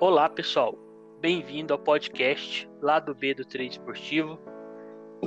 [0.00, 0.78] Olá, pessoal.
[1.20, 4.40] Bem-vindo ao podcast lá do B do Trade Esportivo.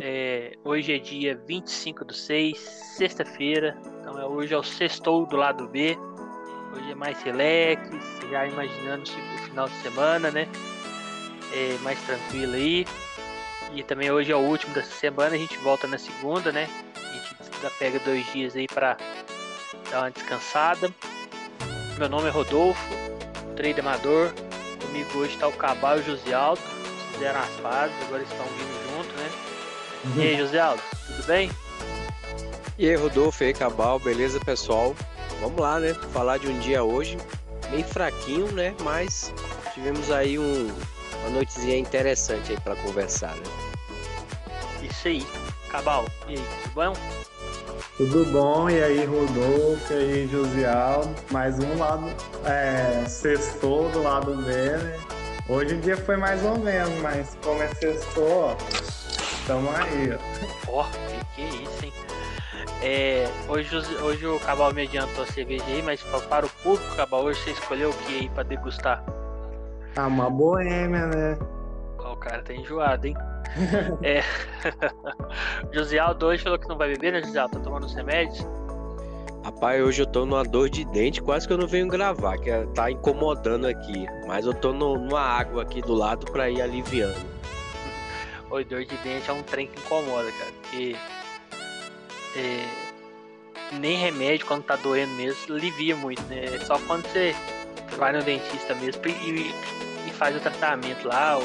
[0.01, 3.77] É, hoje é dia 25 do 6, sexta-feira.
[3.99, 5.95] Então, é, hoje é o sextou do lado B.
[6.75, 7.87] Hoje é mais relax,
[8.31, 10.47] já imaginando o final de semana, né?
[11.53, 12.87] É mais tranquilo aí.
[13.75, 16.67] E também hoje é o último dessa semana, a gente volta na segunda, né?
[16.95, 17.35] A gente
[17.77, 18.97] pega dois dias aí para
[19.91, 20.91] dar uma descansada.
[21.99, 22.89] Meu nome é Rodolfo,
[23.55, 24.33] trader amador.
[24.93, 26.61] Comigo hoje está o Cabal e o José Aldo.
[27.13, 29.31] Fizeram as fases, agora estão vindo junto, né?
[30.05, 30.21] Uhum.
[30.21, 31.51] E aí, José Aldo, tudo bem?
[32.77, 34.95] E aí, Rodolfo e aí, Cabal, beleza, pessoal?
[35.41, 35.95] Vamos lá, né?
[36.13, 37.17] Falar de um dia hoje,
[37.71, 38.75] meio fraquinho, né?
[38.83, 39.33] Mas
[39.73, 40.71] tivemos aí um,
[41.21, 43.43] uma noitezinha interessante aí para conversar, né?
[44.83, 45.25] Isso aí.
[45.71, 46.93] Cabal, e aí, tudo bom?
[47.95, 48.67] Tudo bom?
[48.71, 51.13] E aí, Rodolfo, e aí, Josialdo.
[51.31, 52.07] Mais um lado,
[52.43, 54.99] é, sextou do lado dele.
[55.47, 58.57] Hoje o dia foi mais ou menos, mas como é sextou,
[59.45, 60.71] tamo aí, ó.
[60.71, 61.93] Ó, oh, que, que é isso, hein?
[62.81, 67.25] É, hoje, hoje o Cabal me adiantou a cerveja aí, mas para o público, Cabal,
[67.25, 69.03] hoje você escolheu o que aí para degustar?
[69.95, 71.37] Ah, uma boêmia, né?
[71.99, 73.15] Oh, o cara tá enjoado, hein?
[74.01, 74.21] é.
[75.71, 77.57] José Aldo hoje falou que não vai beber, né, José Aldo?
[77.57, 78.45] Tá tomando os remédios?
[79.43, 82.49] Rapaz, hoje eu tô numa dor de dente, quase que eu não venho gravar, que
[82.49, 84.05] é, tá incomodando aqui.
[84.25, 87.19] Mas eu tô no, numa água aqui do lado pra ir aliviando.
[88.49, 90.51] Oi, dor de dente é um trem que incomoda, cara.
[90.61, 90.95] Porque
[92.37, 96.45] é, nem remédio, quando tá doendo mesmo, alivia muito, né?
[96.45, 97.35] É só quando você
[97.97, 99.53] vai no dentista mesmo e,
[100.07, 101.43] e faz o tratamento lá, o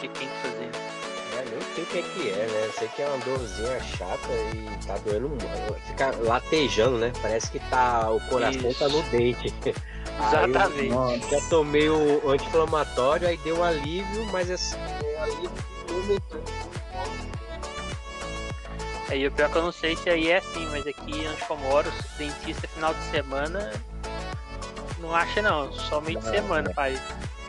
[0.00, 0.89] que tem que fazer.
[1.70, 2.70] É, sei o que é que é, né?
[2.78, 5.86] Sei que é uma dorzinha chata e tá doendo muito.
[5.86, 7.12] Fica latejando, né?
[7.22, 8.10] Parece que tá.
[8.10, 8.78] O coração Isso.
[8.78, 9.54] tá no dente.
[10.28, 11.30] Exatamente.
[11.30, 15.50] Já tomei o anti-inflamatório, aí deu um alívio, mas esse é, alívio
[15.88, 16.42] aumentou.
[19.08, 21.42] Aí o pior é que eu não sei se aí é assim, mas aqui onde
[21.48, 23.72] eu moro, dentista final de semana
[25.00, 26.74] não acha não, só meio de semana, né?
[26.74, 27.00] pai.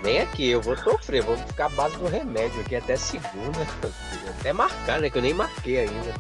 [0.04, 3.60] Nem aqui, eu vou sofrer, vou ficar à base do remédio aqui até segunda.
[4.40, 5.10] Até marcar, né?
[5.10, 6.14] Que eu nem marquei ainda.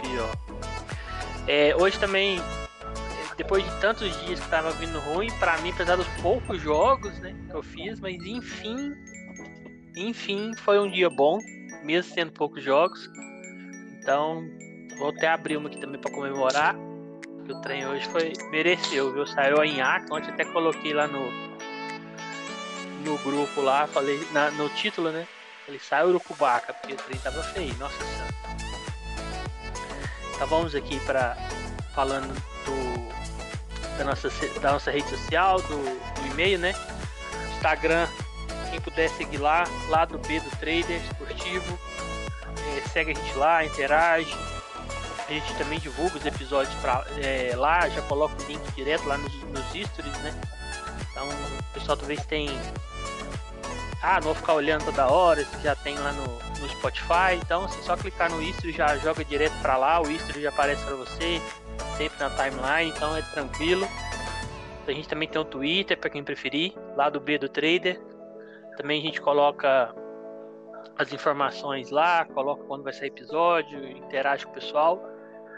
[0.00, 0.30] Pior.
[1.48, 2.38] É, hoje também,
[3.36, 7.34] depois de tantos dias que tava vindo ruim, para mim, apesar dos poucos jogos, né,
[7.50, 8.94] que eu fiz, mas enfim,
[9.96, 11.38] enfim, foi um dia bom,
[11.82, 13.10] mesmo sendo poucos jogos.
[13.98, 14.44] Então,
[14.98, 16.76] vou até abrir uma aqui também para comemorar.
[17.44, 19.26] Que o trem hoje foi mereceu, viu?
[19.26, 21.51] Saiu em Acre, ontem até coloquei lá no
[23.02, 25.26] no grupo lá, falei na, no título, né?
[25.68, 28.34] Ele sai Urucubaca, porque o trem tava feio, nossa senhora.
[30.34, 31.36] Então vamos aqui para
[31.94, 33.02] falando do
[33.98, 34.28] da nossa,
[34.60, 36.74] da nossa rede social, do, do e-mail, né?
[37.54, 38.08] Instagram,
[38.70, 41.78] quem puder seguir lá, lá do B do Trader Esportivo.
[42.76, 44.34] É, segue a gente lá, interage.
[45.28, 49.16] A gente também divulga os episódios pra, é, lá, já coloca o link direto lá
[49.16, 50.34] nos, nos stories, né?
[51.12, 52.48] Então o pessoal talvez tem
[54.02, 57.36] ah, não vou ficar olhando toda hora, já tem lá no, no Spotify.
[57.40, 60.84] Então, assim, só clicar no History já joga direto para lá, o History já aparece
[60.84, 61.40] para você,
[61.96, 63.86] sempre na timeline, então é tranquilo.
[64.88, 68.02] A gente também tem o Twitter, para quem preferir, lá do B do Trader.
[68.76, 69.94] Também a gente coloca
[70.98, 75.00] as informações lá, coloca quando vai sair episódio, interage com o pessoal.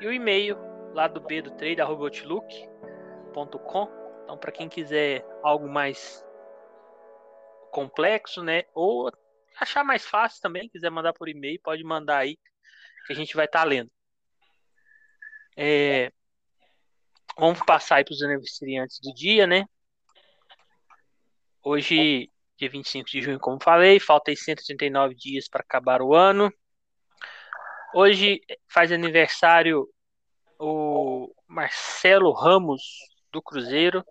[0.02, 0.58] E o e-mail
[0.92, 3.88] lá do B do Trader, outlook.com.
[4.24, 6.24] Então, para quem quiser algo mais
[7.70, 8.64] complexo, né?
[8.74, 9.12] Ou
[9.60, 12.38] achar mais fácil também, quiser mandar por e-mail, pode mandar aí,
[13.06, 13.90] que a gente vai estar tá lendo.
[15.56, 16.10] É,
[17.38, 19.66] vamos passar aí para os aniversariantes do dia, né?
[21.62, 26.52] Hoje, dia 25 de junho, como falei, falta 139 dias para acabar o ano.
[27.94, 29.86] Hoje faz aniversário
[30.58, 32.82] o Marcelo Ramos
[33.34, 34.04] do Cruzeiro.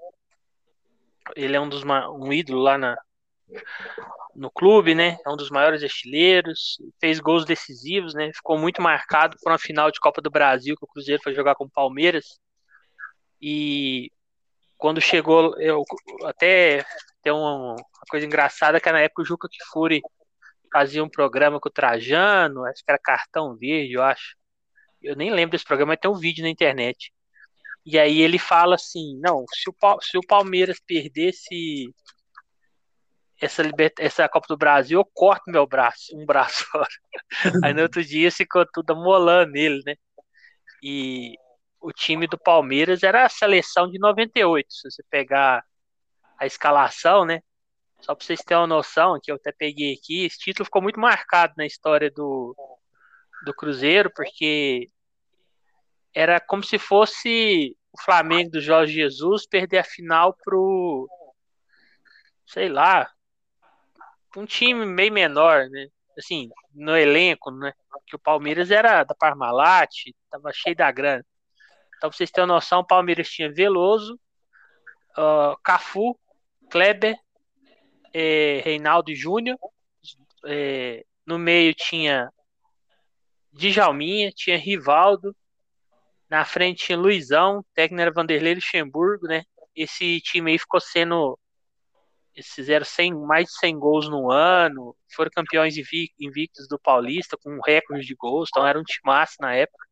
[1.35, 2.97] Ele é um dos um ídolo lá na,
[4.35, 5.17] no clube, né?
[5.25, 8.31] É um dos maiores artilheiros, fez gols decisivos, né?
[8.33, 11.55] Ficou muito marcado por uma final de Copa do Brasil que o Cruzeiro foi jogar
[11.55, 12.39] com o Palmeiras.
[13.41, 14.11] E
[14.77, 15.83] quando chegou, eu
[16.25, 16.85] até
[17.21, 17.75] tem uma,
[18.09, 20.01] coisa engraçada que na época o Juca Kifuri
[20.71, 24.35] fazia um programa com o Trajano, acho que era Cartão Verde, eu acho.
[25.01, 27.13] Eu nem lembro desse programa, mas tem um vídeo na internet.
[27.85, 31.93] E aí ele fala assim: não, se o, se o Palmeiras perdesse
[33.41, 33.63] essa,
[33.99, 36.87] essa Copa do Brasil, eu corto meu braço, um braço fora.
[37.63, 39.95] Aí no outro dia ficou tudo amolando nele, né?
[40.81, 41.35] E
[41.81, 44.73] o time do Palmeiras era a seleção de 98.
[44.73, 45.63] Se você pegar
[46.39, 47.41] a escalação, né?
[48.01, 50.99] Só para vocês terem uma noção, que eu até peguei aqui, esse título ficou muito
[50.99, 52.55] marcado na história do,
[53.45, 54.89] do Cruzeiro, porque
[56.13, 61.07] era como se fosse o Flamengo do Jorge Jesus perder a final pro,
[62.45, 63.09] sei lá,
[64.35, 65.87] um time meio menor, né?
[66.17, 67.73] Assim, no elenco, né?
[68.07, 69.89] Que o Palmeiras era da Parmalat,
[70.29, 71.25] tava cheio da grana.
[71.97, 74.19] Então, pra vocês terem uma noção, o Palmeiras tinha Veloso,
[75.17, 76.19] uh, Cafu,
[76.69, 77.15] Kleber,
[78.13, 79.57] eh, Reinaldo Júnior.
[80.45, 82.29] Eh, no meio tinha
[83.51, 85.35] Djalminha, tinha Rivaldo.
[86.33, 89.43] Na frente tinha Luizão, técnico Vanderlei Luxemburgo, né?
[89.75, 91.37] Esse time aí ficou sendo.
[92.33, 97.51] Eles fizeram 100, mais de 100 gols no ano, foram campeões invictos do Paulista, com
[97.51, 99.85] um recorde de gols, então era um time massa na época.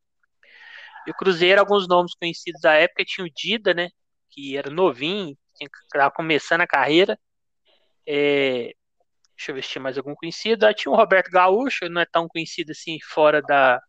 [1.05, 3.89] E o Cruzeiro, alguns nomes conhecidos da época, tinha o Dida, né?
[4.31, 5.37] Que era novinho,
[5.83, 7.19] estava começando a carreira.
[8.03, 8.73] É,
[9.35, 10.65] deixa eu ver se tinha mais algum conhecido.
[10.65, 13.79] Aí tinha o Roberto Gaúcho, não é tão conhecido assim fora da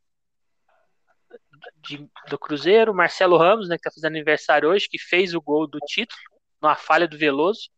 [1.82, 2.94] de, do Cruzeiro.
[2.94, 6.20] Marcelo Ramos, né, que tá fazendo aniversário hoje, que fez o gol do título,
[6.60, 7.70] numa falha do Veloso.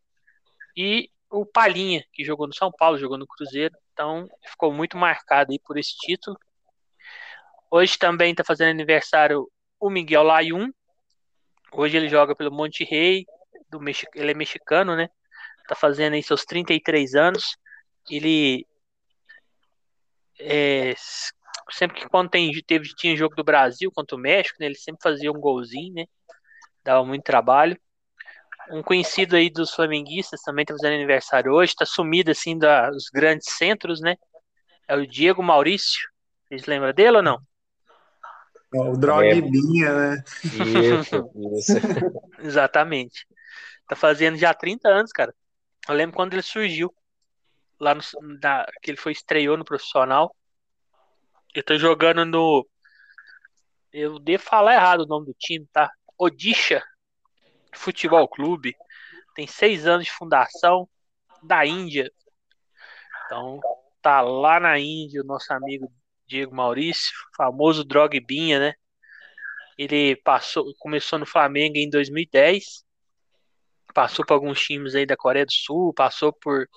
[0.77, 3.75] E o Palinha, que jogou no São Paulo, jogou no Cruzeiro.
[3.93, 6.37] Então ficou muito marcado aí por esse título.
[7.71, 10.71] Hoje também está fazendo aniversário o Miguel Layun.
[11.73, 13.25] Hoje ele joga pelo Monte Rei,
[13.69, 13.81] do
[14.15, 15.09] ele é mexicano, né?
[15.67, 17.57] Tá fazendo aí seus 33 anos.
[18.09, 18.67] Ele
[20.39, 20.95] é,
[21.71, 25.03] sempre que quando tem, teve, tinha jogo do Brasil contra o México, né, ele sempre
[25.03, 26.05] fazia um golzinho, né?
[26.83, 27.79] Dava muito trabalho.
[28.71, 33.51] Um conhecido aí dos flamenguistas também tá fazendo aniversário hoje, tá sumido assim dos grandes
[33.51, 34.17] centros, né?
[34.89, 36.09] É o Diego Maurício.
[36.47, 37.41] Vocês lembram dele ou não?
[38.75, 39.93] O Drogbinha, é.
[39.93, 40.25] né?
[40.45, 41.73] Isso, isso.
[42.41, 43.27] Exatamente.
[43.87, 45.35] Tá fazendo já 30 anos, cara.
[45.89, 46.93] Eu lembro quando ele surgiu.
[47.79, 48.01] Lá no.
[48.39, 50.35] Da, que ele foi estreou no profissional.
[51.55, 52.69] Ele tá jogando no.
[53.93, 55.89] Eu devo falar errado o nome do time, tá?
[56.19, 56.83] Odisha
[57.73, 58.75] Futebol Clube.
[59.37, 60.89] Tem seis anos de fundação
[61.43, 62.11] da Índia.
[63.27, 63.61] Então,
[64.03, 65.93] tá lá na Índia o nosso amigo
[66.27, 68.75] Diego Maurício, famoso Drogbinha, né?
[69.79, 72.85] Ele passou, começou no Flamengo em 2010,
[73.93, 76.69] passou por alguns times aí da Coreia do Sul, passou por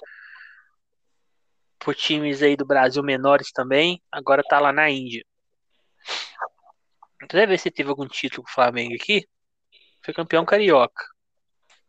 [1.80, 5.24] por times aí do Brasil menores também, agora tá lá na Índia.
[7.30, 9.28] Deve ver se teve algum título com o Flamengo aqui.
[10.04, 11.04] Foi campeão carioca,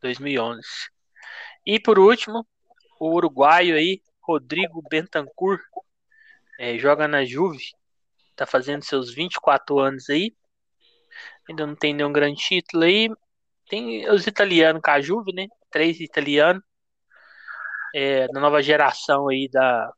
[0.01, 0.61] 2011.
[1.67, 2.47] E por último,
[2.99, 5.61] o uruguaio aí, Rodrigo Bentancur,
[6.59, 7.73] é, joga na Juve,
[8.35, 10.35] tá fazendo seus 24 anos aí.
[11.49, 13.09] Ainda não tem nenhum grande título aí.
[13.69, 15.47] Tem os italianos com a Juve, né?
[15.71, 16.63] Três italianos.
[17.95, 19.93] É, da nova geração aí da,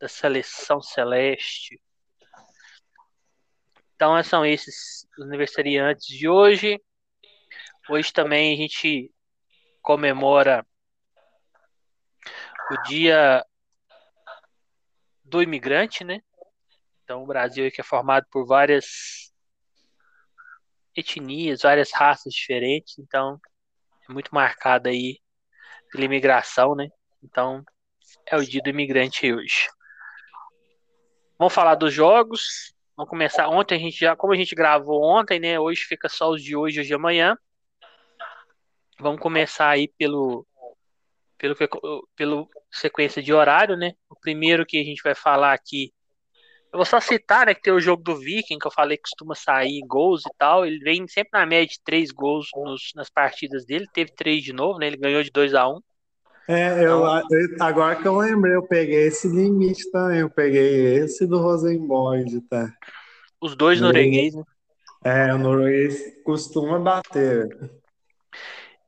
[0.00, 1.80] da seleção celeste.
[3.94, 6.80] Então são esses os aniversariantes de hoje.
[7.88, 9.12] Hoje também a gente
[9.82, 10.66] comemora
[12.70, 13.44] o dia
[15.22, 16.20] do imigrante, né?
[17.02, 19.32] Então o Brasil que é formado por várias
[20.96, 23.40] etnias, várias raças diferentes, então
[24.08, 25.20] é muito marcado aí
[25.94, 26.88] pela imigração, né?
[27.22, 27.64] Então
[28.26, 29.68] é o dia do imigrante hoje.
[31.38, 32.74] Vamos falar dos jogos.
[32.96, 35.58] Vamos começar ontem a gente já, como a gente gravou ontem, né?
[35.58, 37.38] Hoje fica só os de hoje, hoje e amanhã.
[38.98, 40.44] Vamos começar aí pelo
[41.38, 43.92] pelo, pelo sequência de horário, né?
[44.10, 45.92] O primeiro que a gente vai falar aqui.
[46.72, 49.04] Eu vou só citar, né, que tem o jogo do Viking, que eu falei que
[49.04, 50.66] costuma sair gols e tal.
[50.66, 53.86] Ele vem sempre na média de três gols nos, nas partidas dele.
[53.92, 54.88] Teve três de novo, né?
[54.88, 55.80] Ele ganhou de 2 a 1 um.
[56.46, 60.20] É, eu, então, agora que eu lembrei, eu peguei esse limite também.
[60.20, 62.70] Eu peguei esse do Rosenborg, tá?
[63.40, 64.42] Os dois norueguês, né?
[65.04, 67.48] É, o norueguês costuma bater.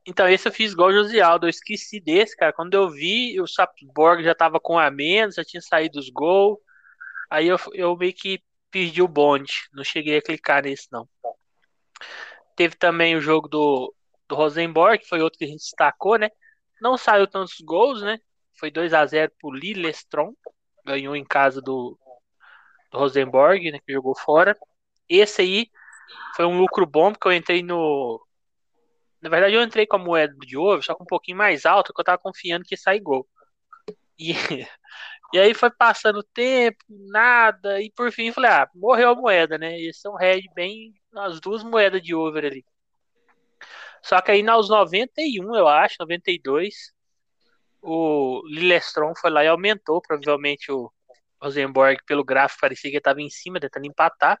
[0.05, 2.53] Então, esse eu fiz igual o Josialdo, eu esqueci desse, cara.
[2.53, 6.57] Quando eu vi, o Sapborg já tava com a menos, já tinha saído os gols.
[7.29, 11.07] Aí eu, eu meio que perdi o bonde, não cheguei a clicar nesse, não.
[12.55, 13.93] Teve também o jogo do,
[14.27, 16.29] do Rosenborg, que foi outro que a gente destacou, né?
[16.81, 18.19] Não saiu tantos gols, né?
[18.59, 20.33] Foi 2 a 0 pro Lillestrom,
[20.85, 21.97] ganhou em casa do,
[22.91, 23.79] do Rosenborg, né?
[23.85, 24.57] Que jogou fora.
[25.09, 25.69] Esse aí
[26.35, 28.21] foi um lucro bom, porque eu entrei no,
[29.21, 31.87] na verdade, eu entrei com a moeda de ouro, só com um pouquinho mais alta,
[31.87, 33.27] porque eu tava confiando que ia sair gol.
[34.19, 34.31] E,
[35.33, 39.79] e aí foi passando tempo, nada, e por fim falei, ah, morreu a moeda, né?
[39.79, 42.65] Esse é um head bem, as duas moedas de over ali.
[44.01, 46.93] Só que aí nos 91, eu acho, 92,
[47.81, 50.91] o Lillestrom foi lá e aumentou, provavelmente o
[51.41, 54.39] Rosenborg, pelo gráfico, parecia que estava em cima, tentando empatar.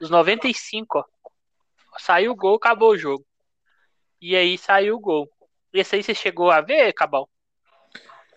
[0.00, 1.04] Os 95, ó,
[1.98, 3.24] saiu o gol, acabou o jogo.
[4.20, 5.28] E aí saiu o gol.
[5.72, 7.28] Esse aí você chegou a ver, Cabal?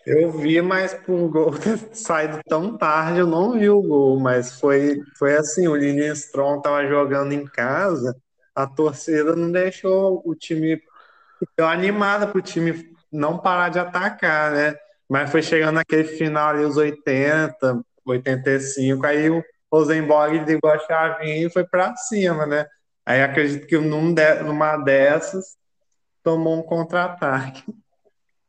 [0.06, 4.60] Eu vi, mas por gol ter saído tão tarde, eu não vi o gol, mas
[4.60, 8.16] foi, foi assim, o Lindstrom tava jogando em casa,
[8.56, 10.82] a torcida não deixou o time
[11.58, 14.76] deu animada pro time não parar de atacar, né?
[15.08, 21.48] Mas foi chegando naquele final ali, os 80, 85, aí o Rosenborg ligou a chavinha
[21.48, 22.68] e foi para cima, né?
[23.06, 25.58] Aí acredito que num de, numa dessas
[26.24, 27.64] tomou um contra-ataque.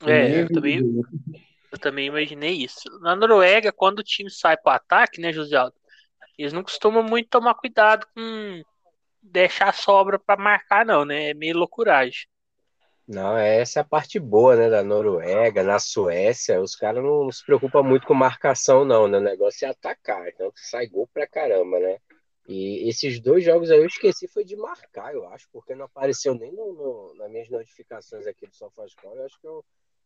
[0.07, 0.81] É, eu também,
[1.71, 2.89] eu também imaginei isso.
[3.03, 5.77] Na Noruega, quando o time sai para ataque, né, José Aldo?
[6.39, 8.63] Eles não costumam muito tomar cuidado com
[9.23, 11.31] deixar sobra para marcar, não, né?
[11.31, 12.27] É meio loucuragem.
[13.07, 17.33] Não, essa é a parte boa, né, da Noruega, na Suécia, os caras não, não,
[17.33, 19.19] se preocupam muito com marcação, não, né?
[19.19, 21.99] O negócio é atacar, então sai gol pra caramba, né?
[22.47, 26.35] E esses dois jogos aí eu esqueci foi de marcar, eu acho, porque não apareceu
[26.37, 29.65] nem no, no, nas minhas notificações aqui do SofaScore, eu acho que eu,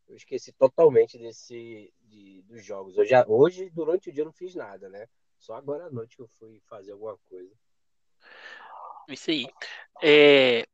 [0.08, 2.96] eu esqueci totalmente desse, de, dos jogos.
[2.96, 5.06] Eu já, hoje, durante o dia, eu não fiz nada, né?
[5.38, 7.52] Só agora à noite que eu fui fazer alguma coisa.
[9.08, 9.46] Isso aí.
[10.02, 10.66] É,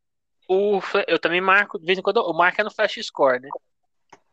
[0.49, 3.49] o, eu também marco, de vez em quando, eu marco é no Flash Score, né?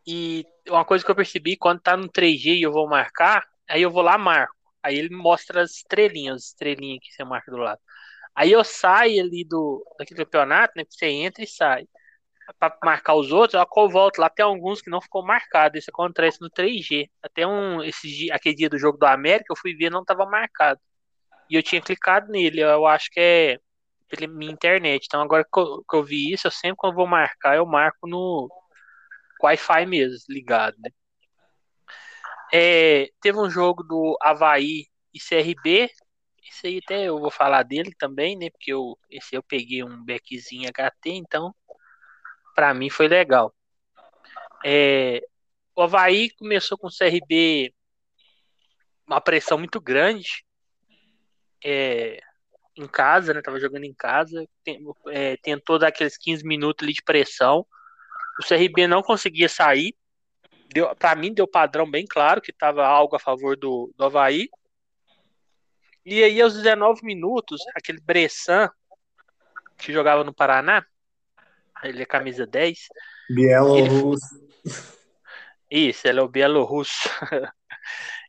[0.06, 3.82] E uma coisa que eu percebi, quando tá no 3G e eu vou marcar, aí
[3.82, 4.56] eu vou lá marco.
[4.82, 7.80] Aí ele mostra as estrelinhas, as estrelinhas que você marca do lado.
[8.36, 10.86] Aí eu saio ali do daquele campeonato, né?
[10.90, 11.88] Você entra e sai.
[12.60, 14.30] Pra marcar os outros, eu volto lá.
[14.30, 15.78] Tem alguns que não ficou marcado.
[15.78, 17.10] Isso acontece no 3G.
[17.22, 20.80] Até um, esse, aquele dia do jogo do América, eu fui ver não tava marcado.
[21.50, 22.62] E eu tinha clicado nele.
[22.62, 23.60] Eu acho que é
[24.08, 25.06] pela minha internet.
[25.06, 28.08] Então agora que eu, que eu vi isso, eu sempre quando vou marcar, eu marco
[28.08, 28.50] no
[29.42, 30.90] Wi-Fi mesmo, ligado, né?
[32.54, 35.90] É, teve um jogo do Havaí e CRB.
[36.50, 38.50] Esse aí até eu vou falar dele também, né?
[38.50, 41.54] Porque eu, esse eu peguei um backzinho HT, então
[42.56, 43.54] para mim foi legal.
[44.66, 45.22] É,
[45.76, 47.74] o Havaí começou com o CRB
[49.06, 50.44] uma pressão muito grande.
[51.64, 52.20] É,
[52.82, 53.42] em casa, né?
[53.42, 54.80] Tava jogando em casa, tem,
[55.10, 57.66] é, tentou dar aqueles 15 minutos ali de pressão.
[58.40, 59.96] O CRB não conseguia sair.
[60.74, 64.50] Deu, para mim deu padrão bem claro que tava algo a favor do, do Havaí.
[66.06, 68.70] E aí aos 19 minutos, aquele Bressan
[69.78, 70.86] que jogava no Paraná,
[71.84, 72.88] ele é camisa 10.
[73.30, 74.48] Bielorrusso.
[75.70, 77.10] Isso, ele é o Bielorrusso.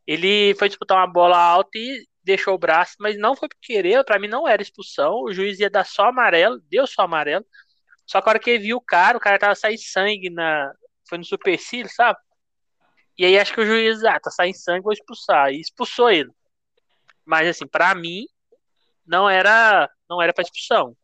[0.06, 4.04] ele foi disputar uma bola alta e deixou o braço, mas não foi por querer,
[4.04, 7.44] para mim não era expulsão, o juiz ia dar só amarelo, deu só amarelo.
[8.06, 10.72] Só que a hora que ele viu o cara, o cara tava saindo sangue na.
[11.08, 12.18] Foi no supercílio, sabe?
[13.18, 15.52] E aí acho que o juiz, ah, tá saindo sangue, vou expulsar.
[15.52, 16.30] E expulsou ele.
[17.24, 18.26] Mas assim, para mim,
[19.06, 20.96] não era não era para expulsão.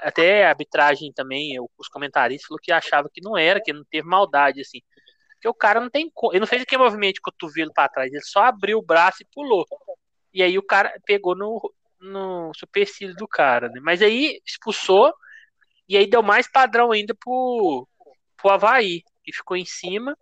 [0.00, 4.06] Até a arbitragem também, os comentaristas falou que achava que não era, que não teve
[4.06, 4.80] maldade, assim.
[5.42, 6.08] Porque o cara não tem.
[6.30, 9.26] Ele não fez aquele movimento de cotovelo para trás, ele só abriu o braço e
[9.26, 9.66] pulou.
[10.32, 11.60] E aí o cara pegou no,
[12.00, 13.80] no supercílio do cara, né?
[13.82, 15.12] Mas aí expulsou
[15.88, 17.88] e aí deu mais padrão ainda pro,
[18.36, 20.16] pro Havaí, que ficou em cima.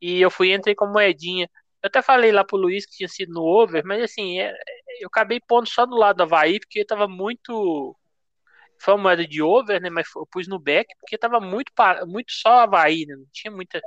[0.00, 1.46] E eu fui entrei com moedinha.
[1.82, 4.54] Eu até falei lá pro Luiz que tinha sido no over, mas assim, é,
[4.98, 7.94] eu acabei pondo só do lado do Havaí, porque tava muito
[8.80, 9.90] foi uma moeda de over, né?
[9.90, 11.72] Mas eu pus no back porque tava muito,
[12.06, 13.14] muito só Havaí, né?
[13.16, 13.80] Não tinha muita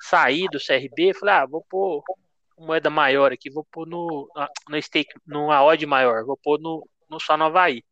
[0.00, 1.14] saída do CRB.
[1.14, 2.02] Falei, ah, vou pôr
[2.58, 4.28] moeda maior aqui, vou pôr no,
[4.68, 7.82] no stake, numa odd maior, vou pôr no, no só no Havaí.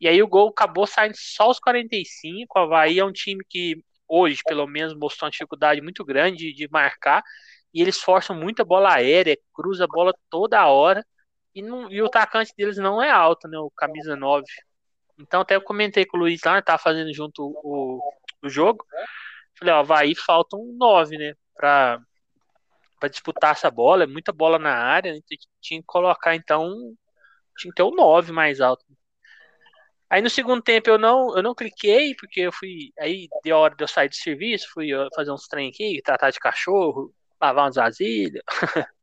[0.00, 2.58] E aí o gol acabou saindo só os 45.
[2.58, 6.68] O Havaí é um time que hoje, pelo menos, mostrou uma dificuldade muito grande de
[6.70, 7.22] marcar.
[7.74, 11.04] E eles forçam muita bola aérea, cruza a bola toda hora.
[11.54, 13.58] E, não, e o atacante deles não é alto, né?
[13.58, 14.44] O camisa 9.
[15.18, 18.00] Então até eu comentei com o Luiz lá, tava fazendo junto o,
[18.42, 18.84] o jogo.
[19.58, 21.34] Falei, ó, vai faltam nove, né?
[21.54, 22.00] Pra,
[23.00, 25.20] pra disputar essa bola, é muita bola na área, né?
[25.60, 26.72] tinha que colocar então.
[27.58, 28.84] Tinha que ter o um nove mais alto.
[30.10, 32.92] Aí no segundo tempo eu não, eu não cliquei, porque eu fui.
[32.98, 36.30] Aí deu a hora de eu sair do serviço, fui fazer uns trem aqui, tratar
[36.30, 38.42] de cachorro, lavar umas vasilhas.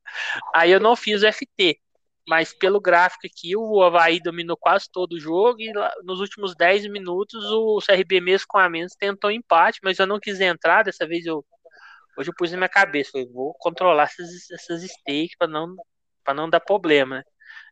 [0.53, 1.79] aí eu não fiz o FT
[2.27, 5.71] mas pelo gráfico aqui, o Havaí dominou quase todo o jogo e
[6.03, 10.19] nos últimos 10 minutos o CRB mesmo com a menos tentou empate, mas eu não
[10.19, 11.45] quis entrar, dessa vez eu
[12.17, 15.75] hoje eu pus na minha cabeça, falei, vou controlar essas, essas stakes para não
[16.23, 17.23] para não dar problema?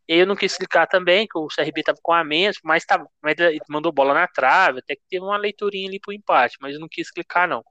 [0.08, 3.08] E eu não quis clicar também, que o CRB tava com a menos, mas, tava,
[3.22, 3.36] mas
[3.70, 6.90] mandou bola na trave, até que teve uma leiturinha ali pro empate, mas eu não
[6.90, 7.64] quis clicar não.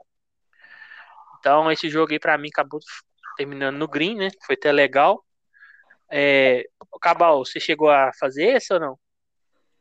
[1.39, 2.81] Então, esse jogo aí pra mim acabou
[3.37, 4.31] terminando no green, né?
[4.47, 5.25] Foi até legal.
[6.15, 6.69] É,
[7.01, 8.99] Cabal, você chegou a fazer esse ou não?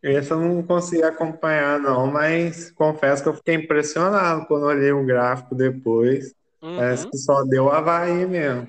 [0.01, 5.05] Esse eu não consegui acompanhar, não, mas confesso que eu fiquei impressionado quando olhei o
[5.05, 6.33] gráfico depois.
[6.61, 6.77] Uhum.
[6.77, 8.67] Parece que só deu Havaí mesmo.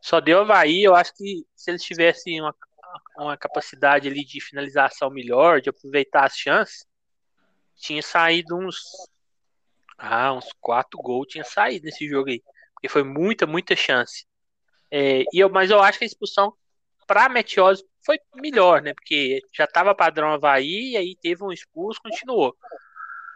[0.00, 2.54] Só deu Havaí, eu acho que se eles tivessem uma,
[3.18, 6.86] uma capacidade ali de finalização melhor, de aproveitar as chances,
[7.76, 8.78] tinha saído uns.
[9.98, 12.42] Ah, uns quatro gols tinha saído nesse jogo aí.
[12.74, 14.24] Porque foi muita, muita chance.
[14.94, 16.52] É, e eu, mas eu acho que a expulsão
[17.06, 18.92] para Meteoros foi melhor, né?
[18.92, 22.54] Porque já estava padrão Havaí, e aí teve um expulso, continuou.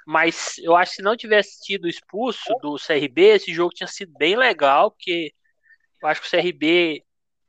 [0.07, 4.13] Mas eu acho que se não tivesse tido expulso do CRB, esse jogo tinha sido
[4.19, 5.33] bem legal, porque
[6.03, 7.03] eu acho que o CRB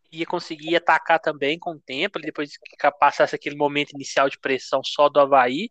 [0.09, 4.81] ia conseguir atacar também com o tempo, depois que passasse aquele momento inicial de pressão
[4.85, 5.69] só do Havaí,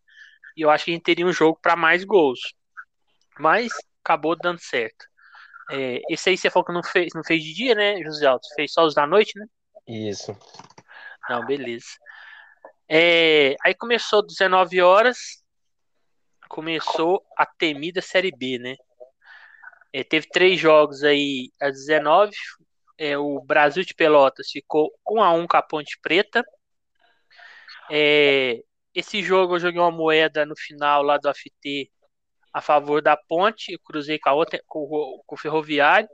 [0.54, 2.54] e eu acho que a gente teria um jogo para mais gols.
[3.38, 3.72] Mas
[4.04, 5.06] acabou dando certo.
[5.70, 8.46] É, esse aí você falou que não fez, não fez de dia, né, José Alto?
[8.54, 9.46] Fez só os da noite, né?
[9.86, 10.36] Isso.
[11.28, 11.86] Não, beleza.
[12.88, 15.42] É, aí começou 19 horas,
[16.48, 18.76] começou a temida Série B, né?
[19.92, 22.32] É, teve três jogos aí às 19.
[22.98, 26.44] É, o Brasil de Pelotas ficou 1 a 1 com a Ponte Preta.
[27.90, 28.62] É,
[28.94, 31.90] esse jogo eu joguei uma moeda no final lá do AFT
[32.56, 33.72] a favor da Ponte.
[33.72, 36.08] Eu cruzei com, a outra, com, com o Ferroviário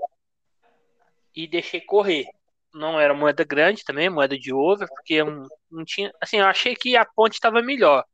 [1.34, 2.26] e deixei correr.
[2.74, 6.10] Não era moeda grande também, moeda de over, porque não, não tinha.
[6.20, 8.04] Assim, eu achei que a Ponte estava melhor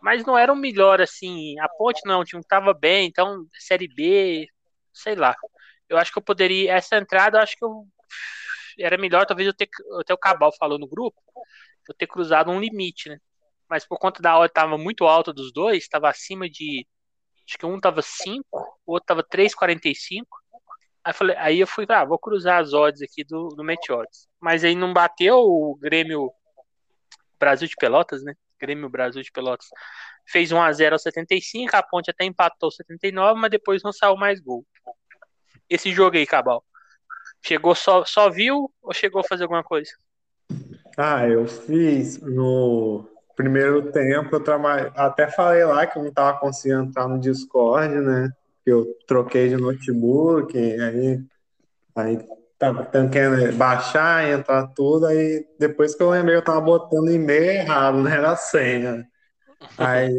[0.00, 1.58] mas não era o melhor assim.
[1.58, 4.48] A Ponte não, time estava bem, então Série B,
[4.92, 5.34] sei lá.
[5.88, 7.86] Eu acho que eu poderia essa entrada, eu acho que eu
[8.78, 9.68] era melhor talvez eu ter
[10.00, 11.20] até o Cabal falou no grupo,
[11.88, 13.18] eu ter cruzado um limite, né?
[13.68, 16.86] Mas por conta da hora estava muito alta dos dois, estava acima de
[17.46, 18.44] acho que um tava 5,
[18.86, 20.24] o outro tava 3,45.
[21.04, 24.28] Aí, falei, aí eu fui, ah, vou cruzar as odds aqui do, do Meteoros.
[24.40, 26.32] Mas aí não bateu o Grêmio
[27.38, 28.34] Brasil de Pelotas, né?
[28.58, 29.68] Grêmio Brasil de Pelotas
[30.26, 34.16] fez 1 a 0 aos 75, a Ponte até empatou 79, mas depois não saiu
[34.16, 34.66] mais gol.
[35.68, 36.64] Esse jogo aí, Cabal,
[37.44, 39.90] chegou só só viu ou chegou a fazer alguma coisa?
[40.96, 46.38] Ah, eu fiz no primeiro tempo, eu trabalhei, até falei lá que eu não estava
[46.38, 48.30] conseguindo entrar no Discord, né?
[48.64, 51.22] Que eu troquei de notebook, aí
[51.94, 52.18] aí
[52.58, 57.98] tava tentando baixar, entrar tudo, aí depois que eu lembrei, eu tava botando e-mail errado,
[57.98, 59.06] não era a senha.
[59.78, 60.10] Aí,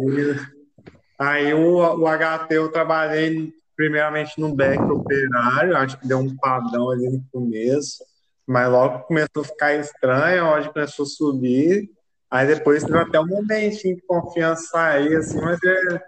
[1.20, 6.90] aí o, o HT eu trabalhei primeiramente no back operário, acho que deu um padrão
[6.90, 8.04] ali no começo,
[8.46, 11.90] mas logo começou a ficar estranho, onde começou a subir,
[12.30, 16.02] aí depois teve até um momentinho de confiança aí, assim, mas é,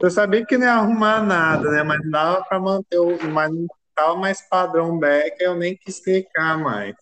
[0.00, 3.66] eu sabia que não ia arrumar nada, né, mas dava para manter o, mas não
[3.94, 6.94] tal, mais padrão back eu nem quis clicar mais.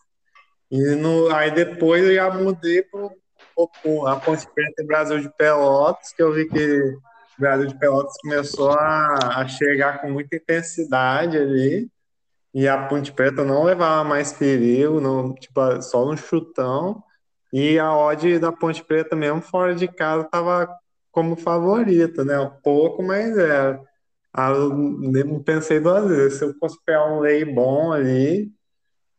[0.70, 3.10] E no, aí depois eu já mudei para
[4.06, 7.00] a Ponte Preta Brasil de Pelotas, que eu vi que o
[7.40, 11.88] Brasil de Pelotas começou a, a chegar com muita intensidade ali.
[12.52, 17.02] E a Ponte Preta não levava mais perigo, não, tipo, só um chutão.
[17.52, 20.68] E a odd da Ponte Preta, mesmo fora de casa, estava
[21.10, 22.38] como favorita, né?
[22.38, 23.80] Um pouco, mas era.
[24.32, 26.38] Ah, eu pensei duas vezes.
[26.38, 28.52] Se eu fosse pegar um lei bom ali,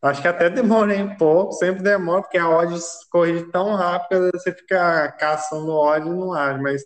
[0.01, 2.73] acho que até demorei um pouco, sempre demora, porque a odd
[3.11, 6.83] corrige tão rápido, você fica caçando odd não age, mas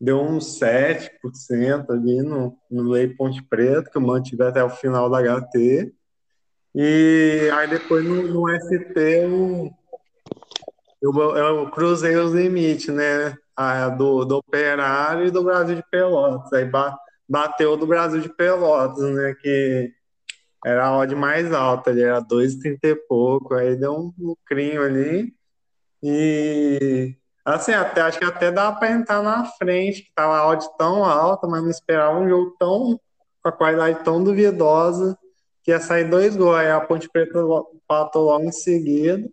[0.00, 5.10] deu uns 7% ali no, no lei Ponte Preta, que eu mantive até o final
[5.10, 5.92] da HT.
[6.74, 9.70] E aí depois no, no ST eu,
[11.00, 13.36] eu, eu cruzei os limites, né?
[13.98, 16.50] Do, do Operário e do Brasil de Pelotas.
[16.52, 16.96] Aí bate
[17.30, 19.34] bateu do Brasil de Pelotas, né?
[19.40, 19.92] Que
[20.64, 25.32] era a odd mais alta, ele era 2,30 e pouco, aí deu um lucrinho ali.
[26.02, 30.66] E assim, até acho que até dá para entrar na frente, que tava a odd
[30.76, 33.00] tão alta, mas não esperava um jogo tão
[33.42, 35.16] com a qualidade tão duvidosa
[35.62, 36.56] que ia sair dois gols.
[36.56, 37.40] Aí a Ponte Preta
[37.86, 39.28] patou logo em seguida.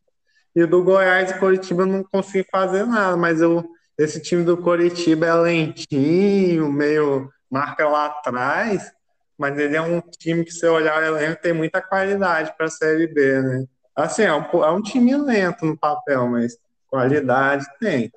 [0.57, 3.63] E do Goiás e Coritiba não consegui fazer nada, mas eu,
[3.95, 8.91] esse time do Coritiba é lentinho, meio marca lá atrás,
[9.37, 12.71] mas ele é um time que, se olhar o elenco, tem muita qualidade para a
[12.71, 13.65] Série B, né?
[13.95, 18.11] Assim, é um, é um time lento no papel, mas qualidade tem.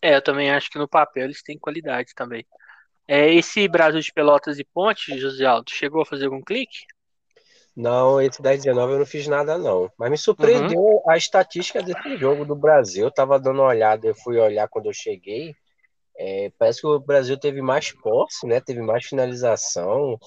[0.00, 2.46] É, eu também acho que no papel eles têm qualidade também.
[3.06, 6.86] É, esse Brasil de Pelotas e Ponte, José Aldo, chegou a fazer algum clique?
[7.76, 9.92] Não, esse da 19 eu não fiz nada, não.
[9.98, 11.10] Mas me surpreendeu uhum.
[11.10, 13.04] a estatística desse jogo do Brasil.
[13.04, 15.54] Eu tava dando uma olhada, eu fui olhar quando eu cheguei.
[16.18, 18.62] É, parece que o Brasil teve mais posse, né?
[18.62, 20.18] Teve mais finalização.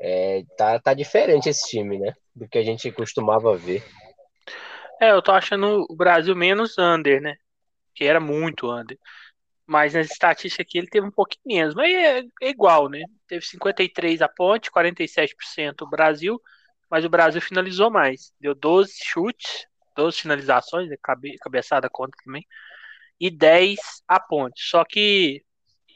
[0.00, 2.14] É, tá, tá diferente esse time, né?
[2.34, 3.84] Do que a gente costumava ver.
[4.98, 7.36] É, eu tô achando o Brasil menos under, né?
[7.94, 8.98] Que era muito under.
[9.66, 11.74] Mas nas estatísticas aqui ele teve um pouquinho menos.
[11.74, 13.02] Mas é, é igual, né?
[13.28, 16.40] Teve 53 a ponte, 47% o Brasil.
[16.90, 18.32] Mas o Brasil finalizou mais.
[18.40, 20.96] Deu 12 chutes, 12 finalizações, né?
[21.02, 22.46] cabe, cabeçada conta também.
[23.18, 24.62] E 10 a ponte.
[24.62, 25.44] Só que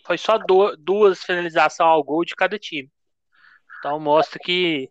[0.07, 2.91] foi só do, duas finalizações ao gol de cada time.
[3.79, 4.91] Então mostra que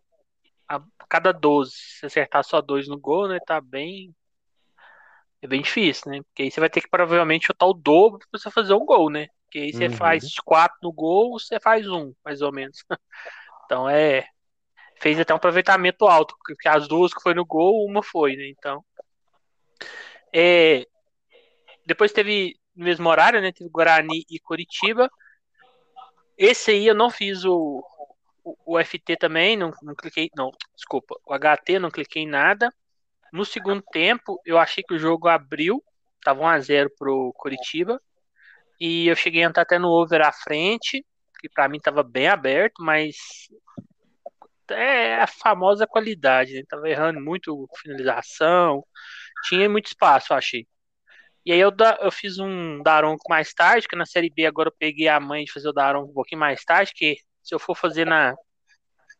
[0.68, 3.38] a cada 12, se acertar só dois no gol, né?
[3.44, 4.14] Tá bem.
[5.42, 6.22] É bem difícil, né?
[6.22, 9.10] Porque aí você vai ter que provavelmente chutar o dobro pra você fazer um gol,
[9.10, 9.26] né?
[9.44, 9.92] Porque aí você uhum.
[9.92, 12.84] faz quatro no gol, você faz um, mais ou menos.
[13.66, 14.26] Então é.
[15.00, 18.48] Fez até um aproveitamento alto, porque as duas que foi no gol, uma foi, né?
[18.48, 18.84] Então.
[20.32, 20.86] É,
[21.86, 23.50] depois teve no mesmo horário, né?
[23.52, 25.10] Teve Guarani e Curitiba.
[26.36, 27.84] Esse aí eu não fiz o,
[28.44, 30.30] o, o FT também, não, não cliquei.
[30.36, 31.18] Não, desculpa.
[31.26, 32.72] O HT não cliquei em nada.
[33.32, 35.82] No segundo tempo, eu achei que o jogo abriu.
[36.22, 38.00] Tava 1x0 pro Curitiba.
[38.78, 41.04] E eu cheguei a entrar até no over à frente,
[41.38, 43.16] que para mim tava bem aberto, mas
[44.74, 46.62] é a famosa qualidade, né?
[46.68, 48.84] Tava errando muito finalização,
[49.44, 50.66] tinha muito espaço, eu achei.
[51.44, 54.74] E aí eu, eu fiz um Daronco mais tarde, que na Série B agora eu
[54.78, 57.76] peguei a mãe de fazer o Daronco um pouquinho mais tarde, que se eu for
[57.76, 58.34] fazer na.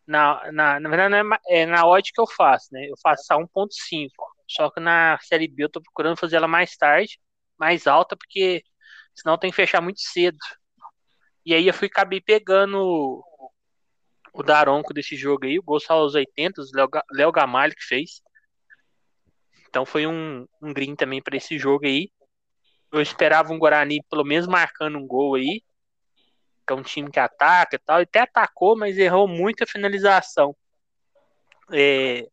[0.07, 1.15] Na, na, na verdade,
[1.49, 2.87] é, é na odd que eu faço, né?
[2.89, 4.11] Eu faço a 1.5.
[4.49, 7.19] Só que na Série B eu tô procurando fazer ela mais tarde,
[7.59, 8.63] mais alta, porque
[9.15, 10.39] senão tem que fechar muito cedo.
[11.45, 13.23] E aí eu fui acabei pegando
[14.33, 16.65] o Daronco desse jogo aí, o gol aos 80, o
[17.13, 18.23] Léo Gamalho que fez.
[19.69, 22.11] Então foi um, um green também para esse jogo aí.
[22.93, 25.63] Eu esperava um Guarani pelo menos marcando um gol aí.
[26.67, 28.01] Que é um time que ataca e tal.
[28.01, 30.57] Até atacou, mas errou muito a finalização.
[31.73, 32.29] É...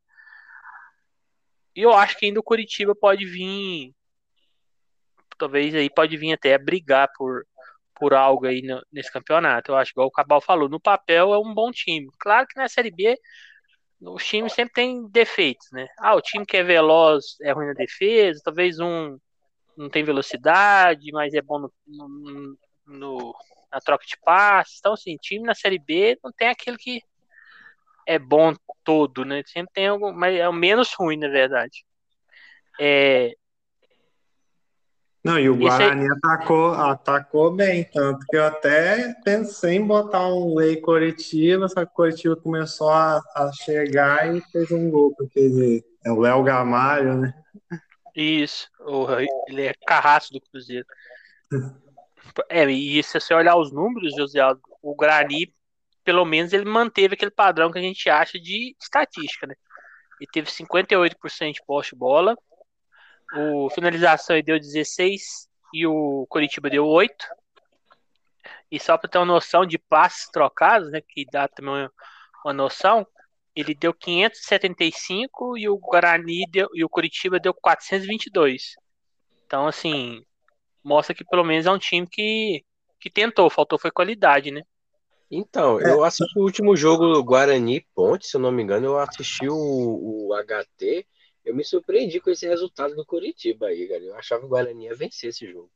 [1.75, 3.93] E eu acho que ainda o Curitiba pode vir.
[5.37, 7.45] Talvez aí pode vir até brigar por,
[7.99, 9.71] por algo aí no, nesse campeonato.
[9.71, 12.07] Eu acho, igual o Cabal falou, no papel é um bom time.
[12.19, 13.17] Claro que na Série B
[14.01, 15.87] os times sempre têm defeitos, né?
[15.99, 19.17] Ah, o time que é veloz é ruim na defesa, talvez um
[19.75, 22.57] não tem velocidade, mas é bom no, no,
[22.87, 23.35] no,
[23.71, 24.77] na troca de passes.
[24.79, 27.01] Então, assim, time na Série B não tem aquele que
[28.07, 29.43] é bom todo, né?
[29.45, 31.85] Sempre tem algum, mas é o menos ruim, na verdade.
[32.79, 33.35] É,
[35.27, 36.11] não, e o Guarani aí...
[36.11, 41.91] atacou, atacou bem, tanto que eu até pensei em botar um Lei Coritiba, só que
[41.91, 47.17] o Coritiba começou a, a chegar e fez um gol, porque é o Léo Gamalho,
[47.17, 47.33] né?
[48.15, 48.69] Isso,
[49.47, 50.85] ele é carrasco do Cruzeiro.
[52.49, 54.41] É, e se você olhar os números, José,
[54.81, 55.53] o Guarani,
[56.03, 59.55] pelo menos, ele manteve aquele padrão que a gente acha de estatística, né?
[60.19, 62.35] Ele teve 58% de poste bola,
[63.35, 67.25] o finalização deu 16 e o Coritiba deu 8.
[68.71, 71.91] E só para ter uma noção de passes trocados, né, que dá também uma,
[72.45, 73.05] uma noção,
[73.55, 78.75] ele deu 575 e o Guarani deu, e o Curitiba deu 422.
[79.45, 80.23] Então, assim,
[80.83, 82.63] mostra que pelo menos é um time que,
[82.99, 84.61] que tentou, faltou foi qualidade, né?
[85.29, 89.47] Então, eu assisti o último jogo Guarani Ponte, se eu não me engano, eu assisti
[89.49, 91.05] o, o HT
[91.47, 94.01] eu me surpreendi com esse resultado do Curitiba aí, cara.
[94.01, 95.71] Eu achava que o Guarani ia vencer esse jogo.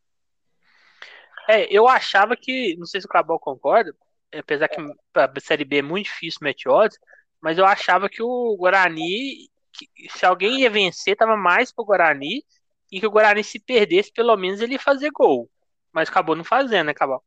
[1.47, 3.95] É, eu achava que, não sei se o Cabal concorda,
[4.33, 4.79] apesar que
[5.15, 6.99] a Série B é muito difícil match odds,
[7.41, 12.43] mas eu achava que o Guarani, que, se alguém ia vencer, tava mais pro Guarani,
[12.91, 15.49] e que o Guarani se perdesse, pelo menos ele ia fazer gol.
[15.93, 17.23] Mas acabou não fazendo, né, Cabal?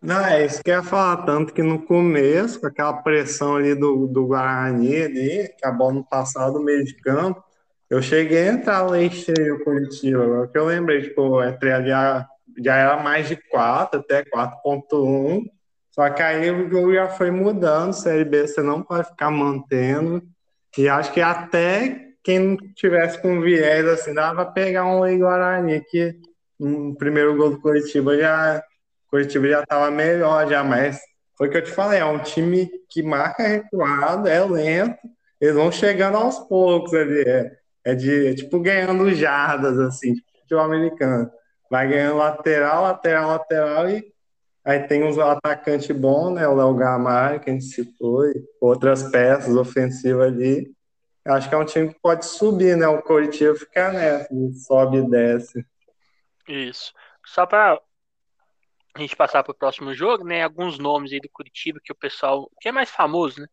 [0.00, 3.74] Não, é isso que eu ia falar, tanto que no começo, com aquela pressão ali
[3.74, 7.47] do, do Guarani ali, que a bola não passava do meio de campo,
[7.90, 12.76] eu cheguei a entrar lei cheio Curitiba, agora que eu lembrei, tipo, entrei ali, já
[12.76, 15.44] era mais de 4, até 4.1,
[15.90, 20.22] só que aí o jogo já foi mudando, Série B você não pode ficar mantendo,
[20.76, 25.80] e acho que até quem tivesse com viés, assim, dava pra pegar um Lei Guarani,
[25.80, 26.14] que
[26.58, 28.62] no primeiro gol do Curitiba já,
[29.08, 31.00] Curitiba já tava melhor já, mas
[31.36, 34.98] foi o que eu te falei, é um time que marca recuado, é lento,
[35.40, 37.57] eles vão chegando aos poucos ali, é
[37.88, 41.30] é de é tipo ganhando jardas, assim, tipo futebol americano.
[41.70, 44.12] Vai ganhando lateral, lateral, lateral e
[44.64, 46.46] aí tem uns atacantes bons, né?
[46.46, 50.70] O Léo Gamalho, que a gente citou, e outras peças ofensivas ali.
[51.26, 52.86] Acho que é um time que pode subir, né?
[52.88, 54.28] O Coritiba fica nessa,
[54.66, 55.64] sobe e desce.
[56.46, 56.92] Isso.
[57.24, 57.80] Só para
[58.94, 60.42] a gente passar para o próximo jogo, né?
[60.42, 63.46] Alguns nomes aí do Curitiba que o pessoal que é mais famoso, né?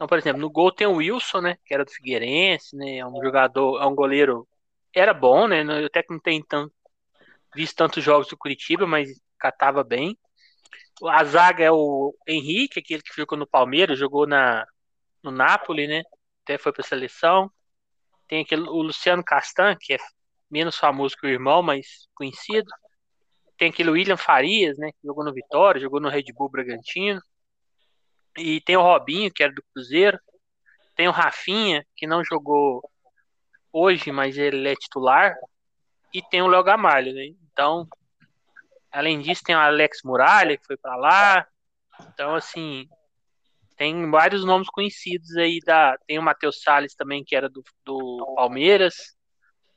[0.00, 1.58] Então, por exemplo, no gol tem o Wilson, né?
[1.62, 2.96] Que era do Figueirense, né?
[2.96, 4.48] É um jogador, é um goleiro.
[4.94, 5.62] Era bom, né?
[5.62, 6.72] Eu até que não tenho tanto,
[7.54, 10.16] visto tantos jogos do Curitiba, mas catava bem.
[11.06, 14.66] A zaga é o Henrique, aquele que ficou no Palmeiras, jogou na,
[15.22, 16.02] no Napoli, né?
[16.44, 17.50] Até foi para a seleção.
[18.26, 19.98] Tem aquele, o Luciano Castan, que é
[20.50, 22.70] menos famoso que o irmão, mas conhecido.
[23.58, 24.92] Tem aquele William Farias, né?
[24.92, 27.20] Que jogou no Vitória, jogou no Red Bull Bragantino.
[28.36, 30.18] E tem o Robinho, que era do Cruzeiro.
[30.96, 32.82] Tem o Rafinha, que não jogou
[33.72, 35.34] hoje, mas ele é titular.
[36.12, 37.26] E tem o Léo Gamalho, né?
[37.52, 37.88] Então,
[38.90, 41.46] além disso, tem o Alex Muralha, que foi para lá.
[42.12, 42.88] Então, assim,
[43.76, 45.60] tem vários nomes conhecidos aí.
[45.64, 49.16] Da, tem o Matheus Salles também, que era do, do Palmeiras.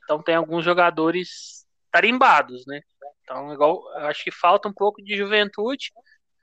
[0.02, 2.80] Então, tem alguns jogadores tarimbados, né?
[3.22, 5.92] Então, igual, acho que falta um pouco de juventude,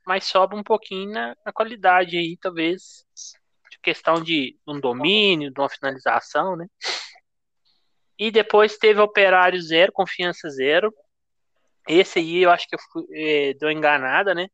[0.06, 3.06] mas sobra um pouquinho na, na qualidade aí, talvez,
[3.70, 6.68] de questão de um domínio, de uma finalização, né?
[8.18, 10.94] E depois teve Operário zero, Confiança zero.
[11.88, 14.48] Esse aí eu acho que eu fui, é, deu enganada, né?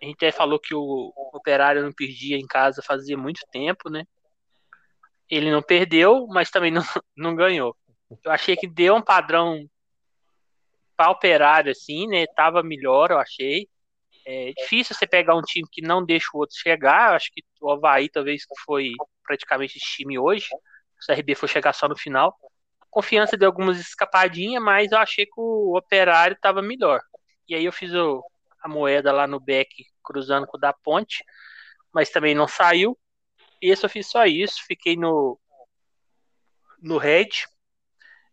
[0.00, 4.04] A gente até falou que o Operário não perdia em casa fazia muito tempo, né?
[5.30, 6.82] Ele não perdeu, mas também não,
[7.16, 7.76] não ganhou.
[8.24, 9.68] Eu achei que deu um padrão
[10.96, 12.26] para operário, assim, né?
[12.26, 13.68] Tava melhor, eu achei.
[14.26, 17.14] É difícil você pegar um time que não deixa o outro chegar.
[17.14, 20.48] Acho que o Havaí talvez foi praticamente esse time hoje.
[21.00, 22.36] O CRB foi chegar só no final.
[22.90, 27.00] Confiança de algumas escapadinhas, mas eu achei que o operário estava melhor.
[27.48, 28.22] E aí eu fiz o,
[28.60, 29.70] a moeda lá no back
[30.02, 31.22] cruzando com o da ponte,
[31.92, 32.98] mas também não saiu.
[33.62, 35.38] E esse eu fiz só isso, fiquei no
[36.82, 37.28] no red,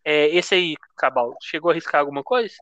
[0.06, 2.53] é, esse aí, Cabal, chegou a arriscar alguma coisa?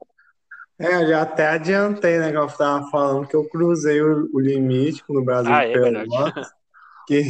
[0.82, 4.40] É, eu já até adiantei, né, que eu estava falando que eu cruzei o, o
[4.40, 6.48] limite no Brasil ah, é Pelotas,
[7.08, 7.24] que,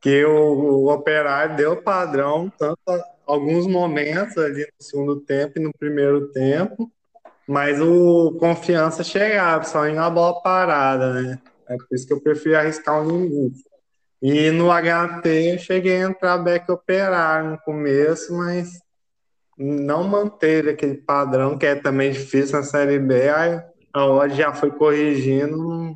[0.00, 2.78] que o, o, operário deu padrão, tanto
[3.26, 6.88] alguns momentos ali no segundo tempo e no primeiro tempo,
[7.48, 11.38] mas o confiança chegava, só indo na bola parada, né?
[11.68, 13.64] É por isso que eu prefiro arriscar um limite.
[14.22, 18.80] E no HT eu cheguei a entrar back operário no começo, mas
[19.56, 23.62] não manteve aquele padrão que é também difícil na Série B, aí
[23.92, 25.94] a odd já foi corrigindo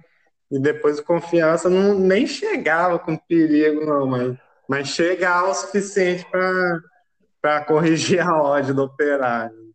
[0.51, 4.37] e depois o confiança não, nem chegava com perigo, não, mas,
[4.69, 6.27] mas chegava o suficiente
[7.41, 9.67] para corrigir a odd do operário.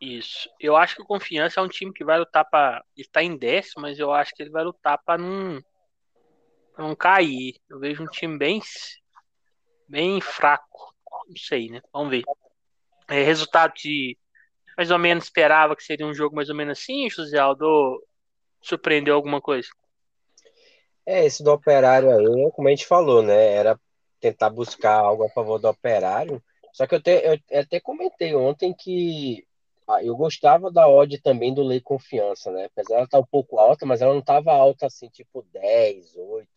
[0.00, 0.48] Isso.
[0.58, 2.82] Eu acho que o Confiança é um time que vai lutar para.
[2.96, 5.62] Está em décimo, mas eu acho que ele vai lutar para não,
[6.78, 7.56] não cair.
[7.68, 8.62] Eu vejo um time bem,
[9.86, 10.89] bem fraco.
[11.30, 11.80] Não sei, né?
[11.92, 12.24] Vamos ver.
[13.08, 14.18] É, resultado de
[14.76, 18.02] mais ou menos esperava que seria um jogo mais ou menos assim, José Aldo
[18.60, 19.68] surpreendeu alguma coisa?
[21.06, 23.52] É, esse do operário aí, como a gente falou, né?
[23.54, 23.78] Era
[24.20, 26.42] tentar buscar algo a favor do operário.
[26.72, 29.46] Só que eu, te, eu até comentei ontem que
[29.88, 32.66] ah, eu gostava da odd também do Lei Confiança, né?
[32.66, 36.16] Apesar ela estar tá um pouco alta, mas ela não estava alta assim, tipo 10,
[36.16, 36.48] 8.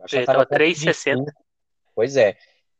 [0.00, 1.24] Acho que estava 3,60.
[1.94, 2.36] Pois é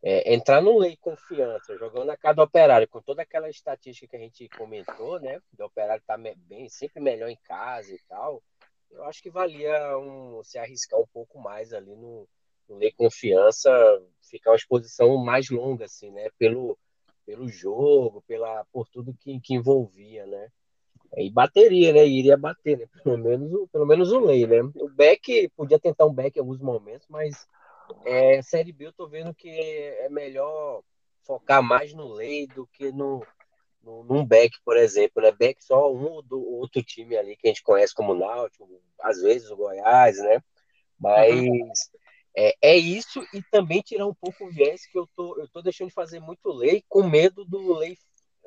[0.06, 4.18] é, entrar no lei confiança, jogando a cada operário, com toda aquela estatística que a
[4.18, 5.40] gente comentou, né?
[5.50, 8.42] Do operário tá bem, sempre melhor em casa e tal.
[8.90, 12.28] Eu acho que valia um, se arriscar um pouco mais ali no,
[12.68, 13.70] no lei confiança,
[14.28, 16.28] ficar uma exposição mais longa, assim, né?
[16.38, 16.78] Pelo,
[17.24, 20.48] pelo jogo, pela, por tudo que, que envolvia, né?
[21.16, 22.06] E bateria, né?
[22.06, 22.86] Iria bater, né?
[23.02, 24.60] Pelo menos, pelo menos o lei, né?
[24.76, 27.48] O back podia tentar um back em alguns momentos, mas
[28.04, 30.82] é, Série B eu tô vendo que é melhor
[31.22, 33.26] focar mais no lei do que no,
[33.82, 35.22] no, num back, por exemplo.
[35.22, 35.32] Né?
[35.32, 38.68] Back só um do outro time ali que a gente conhece como Náutico,
[39.00, 40.42] às vezes o Goiás, né?
[40.98, 41.72] Mas uhum.
[42.36, 45.60] é, é isso e também tirar um pouco o viés que eu tô, eu tô
[45.62, 47.96] deixando de fazer muito lei com medo do lei.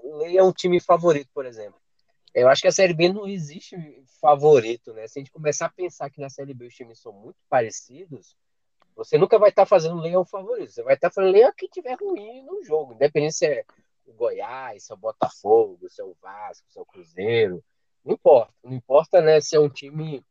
[0.03, 1.79] Lei é um time favorito, por exemplo.
[2.33, 3.75] Eu acho que a Série B não existe
[4.21, 5.07] favorito, né?
[5.07, 8.35] Se a gente começar a pensar que na Série B os times são muito parecidos,
[8.97, 10.71] você nunca vai estar tá fazendo leão favorito.
[10.71, 13.63] Você vai estar tá fazendo leão que tiver ruim no jogo, independente se é
[14.07, 17.63] o Goiás, se é o Botafogo, se é o Vasco, se é o Cruzeiro.
[18.03, 18.53] Não importa.
[18.63, 20.25] Não importa né, se é um time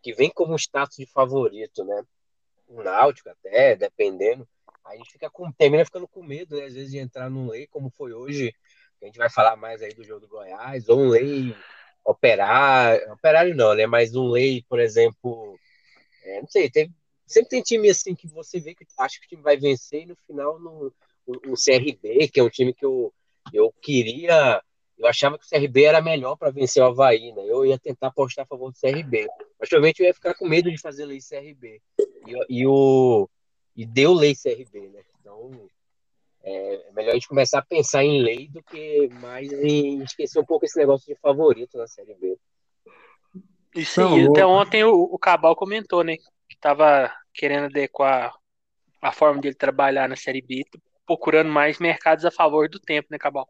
[0.00, 2.04] que vem como status de favorito, né?
[2.68, 4.48] O Náutico até, dependendo.
[4.84, 7.66] A gente fica com, termina ficando com medo, né, às vezes, de entrar num lei,
[7.66, 8.54] como foi hoje,
[9.02, 11.56] a gente vai falar mais aí do jogo do Goiás, ou um lei
[12.04, 13.86] operário, operário não, né?
[13.86, 15.58] Mas um lei, por exemplo,
[16.22, 16.92] é, não sei, teve
[17.26, 20.06] Sempre tem time assim que você vê que acha que o time vai vencer e
[20.06, 20.92] no final no,
[21.26, 23.12] o, o CRB, que é um time que eu,
[23.52, 24.62] eu queria
[24.96, 27.42] eu achava que o CRB era melhor para vencer o Havaí, né?
[27.46, 29.26] Eu ia tentar apostar a favor do CRB.
[29.58, 31.82] Mas provavelmente eu ia ficar com medo de fazer lei CRB.
[31.98, 33.28] E, e, o,
[33.76, 35.02] e deu lei CRB, né?
[35.20, 35.68] Então
[36.42, 40.38] é, é melhor a gente começar a pensar em lei do que mais em esquecer
[40.38, 42.38] um pouco esse negócio de favorito na Série B.
[43.74, 46.16] Isso aí, até ontem o, o Cabal comentou, né?
[46.64, 48.32] Que tava querendo adequar
[49.02, 50.64] a forma dele trabalhar na Série B,
[51.06, 53.46] procurando mais mercados a favor do tempo, né, Cabal?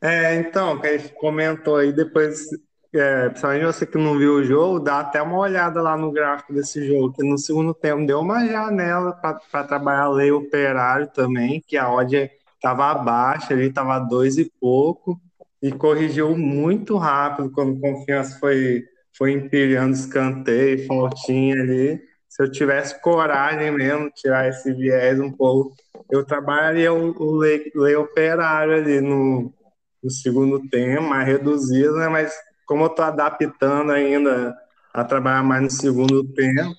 [0.00, 2.46] É, então, que ele comentou aí, depois,
[2.94, 6.54] é, principalmente você que não viu o jogo, dá até uma olhada lá no gráfico
[6.54, 11.62] desse jogo, que no segundo tempo deu uma janela para trabalhar a lei operário também,
[11.66, 15.20] que a odd estava abaixo, ali estava dois e pouco,
[15.60, 18.82] e corrigiu muito rápido quando confiança foi,
[19.14, 22.13] foi empilhando escanteio, fortinho ali.
[22.34, 25.76] Se eu tivesse coragem mesmo, tirar esse viés um pouco,
[26.10, 29.54] eu trabalharia o, o lei, lei operário ali no,
[30.02, 32.08] no segundo tempo, mais reduzido, né?
[32.08, 32.34] Mas
[32.66, 34.52] como eu estou adaptando ainda
[34.92, 36.74] a trabalhar mais no segundo tempo,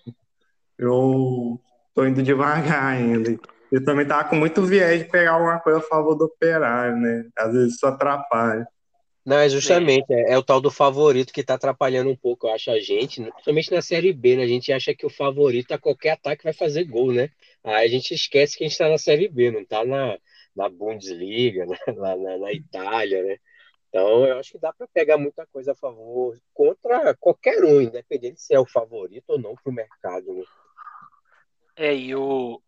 [0.78, 3.40] eu estou indo devagar ainda.
[3.72, 7.30] Eu também estava com muito viés de pegar alguma coisa a favor do operário, né?
[7.38, 8.68] Às vezes isso atrapalha.
[9.26, 12.52] Não, é justamente, é, é, o tal do favorito que está atrapalhando um pouco, eu
[12.54, 14.44] acho, a gente, principalmente na Série B, né?
[14.44, 17.32] A gente acha que o favorito a qualquer ataque vai fazer gol, né?
[17.64, 20.20] Aí a gente esquece que a gente está na Série B, não está na,
[20.56, 21.76] na Bundesliga, né?
[21.98, 23.38] lá na, na, Itália, né?
[23.90, 28.40] Então, eu acho que dá para pegar muita coisa a favor contra qualquer um, independente
[28.40, 30.44] se é o favorito ou não para o mercado, né?
[31.78, 32.62] É, e o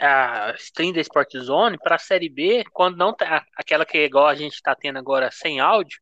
[0.00, 4.04] a stream da Sport Zone para a Série B, quando não tá aquela que é
[4.04, 6.00] igual a gente está tendo agora sem áudio,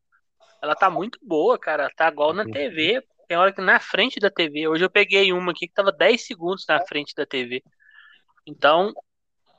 [0.63, 1.91] ela tá muito boa, cara.
[1.97, 3.03] Tá igual na TV.
[3.29, 4.69] Tem hora que na frente da TV.
[4.69, 7.63] Hoje eu peguei uma aqui que tava 10 segundos na frente da TV.
[8.47, 8.93] Então,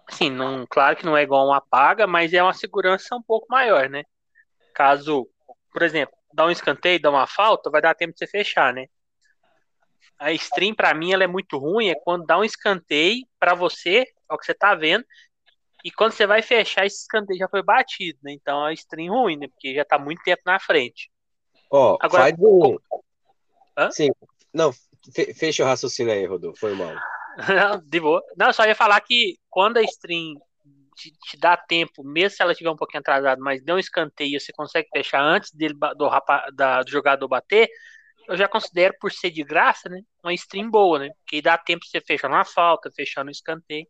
[0.08, 3.45] Assim, não, claro que não é igual uma paga, mas é uma segurança um pouco
[3.50, 4.04] maior, né?
[4.73, 5.28] Caso,
[5.71, 8.88] por exemplo, dá um escanteio, dá uma falta, vai dar tempo de você fechar, né?
[10.17, 14.08] A stream, para mim, ela é muito ruim, é quando dá um escanteio para você,
[14.29, 15.05] é o que você tá vendo,
[15.83, 18.33] e quando você vai fechar, esse escanteio já foi batido, né?
[18.33, 19.47] Então a stream ruim, né?
[19.47, 21.09] Porque já tá muito tempo na frente.
[21.71, 22.77] Ó, oh, Agora, faz um...
[23.77, 23.91] Hã?
[23.91, 24.09] Sim,
[24.53, 24.71] não,
[25.35, 26.93] fecha o raciocínio aí, Rodolfo, foi mal.
[27.47, 28.23] Não, de boa.
[28.35, 30.35] Não, só ia falar que quando a stream
[30.95, 34.39] te, te, dá tempo, mesmo se ela estiver um pouquinho atrasada, mas deu um escanteio,
[34.39, 37.69] você consegue fechar antes dele, do, rapa, da, do jogador bater,
[38.27, 41.09] eu já considero, por ser de graça, né, uma stream boa, né?
[41.19, 43.87] Porque dá tempo de você fechar uma falta, fechar no escanteio.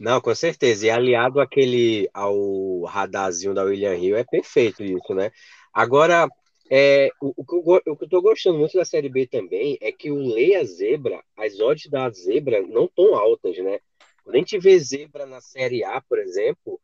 [0.00, 0.86] Não, com certeza.
[0.86, 5.30] E aliado àquele, ao radarzinho da William Hill, é perfeito isso, né?
[5.74, 6.26] Agora,
[6.70, 10.16] é, o, o, que eu, tô gostando muito da Série B também é que o
[10.16, 13.78] Leia Zebra, as odds da Zebra não tão altas, né?
[14.24, 16.80] Quando a gente vê Zebra na Série A, por exemplo,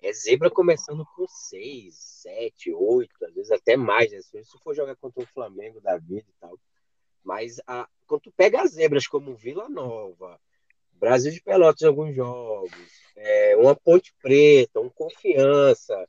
[0.00, 4.20] é Zebra começando com 6, 7, 8, às vezes até mais, né?
[4.20, 6.56] se for jogar contra o Flamengo da vida e tal.
[7.24, 10.40] Mas a, quando tu pega as zebras como Vila Nova,
[11.00, 12.70] Brasil de Pelotas em alguns jogos,
[13.16, 16.06] é, uma Ponte Preta, um Confiança,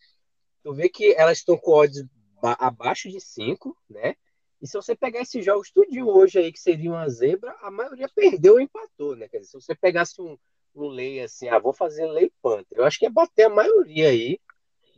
[0.62, 2.06] tu vê que elas estão com odds
[2.44, 4.16] abaixo de 5, né?
[4.62, 8.08] E se você pegar esses jogos tudinho hoje aí, que seria uma zebra, a maioria
[8.14, 9.28] perdeu ou empatou, né?
[9.30, 10.38] Quer dizer, se você pegasse um,
[10.76, 14.10] um lei assim, ah, vou fazer lei Panther, eu acho que ia bater a maioria
[14.10, 14.40] aí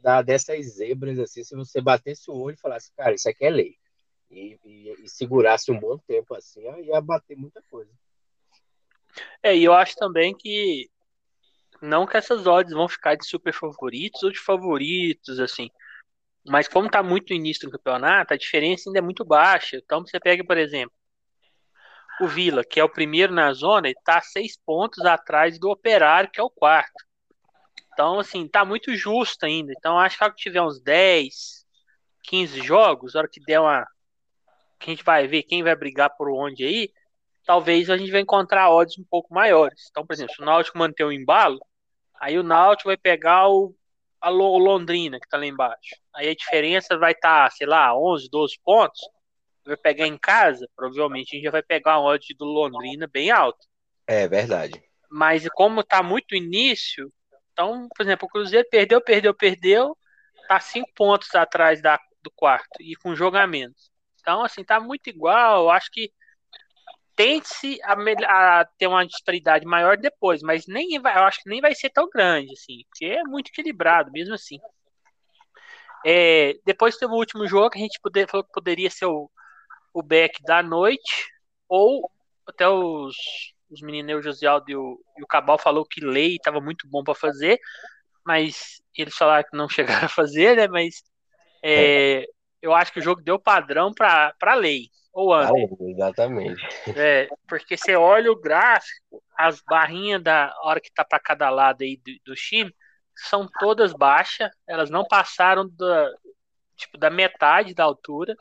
[0.01, 3.49] da, dessas zebras, assim, se você batesse o olho e falasse, cara, isso aqui é
[3.49, 3.77] lei.
[4.29, 7.91] E, e, e segurasse um bom tempo assim, ia bater muita coisa.
[9.43, 10.89] É, e eu acho também que
[11.81, 15.69] não que essas odds vão ficar de super favoritos ou de favoritos, assim.
[16.45, 19.77] Mas como está muito no início do campeonato, a diferença ainda é muito baixa.
[19.77, 20.95] Então você pega, por exemplo,
[22.21, 26.39] o Vila, que é o primeiro na zona, está seis pontos atrás do Operário, que
[26.39, 27.03] é o quarto.
[27.93, 29.73] Então, assim, tá muito justo ainda.
[29.77, 31.65] Então, acho que se tiver uns 10,
[32.23, 33.85] 15 jogos, na hora que der uma.
[34.79, 36.93] Que a gente vai ver quem vai brigar por onde aí,
[37.45, 39.87] talvez a gente vai encontrar odds um pouco maiores.
[39.89, 41.59] Então, por exemplo, se o Náutico manter o embalo,
[42.19, 43.75] aí o Náutico vai pegar o
[44.23, 45.97] a Londrina, que tá lá embaixo.
[46.15, 49.01] Aí a diferença vai estar, tá, sei lá, 11, 12 pontos.
[49.65, 53.31] Vai pegar em casa, provavelmente a gente já vai pegar uma odd do Londrina bem
[53.31, 53.59] alta.
[54.07, 54.81] É verdade.
[55.11, 57.11] Mas como tá muito início,
[57.51, 59.97] então, por exemplo, o Cruzeiro perdeu, perdeu, perdeu,
[60.47, 63.91] tá cinco pontos atrás da, do quarto e com jogamentos.
[64.21, 65.63] Então, assim, tá muito igual.
[65.63, 66.09] Eu acho que
[67.15, 67.93] tente-se a,
[68.59, 71.89] a, ter uma disparidade maior depois, mas nem vai, eu acho que nem vai ser
[71.89, 74.59] tão grande, assim, porque é muito equilibrado, mesmo assim.
[76.05, 79.29] É, depois teve o último jogo, a gente poder, falou que poderia ser o,
[79.93, 81.27] o back da noite,
[81.67, 82.09] ou
[82.47, 83.15] até os,
[83.69, 87.15] os meninos, o e o, e o Cabal falou que lei estava muito bom para
[87.15, 87.59] fazer.
[88.25, 90.67] mas eles falaram que não chegaram a fazer, né?
[90.67, 91.03] Mas
[91.63, 92.25] é,
[92.61, 94.89] eu acho que o jogo deu padrão para a lei.
[95.13, 95.69] Ou André?
[95.69, 96.61] Ah, exatamente.
[96.97, 101.83] É, porque você olha o gráfico, as barrinhas da hora que tá para cada lado
[101.83, 102.73] aí do, do time
[103.15, 106.09] são todas baixas, elas não passaram da,
[106.75, 108.35] tipo, da metade da altura.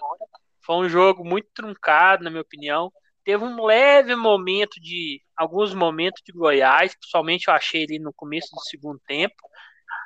[0.65, 2.91] Foi um jogo muito truncado, na minha opinião.
[3.25, 5.21] Teve um leve momento de.
[5.37, 9.35] alguns momentos de Goiás, principalmente eu achei ali no começo do segundo tempo.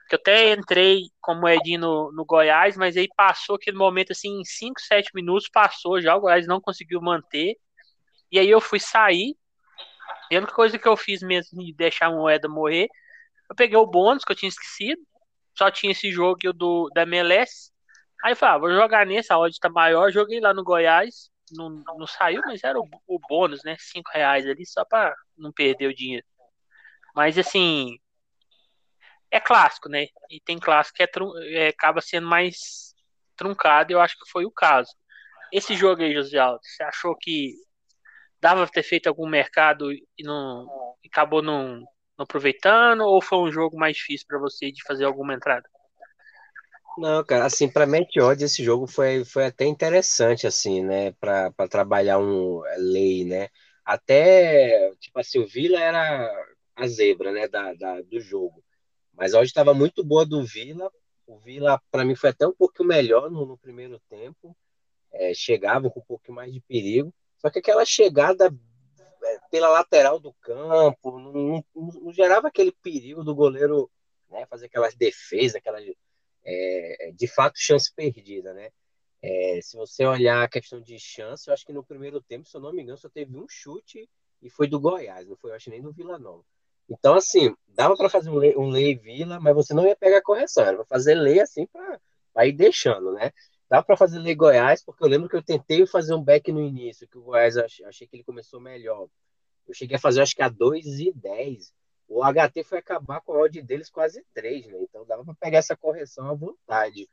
[0.08, 4.40] Que eu até entrei como Edinho no, no Goiás, mas aí passou aquele momento assim,
[4.40, 7.56] em 5, 7 minutos passou já, o Goiás não conseguiu manter.
[8.30, 9.36] E aí eu fui sair.
[10.30, 12.88] E a única coisa que eu fiz mesmo de deixar a moeda morrer,
[13.50, 15.00] eu peguei o bônus que eu tinha esquecido.
[15.56, 17.72] Só tinha esse jogo do, da MLS.
[18.24, 20.10] Aí eu falei, ah, vou jogar nesse, a odd tá maior.
[20.12, 23.76] Joguei lá no Goiás não, não saiu, mas era o, o bônus, né?
[23.78, 26.26] Cinco reais ali só para não perder o dinheiro.
[27.14, 27.98] Mas assim,
[29.30, 30.06] é clássico, né?
[30.30, 31.08] E tem clássico que é,
[31.54, 32.94] é, acaba sendo mais
[33.36, 34.90] truncado, eu acho que foi o caso.
[35.52, 37.54] Esse jogo aí, José Aldo, você achou que
[38.40, 40.66] dava pra ter feito algum mercado e não
[41.02, 45.04] e acabou não, não aproveitando, ou foi um jogo mais difícil para você de fazer
[45.04, 45.68] alguma entrada?
[46.98, 52.18] Não, cara, assim, para Meteor esse jogo foi, foi até interessante, assim, né, para trabalhar
[52.18, 53.48] um é, lei, né,
[53.84, 56.32] até, tipo assim, o Vila era
[56.74, 58.64] a zebra, né, da, da do jogo,
[59.16, 60.90] mas hoje estava muito boa do Vila,
[61.26, 64.56] o Vila, para mim, foi até um pouquinho melhor no, no primeiro tempo,
[65.12, 68.46] é, chegava com um pouquinho mais de perigo, só que aquela chegada
[69.24, 73.90] é, pela lateral do campo, não, não, não gerava aquele perigo do goleiro,
[74.30, 75.84] né, fazer aquelas defesas, aquelas
[76.44, 78.70] é, de fato chance perdida, né?
[79.20, 82.56] É, se você olhar a questão de chance, eu acho que no primeiro tempo, se
[82.56, 84.08] eu não me engano, só teve um chute
[84.40, 86.44] e foi do Goiás, não foi, eu acho, nem do Vila Nova.
[86.88, 90.22] Então, assim, dava para fazer um lei, um lei Vila, mas você não ia pegar
[90.22, 91.66] correção, era para fazer lei assim
[92.32, 93.32] para ir deixando, né?
[93.68, 96.62] Dava para fazer lei Goiás, porque eu lembro que eu tentei fazer um back no
[96.62, 99.08] início, que o Goiás achei, achei que ele começou melhor.
[99.66, 101.72] Eu cheguei a fazer, acho que a 2 e 10
[102.08, 104.78] o HT foi acabar com a odd deles quase 3, né?
[104.82, 107.08] Então dava para pegar essa correção à vontade.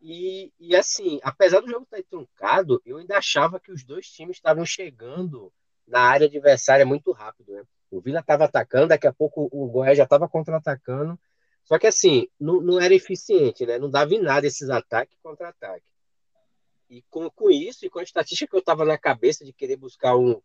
[0.00, 4.36] E, e assim, apesar do jogo estar truncado, eu ainda achava que os dois times
[4.36, 5.52] estavam chegando
[5.86, 7.62] na área adversária muito rápido, né?
[7.96, 11.18] O Vila estava atacando, daqui a pouco o Goiás já estava contra-atacando.
[11.64, 13.78] Só que assim, não, não era eficiente, né?
[13.78, 15.84] Não dava em nada esses ataques contra-ataque.
[16.90, 19.76] E com, com isso, e com a estatística que eu estava na cabeça de querer
[19.76, 20.40] buscar um,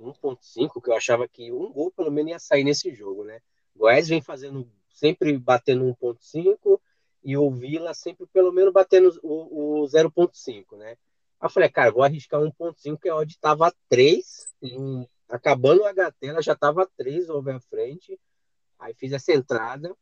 [0.00, 3.40] 1.5, que eu achava que um gol pelo menos ia sair nesse jogo, né?
[3.76, 6.80] Goiás vem fazendo sempre batendo 1.5
[7.22, 10.90] e o Vila sempre pelo menos batendo o, o 0.5, né?
[11.40, 15.86] Aí eu falei, cara, vou arriscar 1.5, que a odd tava 3, um, acabando o
[15.86, 18.18] HT, ela já tava 3 over a frente.
[18.78, 19.96] Aí fiz essa entrada.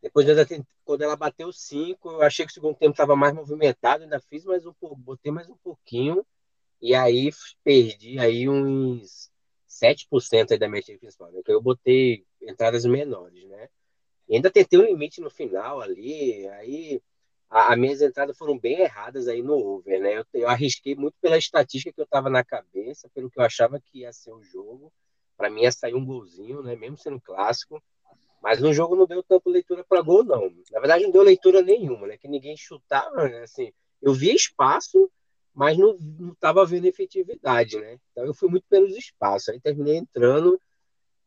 [0.00, 0.26] Depois,
[0.84, 4.44] quando ela bateu 5, eu achei que o segundo tempo estava mais movimentado, ainda fiz
[4.44, 6.24] mais um pouco, botei mais um pouquinho.
[6.80, 7.30] E aí
[7.64, 9.30] perdi aí uns
[9.68, 11.42] 7% aí da minha time principal, né?
[11.46, 13.68] eu botei entradas menores, né?
[14.28, 17.02] E ainda tentei um limite no final ali, aí
[17.50, 20.18] as minhas entradas foram bem erradas aí no over, né?
[20.18, 23.80] Eu, eu arrisquei muito pela estatística que eu tava na cabeça, pelo que eu achava
[23.80, 24.92] que ia ser o jogo.
[25.36, 26.76] Para mim ia sair um golzinho, né?
[26.76, 27.82] Mesmo sendo clássico.
[28.42, 30.52] Mas no jogo não deu tanto leitura para gol, não.
[30.70, 32.18] Na verdade, não deu leitura nenhuma, né?
[32.18, 33.42] Que ninguém chutava, né?
[33.42, 33.72] Assim,
[34.02, 35.10] eu via espaço,
[35.54, 35.96] mas não
[36.32, 37.98] estava vendo efetividade, né?
[38.12, 39.48] Então eu fui muito pelos espaços.
[39.48, 40.60] Aí terminei entrando,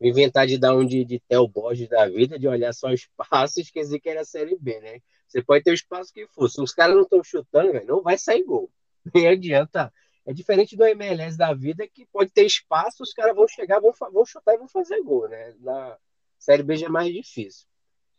[0.00, 3.62] inventar de dar um de, de Theo Borges da vida, de olhar só espaço e
[3.62, 5.00] esquecer que era Série B, né?
[5.32, 6.46] Você pode ter o espaço que for.
[6.50, 8.70] Se os caras não estão chutando, véio, não vai sair gol.
[9.14, 9.92] Nem adianta.
[10.26, 13.92] É diferente do MLS da vida, que pode ter espaço, os caras vão chegar, vão,
[14.12, 15.54] vão chutar e vão fazer gol, né?
[15.58, 15.98] Na
[16.38, 17.66] Série B já é mais difícil.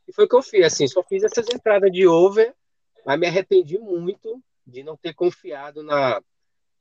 [0.08, 2.54] E foi o que eu fiz, assim, só fiz essas entradas de over,
[3.06, 6.22] mas me arrependi muito de não ter confiado na,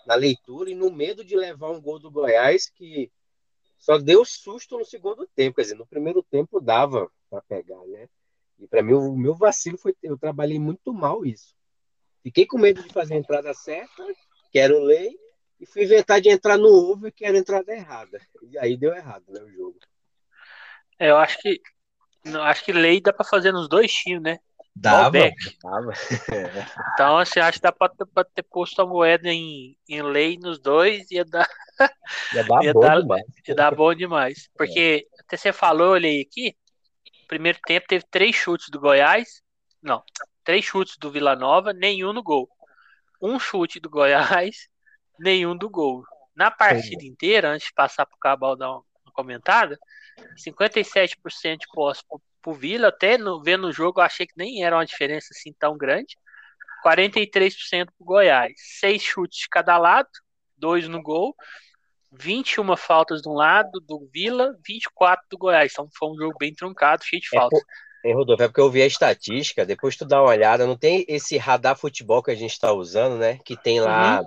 [0.07, 3.13] na leitura e no medo de levar um gol do Goiás que
[3.79, 8.09] só deu susto no segundo tempo, quer dizer, no primeiro tempo dava para pegar, né?
[8.63, 11.55] E para mim o meu vacilo foi eu trabalhei muito mal isso.
[12.23, 14.07] Fiquei com medo de fazer a entrada certa,
[14.53, 15.19] que era o lei,
[15.61, 18.21] e fui inventar de entrar no over, que era a entrada errada.
[18.43, 19.79] E aí deu errado, né, o jogo.
[20.99, 21.61] É, eu acho que
[22.25, 24.39] acho que lei dá para fazer nos dois times, né?
[24.75, 25.31] Dava,
[25.63, 25.93] dava.
[26.95, 30.59] Então, assim, acho que dá pra, pra ter posto a moeda em, em lei nos
[30.59, 31.49] dois ia dar.
[32.35, 33.25] Ia dar ia bom dar, demais.
[33.47, 34.51] Ia dar bom demais.
[34.57, 35.21] Porque, é.
[35.21, 36.57] até você falou, olhei aqui,
[37.33, 39.41] primeiro tempo teve três chutes do Goiás.
[39.83, 40.03] Não,
[40.45, 42.47] três chutes do Vila Nova, nenhum no gol.
[43.23, 44.69] Um chute do Goiás,
[45.19, 46.05] nenhum do gol.
[46.37, 49.79] Na partida inteira, antes de passar pro Cabal dar uma comentada,
[50.37, 52.03] 57% de posse
[52.43, 52.89] pro Vila.
[52.89, 56.15] Até no, vendo o jogo, eu achei que nem era uma diferença assim tão grande.
[56.85, 58.53] 43% pro Goiás.
[58.79, 60.09] Seis chutes de cada lado,
[60.55, 61.35] dois no gol.
[62.13, 65.73] 21 faltas de um lado do Vila, 24 do Goiás.
[65.73, 67.61] Então foi um jogo bem truncado, cheio de É, faltas.
[68.05, 71.05] é, Rodolfo, é porque eu vi a estatística, depois tu dá uma olhada, não tem
[71.09, 73.39] esse radar futebol que a gente tá usando, né?
[73.45, 74.23] Que tem lá,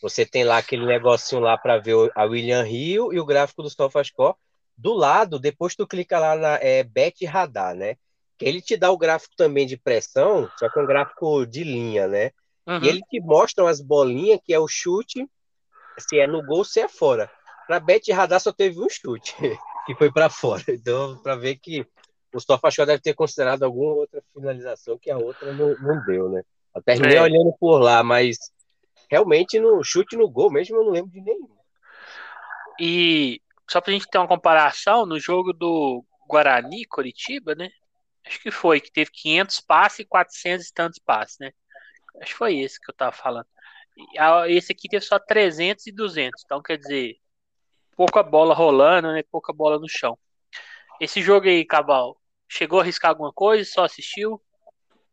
[0.00, 3.70] você tem lá aquele negocinho lá para ver a William Rio e o gráfico do
[3.70, 4.36] SofaScore.
[4.76, 7.96] Do lado, depois tu clica lá na é, Bet Radar, né?
[8.38, 11.64] Que ele te dá o gráfico também de pressão, só que é um gráfico de
[11.64, 12.30] linha, né?
[12.66, 12.82] Uhum.
[12.82, 15.26] E ele te mostra as bolinhas, que é o chute,
[15.98, 17.30] se é no gol, se é fora.
[17.66, 19.34] Pra Bet Radar só teve um chute,
[19.86, 20.62] que foi pra fora.
[20.68, 21.86] Então, pra ver que
[22.32, 26.42] o SofaScore deve ter considerado alguma outra finalização que a outra não, não deu, né?
[26.74, 27.22] Eu terminei É.
[27.22, 28.36] olhando por lá, mas
[29.10, 31.56] realmente no chute no gol mesmo eu não lembro de nenhum.
[32.78, 37.70] E só pra gente ter uma comparação, no jogo do Guarani, Curitiba, né?
[38.26, 41.52] Acho que foi, que teve 500 passes e 400 e tantos passes, né?
[42.20, 43.46] Acho que foi esse que eu tava falando.
[44.48, 47.16] Esse aqui teve só 300 e 200, então quer dizer,
[47.96, 49.22] pouca bola rolando, né?
[49.30, 50.18] Pouca bola no chão.
[51.00, 52.16] Esse jogo aí, Cabal,
[52.48, 53.68] chegou a arriscar alguma coisa?
[53.68, 54.40] Só assistiu?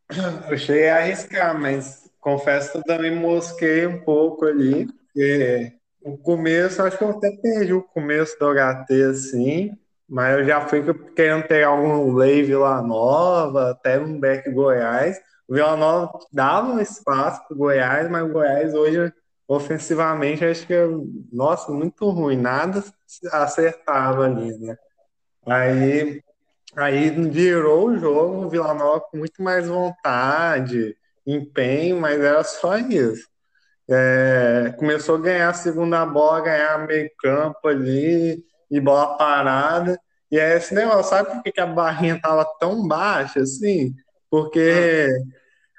[0.49, 6.17] Eu cheguei a arriscar, mas confesso que eu também mosquei um pouco ali, porque o
[6.17, 9.77] começo, acho que eu até perdi o começo do HT assim,
[10.07, 10.81] mas eu já fui
[11.15, 15.19] querendo pegar um Lei Vila Nova, até um Beck Goiás.
[15.47, 19.13] O Vila Nova dava um espaço pro Goiás, mas o Goiás hoje,
[19.47, 20.85] ofensivamente, acho que é,
[21.31, 22.83] nossa, muito ruim, nada
[23.31, 24.75] acertava ali, né?
[25.45, 26.23] Aí
[26.75, 32.77] Aí virou o jogo, o Vila Nova com muito mais vontade, empenho, mas era só
[32.77, 33.27] isso.
[33.89, 39.99] É, começou a ganhar a segunda bola, ganhar meio campo ali, e bola parada.
[40.31, 43.93] E é esse negócio, sabe por que que a barrinha tava tão baixa assim?
[44.33, 45.07] Porque,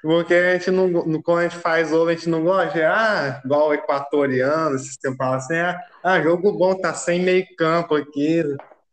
[0.01, 3.41] porque a gente não, quando a gente faz ovo, a gente não gosta de, ah,
[3.43, 7.95] igual o equatoriano, esses tempos falam assim, ah, ah, jogo bom, tá sem meio campo
[7.95, 8.41] aqui,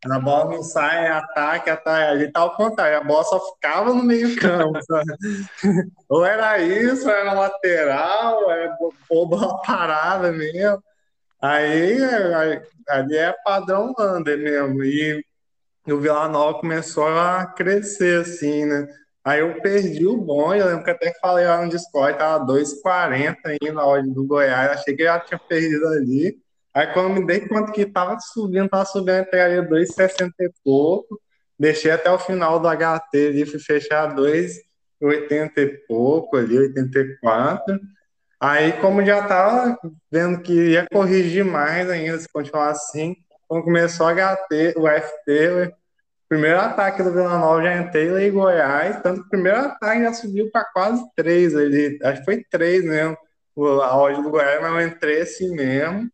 [0.04, 2.10] a bola não sai, é ataque, ataque.
[2.12, 5.12] A gente tá ao contrário, a bola só ficava no meio campo, sabe?
[6.08, 8.76] Ou era isso, ou era lateral, ou era
[9.08, 10.82] bola parada mesmo.
[11.40, 14.82] Aí, aí- ali é padrão under mesmo.
[14.82, 15.24] E
[15.86, 18.88] o Vila Nova começou a crescer, assim, né?
[19.24, 23.36] Aí eu perdi o bom, eu lembro que até falei lá no Discord, tava 2,40
[23.44, 26.36] ainda na hora do Goiás, achei que eu já tinha perdido ali.
[26.74, 31.20] Aí quando me dei conta que tava subindo, tava subindo, eu pegaria 2,60 e pouco,
[31.56, 37.78] deixei até o final do HT ali, fui fechar 2,80 e pouco ali, 84.
[38.40, 39.78] Aí, como já tava
[40.10, 43.14] vendo que ia corrigir mais ainda se continuar assim,
[43.46, 45.72] quando começou o HT, o FT,
[46.32, 50.02] primeiro ataque do Vila Nova já entrei lá em Goiás, tanto que o primeiro ataque
[50.02, 53.18] já subiu para quase 3 ali, acho que foi 3 mesmo,
[53.82, 56.10] a odd do Goiás, mas eu entrei assim mesmo,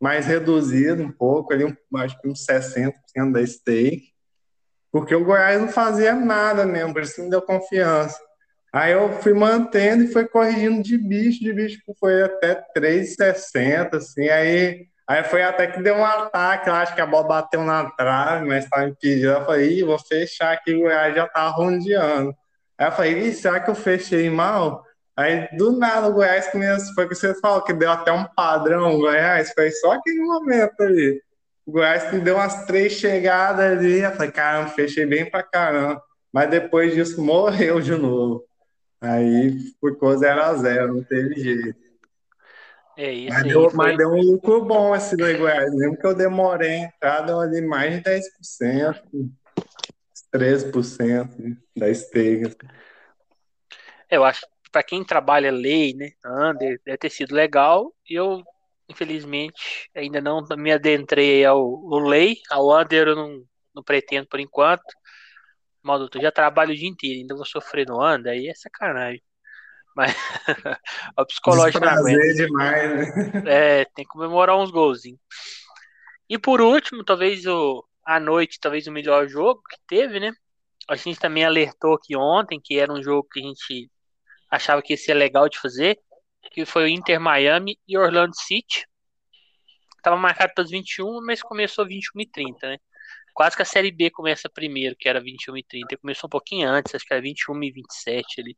[0.00, 4.12] mais reduzido um pouco, ali, um- acho que uns 60% da stake,
[4.90, 8.18] porque o Goiás não fazia nada mesmo, por isso me deu confiança.
[8.72, 14.28] Aí eu fui mantendo e foi corrigindo de bicho, de bicho, foi até 3,60, assim,
[14.30, 17.90] aí, aí foi até que deu um ataque, eu acho que a bola bateu na
[17.90, 22.32] trave, mas estava impedido, eu falei, vou fechar aqui, o Goiás já tá rondeando.
[22.78, 24.84] Aí eu falei, será que eu fechei mal?
[25.16, 28.24] Aí, do nada, o Goiás começou, foi o que você falou, que deu até um
[28.24, 31.20] padrão, o Goiás, foi só aquele momento ali.
[31.66, 36.00] O Goiás me deu umas três chegadas ali, eu falei, caramba, fechei bem pra caramba.
[36.32, 38.44] Mas depois disso, morreu de novo.
[39.00, 41.89] Aí ficou 0 a 0 não teve jeito.
[42.96, 45.74] É isso Mas deu, foi- mas deu um lucro bom esse do Goiás.
[45.74, 49.02] Mesmo que eu demorei a entrar, deu ali mais de 10%,
[50.30, 52.56] 13% da stake.
[54.10, 57.94] Eu acho que pra quem trabalha lei, né, under, deve ter sido legal.
[58.08, 58.42] E eu,
[58.88, 62.36] infelizmente, ainda não me adentrei ao, ao lei.
[62.50, 64.82] Ao under eu não, não pretendo por enquanto.
[65.82, 69.22] Mal, doutor, já trabalho o dia inteiro, ainda vou sofrer no under, aí é sacanagem.
[70.00, 70.16] Mas
[71.78, 72.14] aguenta.
[72.14, 73.42] Desprazer demais, né?
[73.46, 75.20] É, tem que comemorar uns golzinhos.
[76.26, 80.32] E por último, talvez o à noite, talvez o melhor jogo que teve, né?
[80.88, 83.90] A gente também alertou aqui ontem que era um jogo que a gente
[84.50, 85.98] achava que ia ser legal de fazer,
[86.50, 88.86] que foi o Inter Miami e Orlando City.
[90.02, 92.78] Tava marcado para as 21, mas começou 21 e 30, né?
[93.34, 95.98] Quase que a Série B começa primeiro, que era 21 e 30.
[95.98, 98.56] Começou um pouquinho antes, acho que era 21 e 27 ali.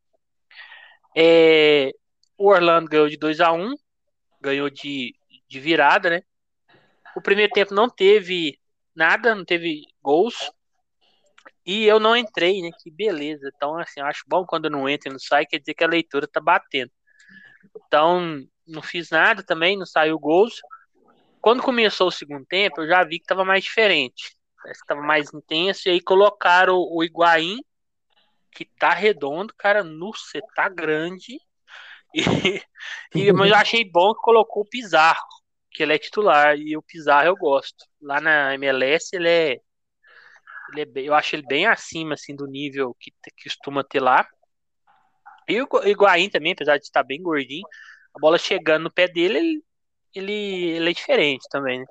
[1.17, 1.93] É,
[2.39, 3.75] o Orlando ganhou de 2 a 1
[4.41, 5.15] ganhou de,
[5.49, 6.23] de virada, né?
[7.17, 8.59] O primeiro tempo não teve
[8.95, 10.51] nada, não teve gols.
[11.65, 12.71] E eu não entrei, né?
[12.83, 13.51] Que beleza.
[13.55, 15.89] Então, assim, eu acho bom quando não entro e não sai, quer dizer que a
[15.89, 16.91] leitura tá batendo.
[17.87, 20.61] Então, não fiz nada também, não saiu gols.
[21.41, 24.37] Quando começou o segundo tempo, eu já vi que tava mais diferente.
[24.61, 25.89] Parece que tava mais intenso.
[25.89, 27.59] E aí colocaram o Higuaín,
[28.53, 31.39] que tá redondo, cara, no você tá grande.
[32.15, 32.23] E,
[33.15, 35.27] e, mas eu achei bom que colocou o Pizarro,
[35.71, 36.57] que ele é titular.
[36.57, 37.85] E o Pizarro eu gosto.
[38.01, 39.61] Lá na MLS ele é.
[40.71, 44.01] Ele é bem, eu acho ele bem acima assim, do nível que, que costuma ter
[44.01, 44.27] lá.
[45.49, 47.67] E o Higuaín também, apesar de estar bem gordinho,
[48.15, 49.65] a bola chegando no pé dele, ele,
[50.15, 50.33] ele,
[50.77, 51.87] ele é diferente também, né?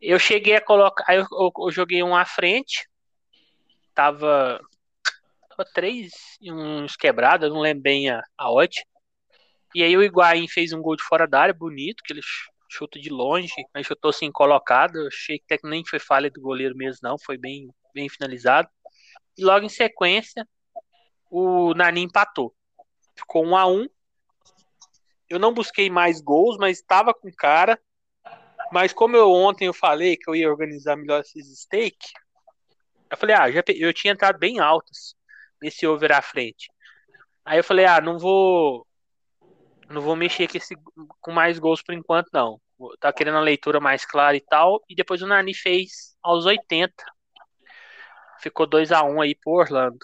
[0.00, 1.04] Eu cheguei a colocar.
[1.08, 2.86] Aí eu, eu, eu joguei um à frente.
[3.94, 4.60] Tava.
[5.56, 8.84] Tava três e uns quebrados, não lembro bem a, a odd.
[9.72, 12.20] E aí o Higuaín fez um gol de fora da área, bonito, que ele
[12.68, 14.96] chuta de longe, mas chutou assim colocado.
[14.96, 17.16] Eu achei que até nem foi falha do goleiro mesmo, não.
[17.16, 18.68] Foi bem, bem finalizado.
[19.38, 20.46] E logo em sequência,
[21.30, 22.52] o Nani empatou.
[23.16, 23.88] Ficou um a um.
[25.28, 27.80] Eu não busquei mais gols, mas estava com cara.
[28.72, 32.12] Mas como eu ontem eu falei que eu ia organizar melhor esses stake,
[33.08, 35.14] eu falei, ah, já, eu tinha entrado bem altas
[35.64, 36.70] nesse over à frente.
[37.44, 38.86] Aí eu falei, ah, não vou
[39.88, 40.74] não vou mexer com, esse,
[41.20, 42.60] com mais gols por enquanto, não.
[43.00, 44.82] Tá querendo a leitura mais clara e tal.
[44.88, 46.92] E depois o Nani fez aos 80.
[48.40, 49.98] Ficou 2 a 1 aí por Orlando.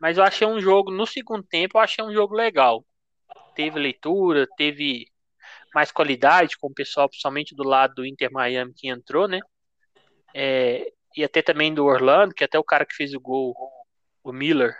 [0.00, 2.84] Mas eu achei um jogo, no segundo tempo, eu achei um jogo legal.
[3.54, 5.06] Teve leitura, teve
[5.74, 9.40] mais qualidade com o pessoal, principalmente do lado do Inter Miami que entrou, né?
[10.34, 13.54] É, e até também do Orlando, que até o cara que fez o gol,
[14.24, 14.74] o Miller.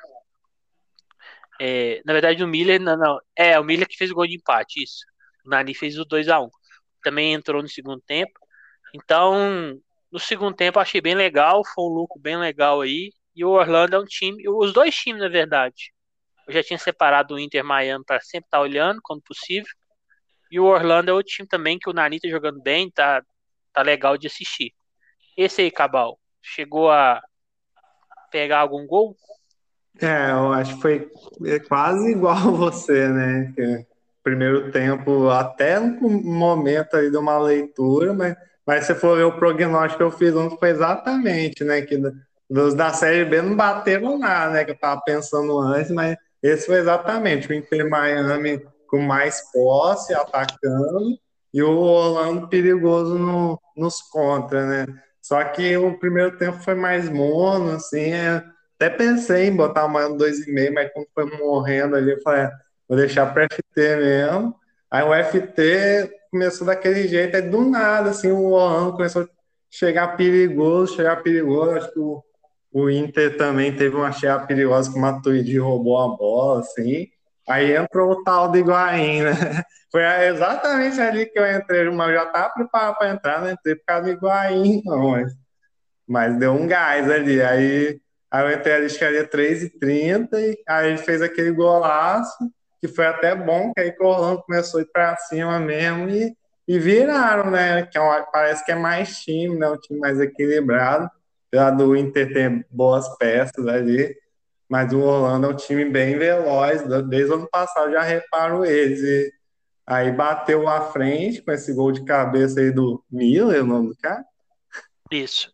[1.61, 4.36] É, na verdade, o Miller, não, não, é o Miller que fez o gol de
[4.36, 5.05] empate, isso.
[5.45, 6.49] O Nani fez o 2 a 1
[7.03, 8.32] Também entrou no segundo tempo.
[8.95, 9.78] Então,
[10.11, 13.12] no segundo tempo, achei bem legal, foi um lucro bem legal aí.
[13.36, 15.92] E o Orlando é um time, os dois times, na verdade.
[16.47, 19.70] Eu já tinha separado o Inter Miami para sempre estar tá olhando quando possível.
[20.51, 23.22] E o Orlando é outro time também que o Nani tá jogando bem, tá,
[23.72, 24.72] tá legal de assistir.
[25.36, 27.22] Esse aí, Cabal, chegou a
[28.35, 29.16] pegar algum gol?
[30.03, 31.11] É, eu acho que foi
[31.68, 33.55] quase igual você, né?
[34.24, 38.35] Primeiro tempo, até no momento aí de uma leitura, mas,
[38.66, 41.80] mas se for ver o prognóstico que eu fiz ontem, foi exatamente, né?
[41.82, 41.97] Que
[42.51, 44.64] dos da Série B não bateram nada, né?
[44.64, 50.12] Que eu tava pensando antes, mas esse foi exatamente o Inter Miami com mais posse,
[50.12, 51.16] atacando,
[51.53, 54.87] e o Orlando perigoso no, nos contra, né?
[55.24, 58.44] Só que o primeiro tempo foi mais mono, assim, é,
[58.76, 62.50] até pensei em botar uma no 2,5, mas quando foi morrendo ali, eu falei, é,
[62.86, 64.54] vou deixar para FT mesmo.
[64.90, 69.28] Aí o FT começou daquele jeito, aí do nada, assim, o Orlando começou a
[69.70, 72.22] chegar perigoso, chegar perigoso, acho que o,
[72.70, 77.08] o Inter também teve uma chegada perigosa que o Matuidi roubou a bola, assim,
[77.49, 79.32] Aí entrou o tal do Higuaín, né?
[79.92, 83.53] Foi exatamente ali que eu entrei, mas eu já estava preparado para entrar, né?
[83.53, 85.32] Entrei por causa do Higuaín, não, mas,
[86.09, 87.40] mas deu um gás ali.
[87.42, 92.36] Aí, aí eu entrei ali, escaria 3h30, e aí ele fez aquele golaço,
[92.80, 96.34] que foi até bom, que aí o Orlando começou a ir para cima mesmo e,
[96.66, 97.86] e viraram, né?
[97.86, 99.68] Que é parece que é mais time, né?
[99.68, 101.09] Um time mais equilibrado.
[101.49, 104.12] Apesar do Inter ter boas peças ali
[104.74, 109.00] mas o Orlando é um time bem veloz, desde o ano passado já reparo eles.
[109.00, 109.32] E
[109.86, 113.96] aí bateu à frente com esse gol de cabeça aí do Miller, o nome do
[114.02, 114.24] cara?
[115.12, 115.48] Isso.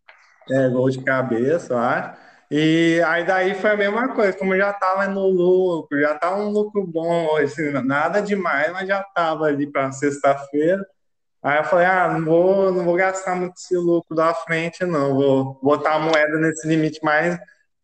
[0.50, 2.18] É, gol de cabeça, eu acho.
[2.50, 6.48] E aí daí foi a mesma coisa, como já tava no lucro, já tava um
[6.48, 10.82] lucro bom, assim, nada demais, mas já tava ali para sexta-feira.
[11.42, 15.14] Aí eu falei, ah, não vou, não vou gastar muito esse lucro da frente, não,
[15.14, 17.38] vou botar a moeda nesse limite mais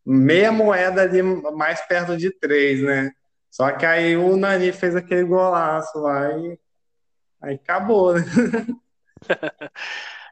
[0.06, 3.10] meia moeda ali mais perto de três, né?
[3.50, 6.58] Só que aí o Nani fez aquele golaço lá e
[7.42, 8.22] aí acabou, né?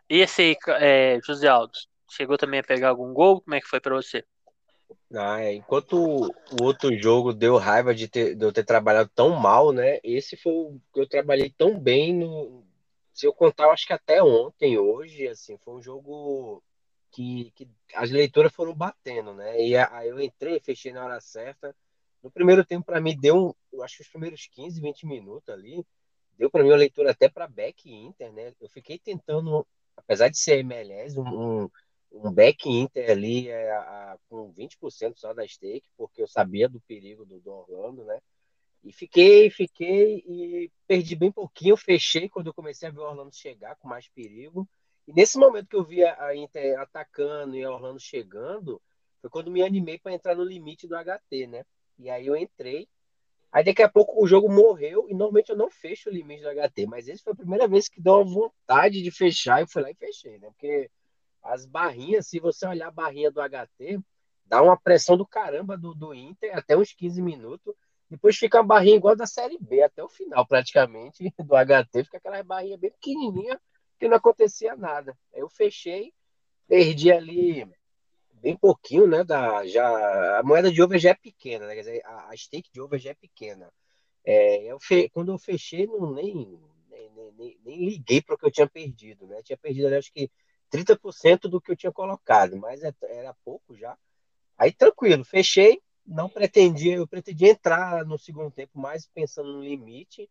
[0.08, 1.72] e esse aí, é, José Aldo,
[2.10, 3.40] chegou também a pegar algum gol?
[3.40, 4.24] Como é que foi para você?
[5.12, 5.54] Ah, é.
[5.54, 9.98] Enquanto o outro jogo deu raiva de, ter, de eu ter trabalhado tão mal, né?
[10.04, 12.64] Esse foi o que eu trabalhei tão bem no.
[13.12, 16.62] Se eu contar, eu acho que até ontem, hoje, assim, foi um jogo
[17.14, 19.60] que, que as leituras foram batendo, né?
[19.62, 21.74] E aí eu entrei, fechei na hora certa.
[22.22, 25.86] No primeiro tempo, para mim, deu, eu acho que os primeiros 15, 20 minutos ali,
[26.36, 28.52] deu para mim uma leitura até para back Inter, né?
[28.60, 29.64] Eu fiquei tentando,
[29.96, 31.70] apesar de ser MLS, um,
[32.10, 36.80] um back Inter ali é, a, com 20% só da stake, porque eu sabia do
[36.80, 38.18] perigo do, do Orlando, né?
[38.82, 43.34] E fiquei, fiquei e perdi bem pouquinho, fechei quando eu comecei a ver o Orlando
[43.34, 44.68] chegar com mais perigo.
[45.06, 48.80] E nesse momento que eu via a Inter atacando e a Orlando chegando,
[49.20, 51.64] foi quando me animei para entrar no limite do HT, né?
[51.98, 52.88] E aí eu entrei.
[53.52, 56.48] Aí daqui a pouco o jogo morreu e normalmente eu não fecho o limite do
[56.50, 59.82] HT, mas essa foi a primeira vez que deu uma vontade de fechar e fui
[59.82, 60.48] lá e fechei, né?
[60.48, 60.90] Porque
[61.42, 64.00] as barrinhas, se você olhar a barrinha do HT,
[64.46, 67.74] dá uma pressão do caramba do, do Inter até uns 15 minutos.
[68.10, 72.04] Depois fica uma barrinha igual da Série B até o final, praticamente, do HT.
[72.04, 73.60] Fica aquela barrinha bem pequenininha
[74.04, 75.16] que não acontecia nada.
[75.32, 76.12] Eu fechei,
[76.68, 77.66] perdi ali
[78.34, 79.24] bem pouquinho, né?
[79.24, 81.74] Da, já, a moeda de over já é pequena, né?
[81.74, 83.72] Quer dizer, a, a stake de over já é pequena.
[84.22, 86.34] É, eu fe, quando eu fechei, não, nem,
[86.90, 89.38] nem, nem, nem liguei para o que eu tinha perdido, né?
[89.38, 90.30] Eu tinha perdido, acho que
[90.70, 93.96] 30% do que eu tinha colocado, mas é, era pouco já.
[94.58, 100.28] Aí tranquilo, fechei, não pretendia, eu pretendia entrar no segundo tempo mais pensando no limite,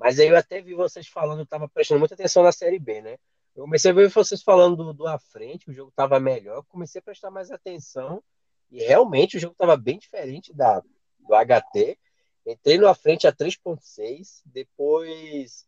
[0.00, 3.02] mas aí eu até vi vocês falando, eu estava prestando muita atenção na Série B,
[3.02, 3.18] né?
[3.54, 7.00] Eu comecei a ver vocês falando do, do à frente, o jogo estava melhor, comecei
[7.00, 8.22] a prestar mais atenção
[8.70, 11.98] e realmente o jogo estava bem diferente da, do HT.
[12.46, 15.66] Entrei no à frente a 3.6, depois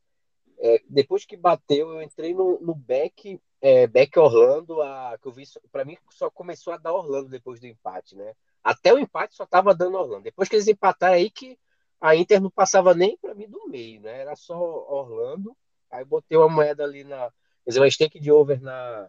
[0.58, 5.32] é, depois que bateu, eu entrei no, no back, é, back Orlando, a, que eu
[5.32, 8.32] vi, para mim só começou a dar Orlando depois do empate, né?
[8.64, 10.22] Até o empate só tava dando Orlando.
[10.22, 11.58] Depois que eles empataram aí que
[12.02, 14.22] a Inter não passava nem para mim do meio, né?
[14.22, 15.56] Era só Orlando.
[15.88, 17.30] Aí botei uma moeda ali na,
[17.64, 19.08] quer dizer, uma stake de over na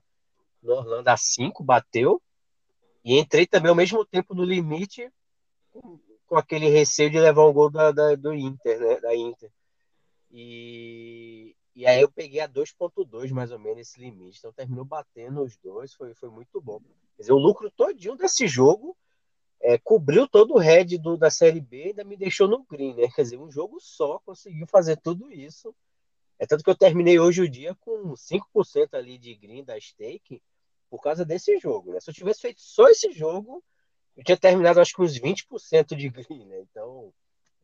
[0.62, 2.22] no Orlando a 5, bateu.
[3.04, 5.12] E entrei também ao mesmo tempo no limite
[5.72, 9.00] com, com aquele receio de levar um gol da, da, do Inter, né?
[9.00, 9.52] Da Inter.
[10.32, 14.38] E, e aí eu peguei a 2.2 mais ou menos esse limite.
[14.38, 16.80] Então terminou batendo os dois, foi, foi muito bom.
[17.16, 18.96] Quer dizer, o lucro todinho desse jogo
[19.64, 22.94] é, cobriu todo o head do, da Série B e ainda me deixou no green,
[22.96, 23.08] né?
[23.16, 25.74] Quer dizer, um jogo só conseguiu fazer tudo isso.
[26.38, 30.42] É tanto que eu terminei hoje o dia com 5% ali de green da stake
[30.90, 32.02] por causa desse jogo, né?
[32.02, 33.64] Se eu tivesse feito só esse jogo,
[34.18, 36.60] eu tinha terminado acho que uns 20% de green, né?
[36.70, 37.14] Então,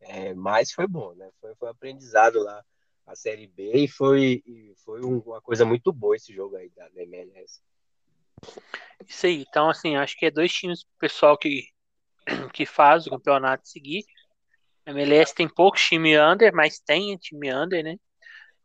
[0.00, 1.30] é, mas foi bom, né?
[1.38, 2.64] Foi, foi aprendizado lá
[3.06, 6.88] a Série B e foi, e foi uma coisa muito boa esse jogo aí da,
[6.88, 7.60] da MLS.
[9.06, 11.68] Isso aí, então assim, acho que é dois times pessoal que,
[12.52, 14.04] que faz o campeonato seguir.
[14.86, 17.96] A MLS tem poucos times under, mas tem time under, né?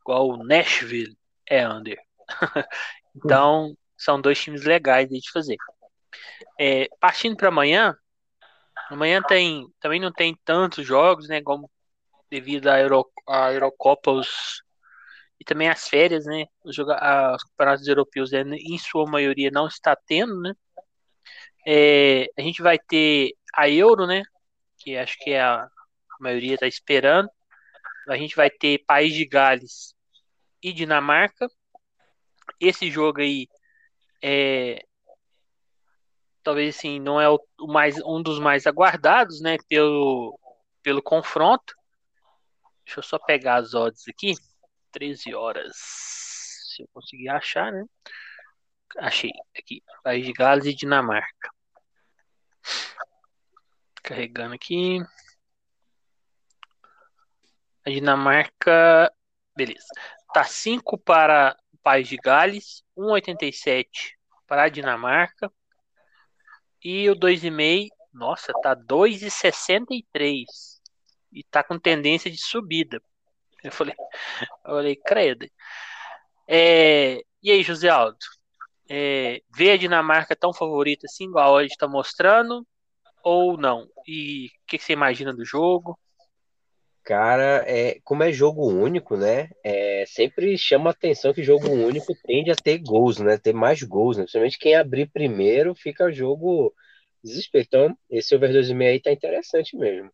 [0.00, 1.16] Igual o Nashville
[1.48, 1.98] é under.
[3.14, 5.56] então, são dois times legais de fazer.
[6.58, 7.96] É, partindo para amanhã,
[8.90, 11.42] Amanhã tem, também não tem tantos jogos, né?
[11.42, 11.70] Como
[12.30, 14.62] devido à, Euro, à Eurocopa os,
[15.40, 16.46] e também as férias, né?
[16.64, 16.94] Os, joga,
[17.34, 20.54] os campeonatos europeus, né, em sua maioria, não está tendo, né?
[21.66, 24.22] É, a gente vai ter a Euro, né?
[24.78, 25.70] Que acho que é a, a
[26.20, 27.28] maioria está esperando.
[28.08, 29.94] A gente vai ter País de Gales
[30.62, 31.48] e Dinamarca.
[32.60, 33.48] Esse jogo aí
[34.22, 34.84] é,
[36.46, 40.38] talvez assim, não é o, mais, um dos mais aguardados, né, pelo,
[40.80, 41.74] pelo confronto.
[42.84, 44.32] Deixa eu só pegar as odds aqui.
[44.92, 45.72] 13 horas.
[45.74, 47.84] Se eu conseguir achar, né?
[48.98, 49.82] Achei aqui.
[50.04, 51.50] País de Gales e Dinamarca.
[54.06, 55.00] Carregando aqui.
[57.84, 59.12] A Dinamarca.
[59.56, 59.88] Beleza.
[60.32, 64.14] Tá 5 para o País de Gales, 1,87
[64.46, 65.52] para a Dinamarca,
[66.84, 70.44] e o 2,5, nossa, tá 2,63.
[71.32, 73.02] E tá com tendência de subida.
[73.64, 75.48] Eu falei, eu falei, credo.
[76.46, 78.16] É, e aí, José Aldo?
[78.88, 82.64] É, vê a Dinamarca tão favorita assim, igual a gente está mostrando,
[83.28, 83.88] ou não?
[84.06, 85.98] E o que, que, você imagina do jogo?
[87.02, 89.50] Cara, é, como é jogo único, né?
[89.64, 93.36] É, sempre chama atenção que jogo único tende a ter gols, né?
[93.36, 94.22] Ter mais gols, né?
[94.22, 96.72] Principalmente quem abrir primeiro fica jogo
[97.22, 97.64] desespero.
[97.66, 100.08] Então, esse over 2,5 aí tá interessante mesmo.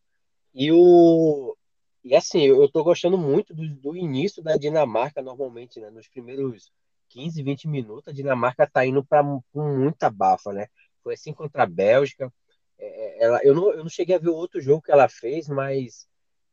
[0.51, 1.55] E o.
[2.03, 5.91] E assim, eu tô gostando muito do, do início da Dinamarca, normalmente, né?
[5.91, 6.71] Nos primeiros
[7.09, 10.65] 15, 20 minutos, a Dinamarca tá indo para com muita bafa, né?
[11.03, 12.33] Foi assim contra a Bélgica.
[12.77, 15.47] É, é, ela, eu, não, eu não cheguei a ver outro jogo que ela fez,
[15.47, 16.07] mas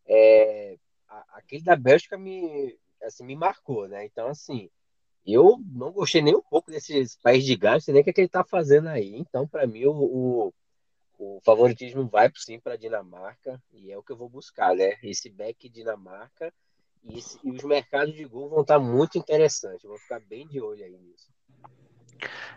[0.06, 0.76] é,
[1.34, 4.04] aquele da Bélgica me, assim, me marcou, né?
[4.04, 4.70] Então, assim,
[5.26, 8.20] eu não gostei nem um pouco desses países de gás, nem o que, é que
[8.20, 9.16] ele tá fazendo aí.
[9.16, 10.54] Então, para mim, o, o,
[11.18, 14.96] o, favoritismo vai sim para Dinamarca, e é o que eu vou buscar, né?
[15.02, 16.52] Esse back Dinamarca
[17.04, 19.82] e, esse, e os mercados de gol vão estar tá muito interessantes.
[19.82, 21.28] Vou ficar bem de olho aí nisso.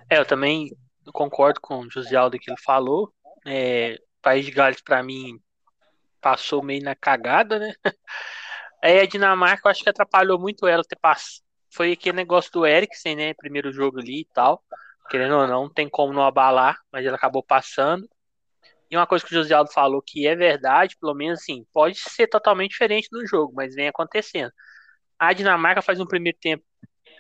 [0.10, 0.76] É, eu também
[1.12, 3.14] concordo com o José Aldo que ele falou.
[3.46, 5.40] É, País de Gales, para mim,
[6.22, 7.74] passou meio na cagada, né?
[8.82, 11.44] Aí a Dinamarca, eu acho que atrapalhou muito ela ter passado.
[11.70, 13.34] Foi aquele negócio do Eriksen, né?
[13.34, 14.64] Primeiro jogo ali e tal.
[15.10, 18.08] querendo ou não, não tem como não abalar, mas ela acabou passando.
[18.90, 21.98] E uma coisa que o José Aldo falou que é verdade, pelo menos assim, pode
[21.98, 24.52] ser totalmente diferente no jogo, mas vem acontecendo.
[25.18, 26.64] A Dinamarca faz um primeiro tempo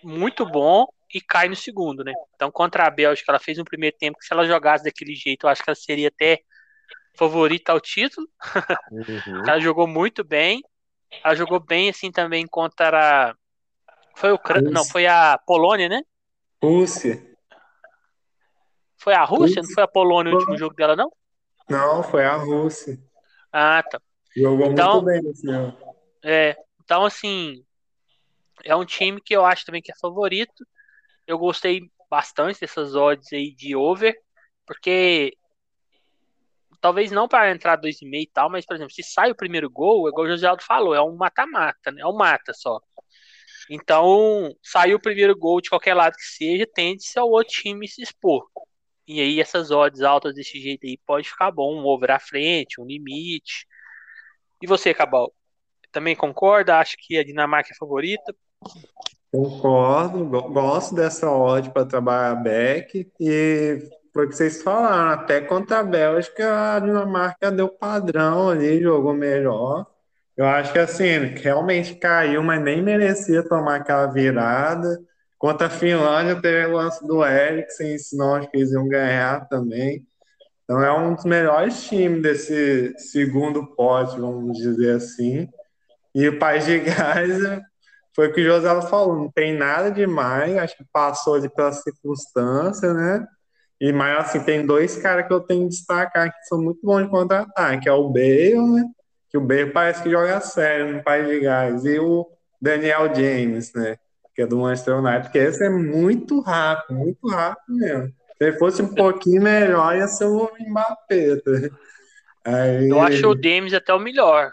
[0.03, 2.13] muito bom e cai no segundo, né?
[2.35, 5.45] Então, contra a Bélgica, ela fez um primeiro tempo que se ela jogasse daquele jeito,
[5.45, 6.41] eu acho que ela seria até
[7.15, 8.27] favorita ao título.
[8.91, 9.43] Uhum.
[9.47, 10.61] ela jogou muito bem.
[11.23, 13.35] Ela jogou bem assim também contra a...
[14.15, 16.01] foi o Ucrânia, não, foi a Polônia, né?
[16.61, 17.23] Rússia.
[18.97, 19.61] Foi a Rússia, Rússia.
[19.61, 21.11] não foi a Polônia o último jogo dela não?
[21.69, 22.97] Não, foi a Rússia.
[23.51, 24.01] Ah, tá.
[24.35, 25.77] Jogou então, muito bem assim.
[26.23, 27.63] É, então assim,
[28.63, 30.65] é um time que eu acho também que é favorito.
[31.25, 34.15] Eu gostei bastante dessas odds aí de over,
[34.65, 35.35] porque
[36.81, 40.07] talvez não para entrar 2,5 e tal, mas, por exemplo, se sai o primeiro gol,
[40.09, 42.01] igual o José Aldo falou, é um mata-mata, né?
[42.01, 42.79] É um mata só.
[43.69, 48.01] Então, saiu o primeiro gol de qualquer lado que seja, tende-se ao outro time se
[48.01, 48.45] expor.
[49.07, 52.81] E aí, essas odds altas desse jeito aí pode ficar bom, um over à frente,
[52.81, 53.65] um limite.
[54.61, 55.33] E você, Cabal?
[55.91, 56.77] Também concorda?
[56.77, 58.35] Acha que a Dinamarca é favorita?
[59.33, 63.79] Concordo, gosto dessa odd para trabalhar back e
[64.13, 69.11] foi o que vocês falaram, até contra a Bélgica a Dinamarca deu padrão ali, jogou
[69.15, 69.87] melhor.
[70.37, 74.99] Eu acho que assim, realmente caiu, mas nem merecia tomar aquela virada.
[75.39, 80.05] Contra a Finlândia teve o lance do Eriksen, senão acho que eles iam ganhar também.
[80.63, 85.49] Então é um dos melhores times desse segundo pote, vamos dizer assim.
[86.13, 87.63] E o País de Gás
[88.15, 91.71] foi o que o José falou, não tem nada demais, acho que passou ali pela
[91.71, 93.25] circunstância, né?
[93.81, 97.03] E mas assim, tem dois caras que eu tenho que destacar que são muito bons
[97.03, 98.83] de contratar, que é o Bale, né?
[99.29, 102.27] Que o Bale parece que joga sério no País de Gás, e o
[102.61, 103.97] Daniel James, né?
[104.35, 108.07] Que é do Manchester United, porque esse é muito rápido, muito rápido mesmo.
[108.37, 111.35] Se ele fosse um pouquinho melhor, ia ser o Mbappé.
[111.37, 111.51] Tá?
[112.45, 112.89] Aí...
[112.89, 114.51] Eu acho o James até o melhor.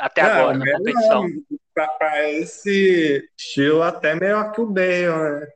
[0.00, 1.26] Até é, agora, na competição
[1.74, 5.46] para esse estilo até melhor que o Bale, né?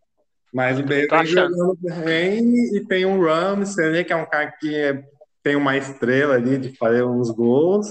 [0.52, 4.74] Mas o Bale vem jogando bem e tem um Ramsey que é um cara que
[4.74, 5.02] é,
[5.42, 7.88] tem uma estrela ali de fazer uns gols.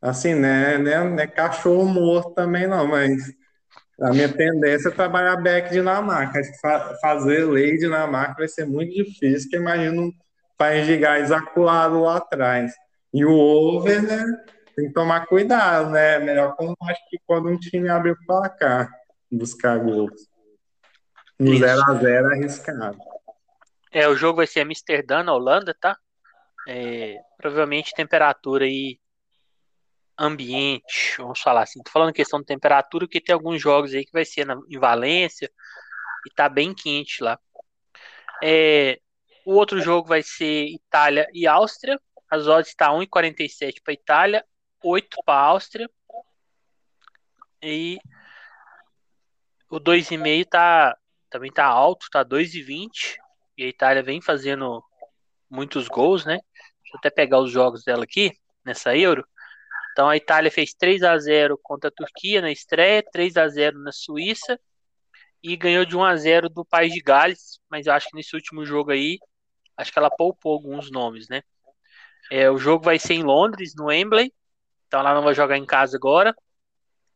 [0.00, 0.78] Assim, né?
[0.78, 3.22] Não é, cachorro morto também, não, mas
[4.00, 6.40] a minha tendência é trabalhar back Dinamarca.
[6.60, 10.12] Fa fazer lei Dinamarca vai ser muito difícil, porque imagina um
[10.56, 12.72] país de gás aculado lá atrás.
[13.12, 14.24] E o over, né?
[14.80, 16.18] Tem que tomar cuidado, né?
[16.18, 18.90] Melhor quando acho que quando um time abre o placar,
[19.30, 20.28] buscar gols.
[21.38, 22.98] No 0x0 é arriscado.
[23.92, 25.96] É, o jogo vai ser Amsterdã, na Holanda, tá?
[26.68, 28.98] É, provavelmente temperatura aí
[30.18, 31.82] ambiente, vamos falar assim.
[31.82, 34.78] Tô falando questão de temperatura, porque tem alguns jogos aí que vai ser na, em
[34.78, 35.50] Valência
[36.26, 37.38] e tá bem quente lá.
[38.42, 39.00] É,
[39.44, 41.98] o outro jogo vai ser Itália e Áustria.
[42.30, 44.44] As odds está 1,47 para Itália,
[44.82, 45.90] 8 para a Áustria.
[47.62, 47.98] E
[49.68, 50.96] o 2,5 tá
[51.28, 53.18] também tá alto, tá 2,20.
[53.56, 54.82] E a Itália vem fazendo
[55.48, 56.38] muitos gols, né?
[56.82, 58.32] Deixa eu até pegar os jogos dela aqui
[58.64, 59.26] nessa Euro.
[59.92, 63.78] Então a Itália fez 3 a 0 contra a Turquia na estreia, 3 a 0
[63.80, 64.58] na Suíça
[65.42, 68.34] e ganhou de 1 a 0 do País de Gales, mas eu acho que nesse
[68.34, 69.18] último jogo aí,
[69.76, 71.42] acho que ela poupou alguns nomes, né?
[72.30, 74.32] É, o jogo vai ser em Londres, no Wembley,
[74.90, 76.34] então ela não vai jogar em casa agora.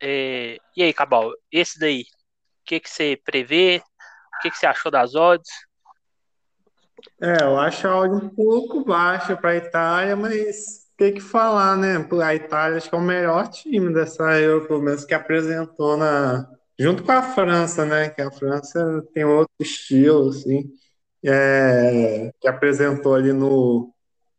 [0.00, 3.82] É, e aí, Cabal, esse daí, o que, que você prevê?
[4.38, 5.50] O que, que você achou das odds?
[7.20, 11.76] É, eu acho a odd um pouco baixa para a Itália, mas tem que falar,
[11.76, 11.96] né?
[12.22, 16.48] A Itália acho que é o melhor time dessa Euro, pelo menos que apresentou na
[16.78, 18.08] junto com a França, né?
[18.08, 20.70] Que a França tem outro estilo, assim,
[21.24, 23.92] é, que apresentou ali no,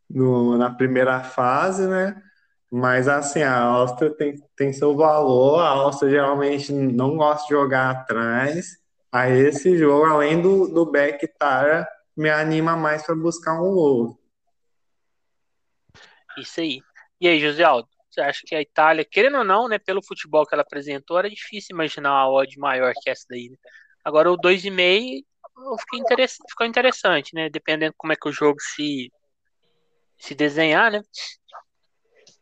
[0.10, 2.22] no, na primeira fase, né?
[2.78, 7.90] Mas assim, a Áustria tem, tem seu valor, a Áustria geralmente não gosta de jogar
[7.90, 8.78] atrás.
[9.10, 14.20] Aí esse jogo, além do, do back Tara, me anima mais para buscar um gol.
[16.38, 16.82] Isso aí.
[17.22, 20.46] E aí, José Aldo, você acha que a Itália, querendo ou não, né, pelo futebol
[20.46, 23.52] que ela apresentou, era difícil imaginar uma odd maior que essa daí.
[23.52, 23.58] Né?
[24.04, 25.24] Agora o 2,5
[26.50, 27.50] ficou interessante, né?
[27.50, 29.10] Dependendo como é que o jogo se,
[30.18, 31.02] se desenhar, né?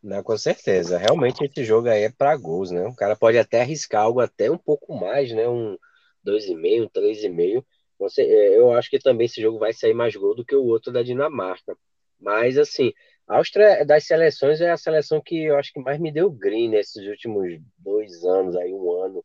[0.04, 0.98] Não, com certeza.
[0.98, 2.86] Realmente esse jogo aí é para gols, né?
[2.86, 5.48] O cara pode até arriscar algo até um pouco mais, né?
[5.48, 5.78] Um
[6.26, 7.66] 2,5, um 3,5.
[8.00, 10.66] Você, é, eu acho que também esse jogo vai sair mais gol do que o
[10.66, 11.78] outro da Dinamarca.
[12.20, 12.92] Mas, assim,
[13.28, 16.70] a Áustria das seleções é a seleção que eu acho que mais me deu green
[16.70, 19.24] nesses últimos dois anos, aí um ano.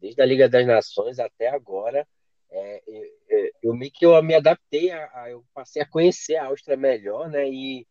[0.00, 2.06] Desde a Liga das Nações até agora,
[2.50, 2.82] é,
[3.30, 6.76] é, eu meio que eu me adaptei, a, a, eu passei a conhecer a Áustria
[6.76, 7.48] melhor, né?
[7.48, 7.86] E,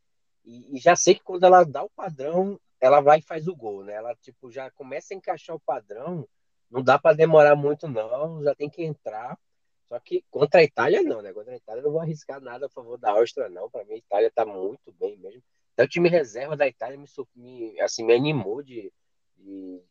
[0.45, 3.55] e, e, já sei que quando ela dá o padrão, ela vai e faz o
[3.55, 3.93] gol, né?
[3.93, 6.27] Ela tipo já começa a encaixar o padrão,
[6.69, 9.37] não dá para demorar muito não, já tem que entrar.
[9.87, 11.33] Só que contra a Itália não, né?
[11.33, 13.69] Contra a Itália eu não vou arriscar nada a favor da Áustria não.
[13.69, 15.41] Para mim a Itália tá muito bem mesmo.
[15.73, 18.91] Até o time reserva da Itália me, me assim me animou de,
[19.37, 19.81] de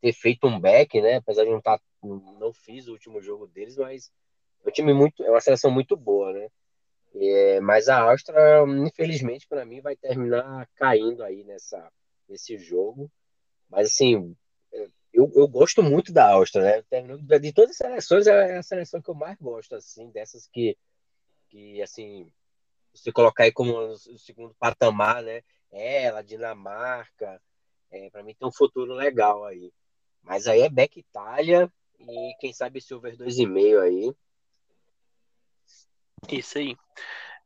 [0.00, 1.16] ter feito um back, né?
[1.16, 4.12] Apesar de não estar, tá, não fiz o último jogo deles, mas
[4.64, 6.48] é um time muito, é uma seleção muito boa, né?
[7.14, 11.90] É, mas a Áustria, infelizmente, para mim, vai terminar caindo aí nessa,
[12.28, 13.10] nesse jogo.
[13.68, 14.36] Mas assim,
[15.12, 17.38] eu, eu gosto muito da Áustria, né?
[17.38, 20.76] De todas as seleções, é a seleção que eu mais gosto, assim, dessas que,
[21.48, 22.30] que assim,
[22.94, 25.42] você colocar aí como o segundo patamar, né?
[25.70, 27.40] Ela, Dinamarca,
[27.90, 29.72] é, para mim tem um futuro legal aí.
[30.22, 34.12] Mas aí é Beck Itália e quem sabe esse over 2,5 aí.
[36.28, 36.76] Isso aí.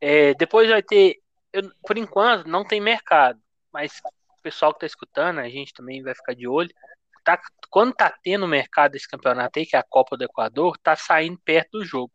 [0.00, 1.16] É, depois vai ter.
[1.52, 3.40] Eu, por enquanto, não tem mercado.
[3.72, 4.00] Mas
[4.38, 6.70] o pessoal que tá escutando, a gente também vai ficar de olho.
[7.24, 10.94] Tá, quando tá tendo mercado esse campeonato aí, que é a Copa do Equador, tá
[10.94, 12.12] saindo perto do jogo.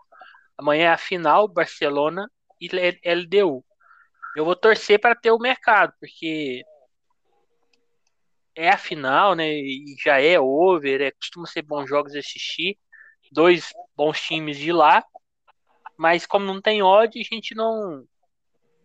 [0.58, 2.30] Amanhã é a final, Barcelona
[2.62, 2.70] e
[3.04, 3.64] LDU.
[4.36, 6.64] Eu vou torcer para ter o mercado, porque
[8.56, 9.50] é a final, né?
[9.52, 12.78] E já é over, é, costuma ser bons jogos assistir.
[13.32, 15.04] Dois bons times de lá.
[16.00, 18.08] Mas como não tem odd, a gente não,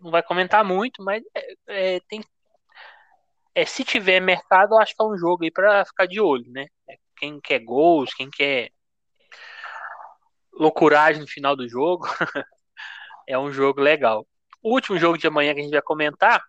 [0.01, 2.25] não vai comentar muito, mas é, é, tem.
[3.55, 6.51] É, se tiver mercado, eu acho que é um jogo aí para ficar de olho,
[6.51, 6.67] né?
[7.17, 8.71] Quem quer gols, quem quer
[10.53, 12.05] loucuragem no final do jogo,
[13.29, 14.27] é um jogo legal.
[14.61, 16.43] O último jogo de amanhã que a gente vai comentar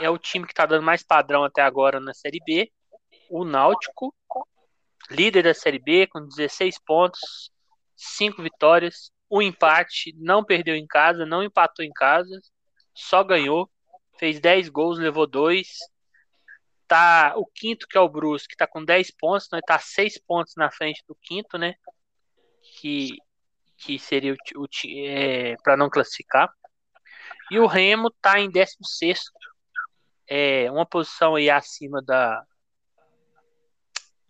[0.00, 2.70] é o time que está dando mais padrão até agora na Série B,
[3.28, 4.14] o Náutico,
[5.10, 7.50] líder da Série B com 16 pontos,
[7.96, 12.38] 5 vitórias, um empate, não perdeu em casa, não empatou em casa,
[12.94, 13.70] só ganhou,
[14.18, 15.66] fez 10 gols, levou 2.
[16.86, 19.60] Tá o quinto que é o Brusque, tá com 10 pontos, né?
[19.66, 21.74] Tá 6 pontos na frente do quinto, né?
[22.78, 23.16] Que
[23.78, 26.52] que seria o, o é, para não classificar.
[27.50, 29.20] E o Remo tá em 16
[30.28, 32.44] é, uma posição aí acima da,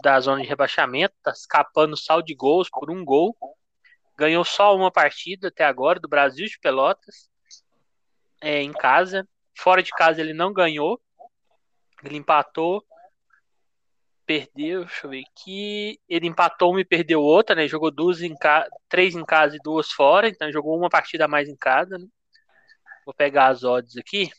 [0.03, 3.37] da zona de rebaixamento, tá escapando sal de gols por um gol.
[4.17, 7.29] Ganhou só uma partida até agora do Brasil de Pelotas
[8.41, 9.27] é, em casa.
[9.57, 11.01] Fora de casa ele não ganhou.
[12.05, 12.85] Ele empatou.
[14.25, 16.01] Perdeu, deixa eu ver aqui.
[16.09, 17.67] Ele empatou uma e perdeu outra, né?
[17.67, 18.67] Jogou duas em ca...
[18.89, 20.29] três em casa e duas fora.
[20.29, 21.99] Então jogou uma partida a mais em casa.
[21.99, 22.07] Né?
[23.05, 24.31] Vou pegar as odds aqui.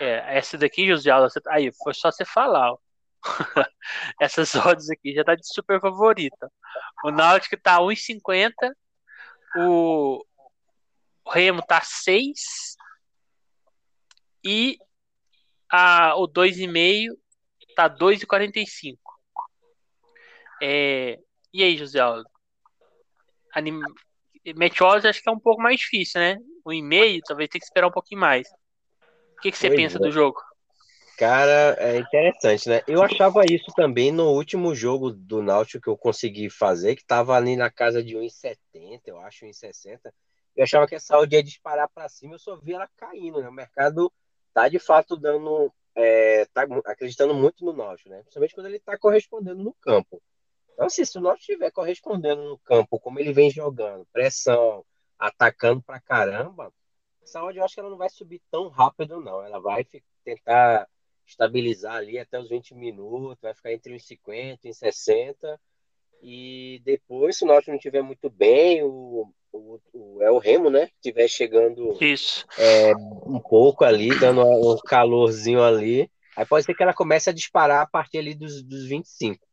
[0.00, 1.10] É, essa daqui, José
[1.48, 2.78] aí, foi só você falar, ó.
[4.20, 6.50] Essas odds aqui já tá de super favorita.
[7.04, 8.52] O Náutico tá 1,50,
[9.56, 10.24] o
[11.28, 12.76] Remo tá 6
[14.44, 14.78] e
[15.70, 17.16] a, o 2,5
[17.74, 18.98] tá 2,45.
[20.60, 21.18] É,
[21.52, 22.24] e aí, José Alves?
[23.54, 23.80] Anim...
[24.56, 26.36] Meteoros acho que é um pouco mais difícil, né?
[26.64, 28.48] O e-mail talvez tenha que esperar um pouquinho mais
[29.42, 30.00] que, que você pois pensa é.
[30.00, 30.40] do jogo?
[31.22, 32.82] Cara, é interessante, né?
[32.84, 37.36] Eu achava isso também no último jogo do Náutico que eu consegui fazer, que tava
[37.36, 40.12] ali na casa de 1,70, eu acho, 1,60.
[40.56, 43.48] Eu achava que essa odd ia disparar para cima, eu só vi ela caindo, né?
[43.48, 44.12] O mercado
[44.52, 48.22] tá de fato dando, é, tá acreditando muito no Náutico, né?
[48.22, 50.20] Principalmente quando ele tá correspondendo no campo.
[50.72, 54.84] Então, assim, se o Náutico estiver correspondendo no campo, como ele vem jogando, pressão,
[55.16, 56.72] atacando pra caramba,
[57.22, 59.40] essa odd eu acho que ela não vai subir tão rápido, não.
[59.40, 59.86] Ela vai
[60.24, 60.88] tentar
[61.26, 65.60] estabilizar ali até os 20 minutos, vai ficar entre os 50 e 60.
[66.22, 70.70] E depois, se o Náutico não estiver muito bem, o, o, o, é o Remo,
[70.70, 70.88] né?
[70.96, 72.46] Estiver chegando Isso.
[72.56, 72.94] É,
[73.26, 76.10] um pouco ali, dando um calorzinho ali.
[76.36, 79.44] Aí pode ser que ela comece a disparar a partir ali dos, dos 25.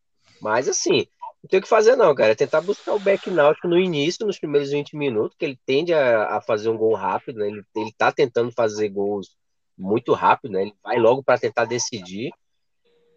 [0.41, 1.07] Mas assim,
[1.43, 2.34] não tem o que fazer, não, cara.
[2.34, 5.93] É tentar buscar o back náutico no início, nos primeiros 20 minutos, que ele tende
[5.93, 7.47] a, a fazer um gol rápido, né?
[7.47, 9.36] Ele, ele tá tentando fazer gols
[9.80, 10.63] muito rápido, né?
[10.63, 12.32] Ele vai logo para tentar decidir.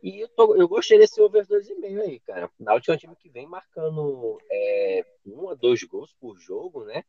[0.02, 2.50] E eu, tô, eu gostei desse over 2,5 aí, cara.
[2.58, 6.84] O Náutico é um time que vem marcando é, um a dois gols por jogo,
[6.84, 7.04] né?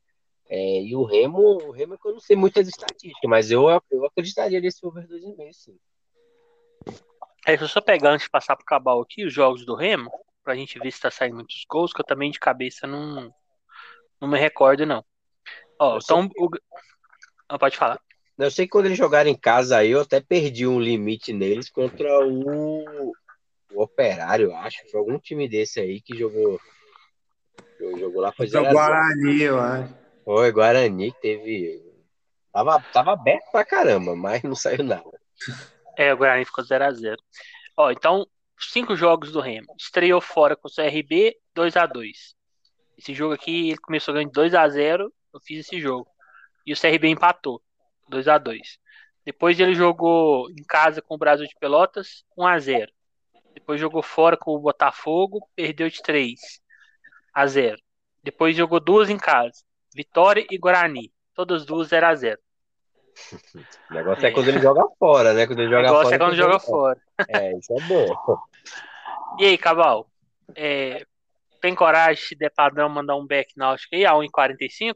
[0.49, 3.67] É, e o Remo, o Remo é que eu não sei muitas estatísticas, mas eu,
[3.89, 5.79] eu acreditaria nesse over 2,5, sim.
[7.45, 10.11] É, deixa eu só pegar antes de passar pro Cabal aqui os jogos do Remo
[10.43, 13.33] pra gente ver se tá saindo muitos gols, que eu também de cabeça não,
[14.19, 15.03] não me recordo, não.
[15.79, 16.21] Ó, eu então.
[16.21, 16.31] Sei...
[16.37, 16.49] O...
[17.47, 17.99] Ah, pode falar.
[18.37, 21.69] Eu sei que quando eles jogaram em casa aí, eu até perdi um limite neles
[21.69, 23.13] contra o,
[23.71, 24.77] o Operário, acho.
[24.89, 26.59] Foi algum time desse aí que jogou.
[27.79, 29.93] O jogo lá foi O Guarani, eu acho.
[30.25, 31.93] Foi, Guarani que teve.
[32.51, 35.19] Tava, tava aberto pra caramba, mas não saiu nada.
[35.97, 37.15] É, o Guarani ficou 0x0.
[37.77, 38.27] Ó, então,
[38.59, 39.75] cinco jogos do Remo.
[39.77, 42.11] Estreou fora com o CRB, 2x2.
[42.97, 46.07] Esse jogo aqui, ele começou ganhando 2x0, eu fiz esse jogo.
[46.65, 47.61] E o CRB empatou,
[48.09, 48.59] 2x2.
[49.25, 52.89] Depois ele jogou em casa com o Brasil de Pelotas, 1x0.
[53.53, 56.39] Depois jogou fora com o Botafogo, perdeu de 3
[57.33, 57.77] a 0.
[58.23, 59.63] Depois jogou duas em casa,
[59.95, 62.39] Vitória e Guarani, todas duas 0 a 0.
[63.89, 65.45] O negócio é, quando ele joga fora, né?
[65.45, 66.15] Quando ele O joga negócio fora.
[66.15, 67.01] é quando ele joga fora.
[67.29, 68.05] É, isso é bom.
[69.39, 70.07] E aí, Cabal?
[70.55, 71.05] É,
[71.59, 74.95] tem coragem de der padrão mandar um back náutico aí a 1,45?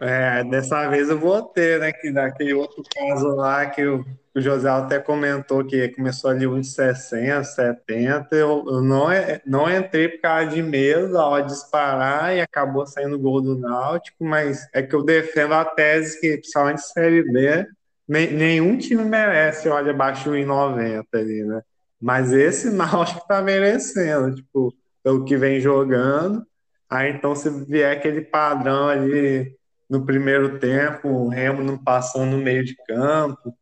[0.00, 1.92] É, dessa vez eu vou ter, né?
[1.92, 4.02] Que daquele outro caso lá que o,
[4.34, 8.34] o José até comentou que começou ali uns 60, 70.
[8.34, 12.86] Eu, eu não, é- não entrei por causa de medo da hora disparar e acabou
[12.86, 17.66] saindo gol do Náutico, mas é que eu defendo a tese que, principalmente Série B,
[18.08, 21.60] nenhum time merece olha abaixo de 1,90 ali, né?
[22.00, 24.74] Mas esse Náutico tá merecendo, tipo,
[25.04, 26.42] pelo que vem jogando.
[26.88, 29.59] Aí então, se vier aquele padrão ali
[29.90, 33.52] no primeiro tempo, o Remo não passando no meio de campo,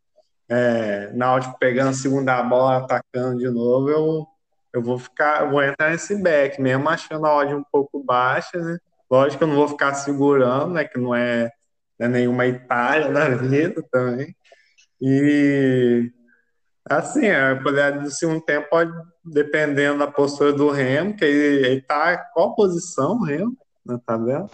[0.46, 4.26] é, Náutico pegando a segunda bola, atacando de novo, eu,
[4.74, 8.58] eu vou ficar, eu vou entrar nesse back, mesmo achando a odd um pouco baixa,
[8.58, 8.78] né?
[9.10, 10.84] Lógico que eu não vou ficar segurando, né?
[10.84, 11.50] Que não é,
[11.98, 14.36] não é nenhuma Itália da vida também.
[15.00, 16.10] E
[16.90, 18.92] assim, é, poder do segundo tempo pode,
[19.24, 24.48] dependendo da postura do Remo, que ele, ele tá qual posição, o Remo, na tabela?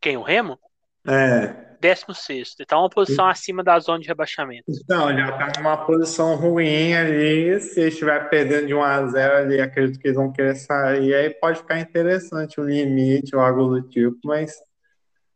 [0.00, 0.16] Quem?
[0.16, 0.58] O Remo?
[1.06, 2.54] É, 16.
[2.58, 4.64] Ele tá uma posição acima da zona de rebaixamento.
[4.68, 7.58] Então, já tá numa posição ruim ali.
[7.60, 11.14] Se estiver perdendo de 1 a 0 ali, acredito que eles vão querer sair.
[11.14, 14.54] Aí pode ficar interessante o limite ou algo do tipo, mas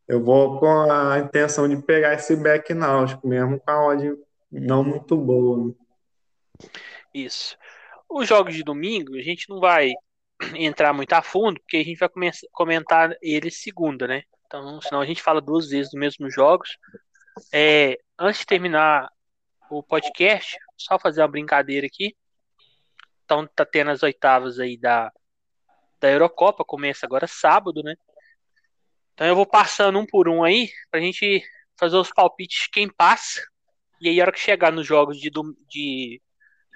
[0.07, 4.15] eu vou com a intenção de pegar esse back náutico, mesmo com a odd
[4.53, 5.69] não muito boa.
[5.69, 5.73] né?
[7.13, 7.57] Isso.
[8.09, 9.93] Os jogos de domingo, a gente não vai
[10.55, 14.23] entrar muito a fundo, porque a gente vai come- comentar eles segunda, né?
[14.47, 16.77] Então, senão a gente fala duas vezes dos mesmos jogos.
[17.53, 19.11] É, antes de terminar
[19.71, 22.15] o podcast, só fazer uma brincadeira aqui.
[23.25, 25.11] Então, tá tendo as oitavas aí da,
[25.99, 27.95] da Eurocopa, começa agora sábado, né?
[29.15, 31.43] Então eu vou passando um por um aí, pra gente
[31.79, 33.41] fazer os palpites quem passa.
[34.01, 36.21] E aí, a hora que chegar nos jogos de, dom- de,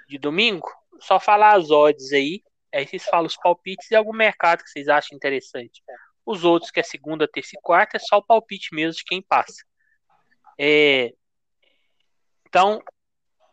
[0.07, 0.67] de domingo,
[1.01, 2.41] só falar as odds aí.
[2.73, 5.81] Aí vocês falam os palpites e algum mercado que vocês acham interessante.
[6.29, 9.19] Os outros, que é segunda, terça e quarta, é só o palpite mesmo de quem
[9.19, 9.63] passa.
[10.59, 11.11] É,
[12.47, 12.83] Então,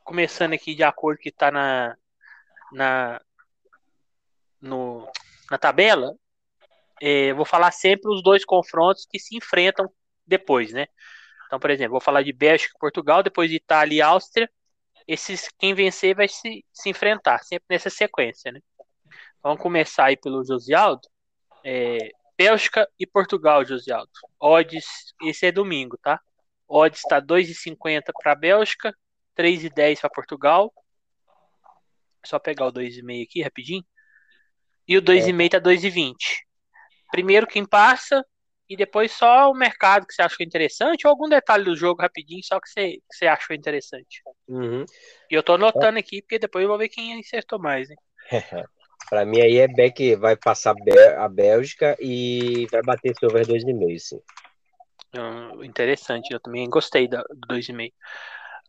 [0.05, 1.97] começando aqui de acordo que tá na,
[2.71, 3.19] na,
[4.61, 5.11] no,
[5.51, 6.15] na tabela,
[7.01, 9.91] é, vou falar sempre os dois confrontos que se enfrentam
[10.27, 10.87] depois, né?
[11.47, 14.51] Então, por exemplo, vou falar de Bélgica e Portugal, depois de Itália e Áustria.
[15.09, 18.61] Esses, quem vencer vai se, se enfrentar, sempre nessa sequência, né?
[19.43, 21.09] Vamos começar aí pelo Josialdo.
[21.65, 24.11] É, Bélgica e Portugal, Josialdo.
[24.41, 26.21] Odds, esse é domingo, tá?
[26.69, 28.95] Odds está 2,50 para Bélgica,
[29.37, 30.73] 3,10 para Portugal.
[32.25, 33.85] Só pegar o 2,5 aqui rapidinho.
[34.87, 36.15] E o 2,5 tá 2,20.
[37.11, 38.25] Primeiro quem passa
[38.69, 42.43] e depois só o mercado que você achou interessante ou algum detalhe do jogo rapidinho
[42.43, 44.23] só que você, que você achou interessante.
[44.49, 44.85] Uhum.
[45.31, 47.97] E eu tô anotando aqui porque depois eu vou ver quem acertou mais, hein?
[49.09, 50.75] Pra mim aí é Beck vai passar
[51.19, 54.21] a Bélgica e vai bater esse over 2,5, sim.
[55.15, 57.95] Hum, interessante, eu também gostei da- do 2,5.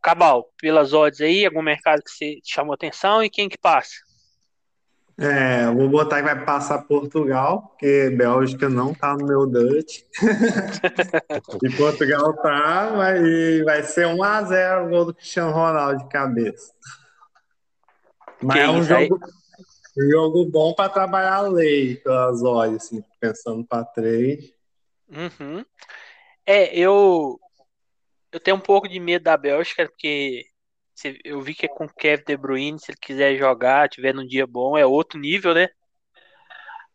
[0.01, 3.95] Cabal, pelas odds aí, algum mercado que você te chamou atenção e quem que passa?
[5.19, 10.01] É, eu vou botar que vai passar Portugal, porque Bélgica não tá no meu Dutch.
[11.63, 16.03] E Portugal tá, vai, e vai ser 1 a 0 o gol do Cristiano Ronaldo
[16.03, 16.73] de cabeça.
[18.41, 19.09] Mas Que é um isso aí?
[20.01, 24.53] Jogo, bom para trabalhar a lei pelas olhos, assim, pensando para três.
[25.09, 25.65] Uhum.
[26.45, 27.39] É, eu
[28.31, 30.45] eu tenho um pouco de medo da Bélgica, porque
[31.23, 34.25] eu vi que é com o Kevin De Bruyne, se ele quiser jogar, tiver num
[34.25, 35.69] dia bom, é outro nível, né?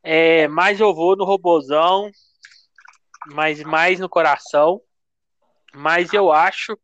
[0.03, 2.11] É, mas eu vou no Robozão,
[3.27, 4.81] mas mais no coração.
[5.74, 6.77] Mas eu acho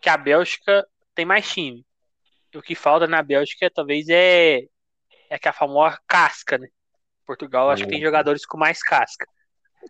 [0.00, 1.84] que a Bélgica tem mais time.
[2.54, 4.62] O que falta na Bélgica talvez é,
[5.30, 6.68] é que a famosa casca, né?
[7.26, 9.26] Portugal acho que tem jogadores com mais casca,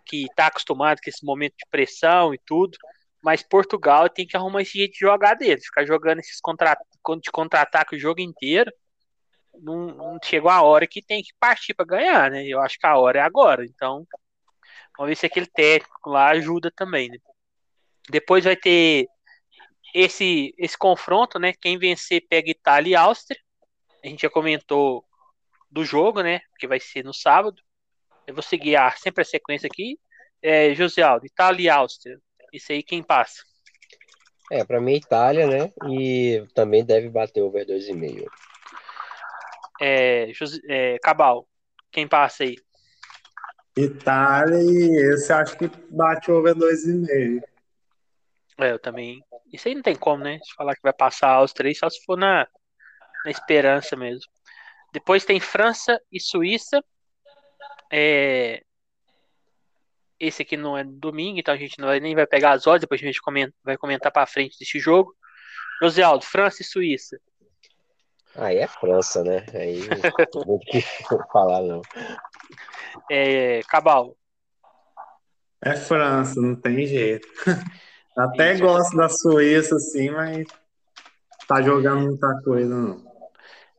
[0.06, 2.76] que tá acostumado com esse momento de pressão e tudo.
[3.22, 6.76] Mas Portugal tem que arrumar esse jeito de jogar dele, ficar jogando esses contra,
[7.20, 8.70] de contra-ataque o jogo inteiro.
[9.60, 12.44] não, não chegou a hora que tem que partir para ganhar, né?
[12.46, 13.64] Eu acho que a hora é agora.
[13.64, 14.06] Então,
[14.96, 17.18] vamos ver se aquele técnico lá ajuda também, né?
[18.10, 19.08] Depois vai ter
[19.94, 21.52] esse esse confronto, né?
[21.54, 23.40] Quem vencer pega Itália e Áustria.
[24.04, 25.04] A gente já comentou
[25.74, 26.40] do jogo, né?
[26.56, 27.60] Que vai ser no sábado.
[28.26, 29.98] Eu vou seguir a, sempre a sequência aqui.
[30.40, 32.18] É, José Aldo, Itália e Áustria.
[32.52, 33.42] Isso aí quem passa?
[34.52, 35.72] É, para mim Itália, né?
[35.88, 38.24] E também deve bater over 2,5.
[39.80, 41.48] É, José, é, Cabal,
[41.90, 42.56] quem passa aí?
[43.76, 47.42] Itália e esse acho que bate over 2,5.
[48.60, 49.20] É, eu também.
[49.52, 50.38] Isso aí não tem como, né?
[50.44, 52.46] Se falar que vai passar os três, só se for na,
[53.24, 54.30] na esperança mesmo.
[54.94, 56.82] Depois tem França e Suíça.
[57.92, 58.62] É...
[60.20, 62.82] Esse aqui não é domingo, então a gente não vai, nem vai pegar as odds,
[62.82, 65.12] depois a gente comenta, vai comentar para frente desse jogo.
[65.82, 67.18] José Aldo, França e Suíça.
[68.36, 69.44] Aí é França, né?
[69.52, 69.80] Aí
[70.46, 70.80] não tem
[71.32, 71.82] falar, não.
[73.10, 74.16] É, Cabal.
[75.60, 77.26] É França, não tem jeito.
[78.16, 80.46] Até gosto da Suíça, assim, mas
[81.48, 83.13] tá jogando muita coisa, não.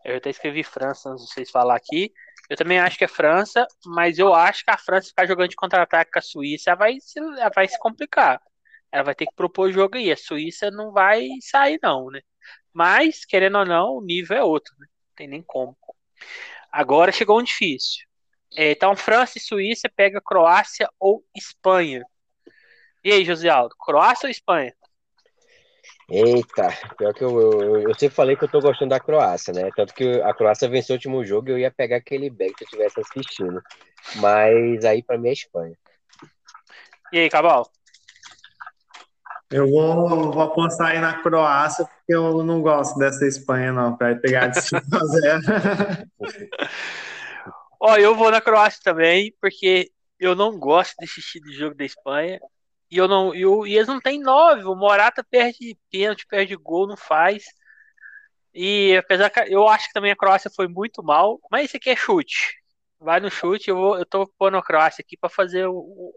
[0.06, 2.14] Eu até escrevi França, sei se vocês falar aqui.
[2.48, 5.56] Eu também acho que é França, mas eu acho que a França ficar jogando de
[5.56, 8.40] contra-ataque com a Suíça ela vai, se, ela vai se complicar.
[8.91, 10.11] Ela vai ter que propor jogo aí.
[10.11, 12.22] A Suíça não vai sair, não, né?
[12.72, 14.86] Mas, querendo ou não, o nível é outro, né?
[14.88, 15.76] Não tem nem como.
[16.72, 18.06] Agora chegou um difícil.
[18.56, 22.06] É, então, França e Suíça pega Croácia ou Espanha.
[23.03, 24.73] E aí, José Aldo, Croácia ou Espanha?
[26.07, 29.72] Eita, pior que eu, eu, eu, sempre falei que eu tô gostando da Croácia, né?
[29.76, 32.64] Tanto que a Croácia venceu o último jogo e eu ia pegar aquele back se
[32.64, 33.61] eu tivesse assistindo.
[34.18, 35.76] Mas aí pra mim é Espanha.
[37.11, 37.68] E aí, Cabal?
[39.52, 44.15] Eu vou, vou apostar aí na Croácia, porque eu não gosto dessa Espanha, não, para
[44.15, 45.41] pegar de 5 a 0.
[47.80, 51.86] Ó, eu vou na Croácia também, porque eu não gosto desse estilo de jogo da
[51.86, 52.40] Espanha.
[52.95, 53.35] E eu não.
[53.35, 54.63] E, o, e eles não têm nove.
[54.63, 57.43] O Morata perde pênalti, perde gol, não faz.
[58.53, 61.89] E apesar que eu acho que também a Croácia foi muito mal, mas esse aqui
[61.89, 62.55] é chute.
[62.97, 66.13] Vai no chute, eu, vou, eu tô pondo a Croácia aqui para fazer o,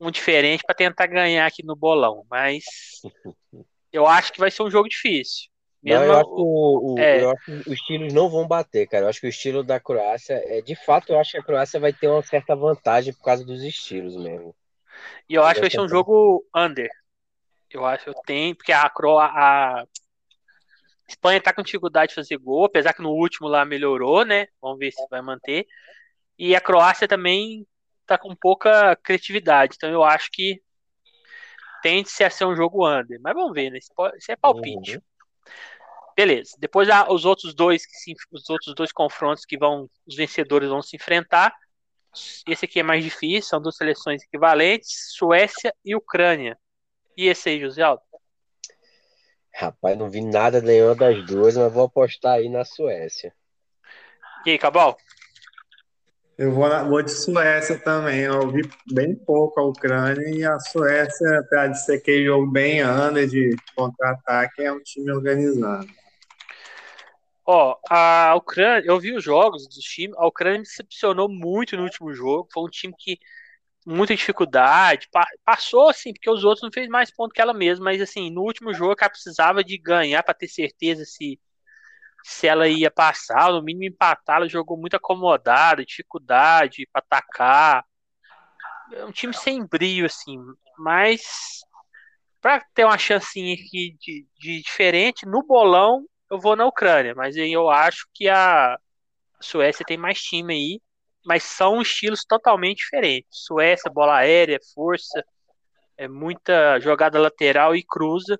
[0.00, 2.26] um diferente para tentar ganhar aqui no bolão.
[2.28, 2.64] Mas
[3.92, 5.48] eu acho que vai ser um jogo difícil.
[5.80, 7.22] Mesmo não, eu, acho o, o, é...
[7.22, 9.04] eu acho que os estilos não vão bater, cara.
[9.04, 11.78] Eu acho que o estilo da Croácia, é, de fato, eu acho que a Croácia
[11.78, 14.52] vai ter uma certa vantagem por causa dos estilos mesmo.
[15.28, 16.90] E eu acho que vai ser um jogo under.
[17.70, 19.84] Eu acho que eu tenho, porque a, Cro a
[21.06, 24.46] Espanha tá com dificuldade de fazer gol, apesar que no último lá melhorou, né?
[24.60, 25.66] Vamos ver se vai manter.
[26.38, 27.66] E a Croácia também
[28.06, 30.62] tá com pouca criatividade, então eu acho que
[31.82, 33.20] tende-se a ser um jogo under.
[33.20, 33.78] Mas vamos ver, né?
[33.78, 34.96] Isso é palpite.
[34.96, 35.02] Uhum.
[36.16, 36.56] Beleza.
[36.58, 37.82] Depois os outros dois
[38.32, 41.54] os outros dois confrontos que vão os vencedores vão se enfrentar.
[42.46, 46.58] Esse aqui é mais difícil, são duas seleções equivalentes, Suécia e Ucrânia.
[47.16, 48.02] E esse aí, José Aldo?
[49.54, 53.34] Rapaz, não vi nada nenhuma das duas, mas vou apostar aí na Suécia.
[54.46, 54.96] E aí, Cabal?
[56.38, 58.20] Eu vou, na, vou de Suécia também.
[58.20, 58.62] Eu ouvi
[58.92, 63.56] bem pouco a Ucrânia e a Suécia, apesar de ser aquele jogo bem under de
[63.74, 65.88] contra-ataque, é um time organizado.
[67.50, 71.84] Ó, a Ucrânia, eu vi os jogos do time, a Ucrânia me decepcionou muito no
[71.84, 72.46] último jogo.
[72.52, 73.18] Foi um time que
[73.86, 75.08] muita dificuldade,
[75.46, 78.42] passou assim, porque os outros não fez mais ponto que ela mesma, mas assim, no
[78.42, 81.40] último jogo ela precisava de ganhar para ter certeza se
[82.22, 87.84] se ela ia passar, no mínimo empatar, ela jogou muito acomodada, dificuldade para atacar.
[88.92, 90.36] É um time sem brilho assim,
[90.76, 91.60] mas
[92.42, 97.36] para ter uma chancinha aqui de, de diferente no bolão eu vou na Ucrânia, mas
[97.36, 98.78] eu acho que a
[99.40, 100.80] Suécia tem mais time aí,
[101.24, 103.44] mas são estilos totalmente diferentes.
[103.44, 105.24] Suécia, bola aérea, força,
[105.96, 108.38] é muita jogada lateral e cruza.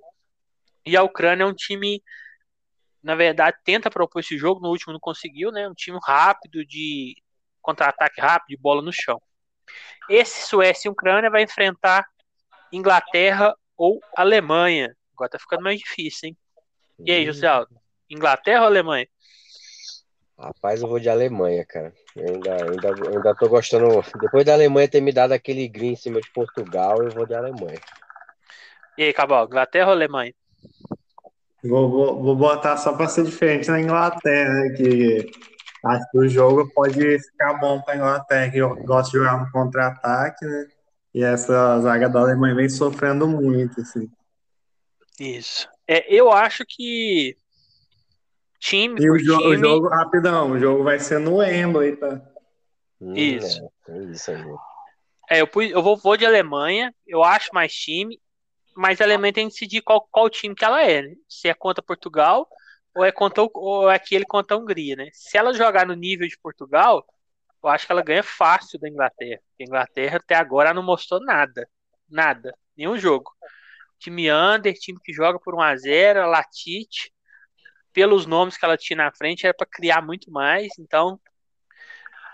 [0.85, 2.03] E a Ucrânia é um time,
[3.03, 5.69] na verdade, tenta propor esse jogo, no último não conseguiu, né?
[5.69, 7.15] Um time rápido, de
[7.61, 9.21] contra-ataque rápido, de bola no chão.
[10.09, 12.07] Esse Suécia e Ucrânia vai enfrentar
[12.73, 14.95] Inglaterra ou Alemanha.
[15.13, 16.39] Agora tá ficando mais difícil, hein?
[17.01, 17.75] E aí, José Aldo?
[18.11, 19.07] Inglaterra ou Alemanha?
[20.39, 21.93] Rapaz, eu vou de Alemanha, cara.
[22.17, 24.03] Eu ainda, ainda, ainda tô gostando.
[24.21, 27.35] Depois da Alemanha ter me dado aquele green em cima de Portugal, eu vou de
[27.35, 27.81] Alemanha.
[28.97, 30.33] E aí, Cabal, Inglaterra ou Alemanha?
[31.63, 35.31] Vou, vou, vou botar só para ser diferente na Inglaterra, né, que
[35.85, 39.45] acho que o jogo pode ficar bom para a Inglaterra, que eu gosto de jogar
[39.45, 40.67] no contra-ataque, né?
[41.15, 44.09] E essa zaga da Alemanha vem sofrendo muito, assim.
[45.19, 45.69] Isso.
[45.89, 47.37] É, eu acho que
[48.61, 49.57] Time E por o, jo- o time.
[49.59, 52.21] jogo, rapidão, o jogo vai ser no Wembley, tá?
[53.01, 53.65] Hum, Isso.
[53.65, 54.45] É, tem isso aí.
[55.31, 58.21] É, eu, pus- eu vou, vou de Alemanha, eu acho mais time,
[58.77, 61.15] mas a Alemanha tem que decidir qual, qual time que ela é, né?
[61.29, 62.49] Se é contra Portugal
[62.95, 65.09] ou é, contra, o- ou é aquele contra a Hungria, né?
[65.13, 67.07] Se ela jogar no nível de Portugal,
[67.63, 69.41] eu acho que ela ganha fácil da Inglaterra.
[69.51, 71.69] Porque a Inglaterra até agora não mostrou nada.
[72.09, 72.53] Nada.
[72.77, 73.31] Nenhum jogo.
[73.99, 77.13] Time under, time que joga por 1x0, Latite.
[77.93, 80.69] Pelos nomes que ela tinha na frente, era para criar muito mais.
[80.79, 81.21] Então.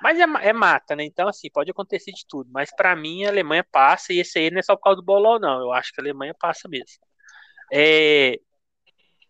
[0.02, 1.04] Mas é, é mata, né?
[1.04, 2.50] Então, assim, pode acontecer de tudo.
[2.52, 4.12] Mas para mim, a Alemanha passa.
[4.12, 5.60] E esse aí não é só por causa do bolão, não.
[5.60, 6.98] Eu acho que a Alemanha passa mesmo.
[7.72, 8.38] É,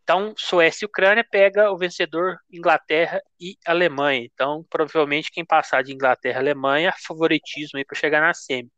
[0.04, 4.22] então, Suécia e Ucrânia pega o vencedor Inglaterra e Alemanha.
[4.22, 8.70] Então, provavelmente quem passar de Inglaterra e Alemanha, favoritismo aí para chegar na semi.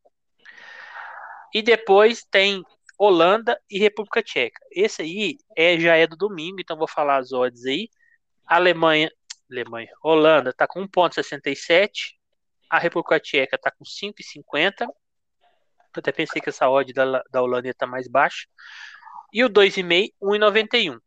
[1.53, 2.63] E depois tem
[2.99, 4.61] Holanda e República Tcheca.
[4.71, 7.89] Esse aí é, já é do domingo, então vou falar as odds aí.
[8.47, 9.11] Alemanha,
[9.51, 12.15] Alemanha, Holanda tá com 1.67,
[12.71, 14.83] a República Tcheca tá com 5.50.
[14.83, 14.89] Eu
[16.01, 18.47] até pensei que essa odd da, da Holanda ia estar mais baixa.
[19.33, 20.99] E o 2,5, 1,91.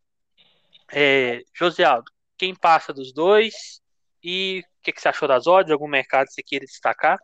[0.92, 3.82] É, José Aldo, quem passa dos dois?
[4.24, 5.72] E o que, que você achou das odds?
[5.72, 7.20] Algum mercado que você queira destacar?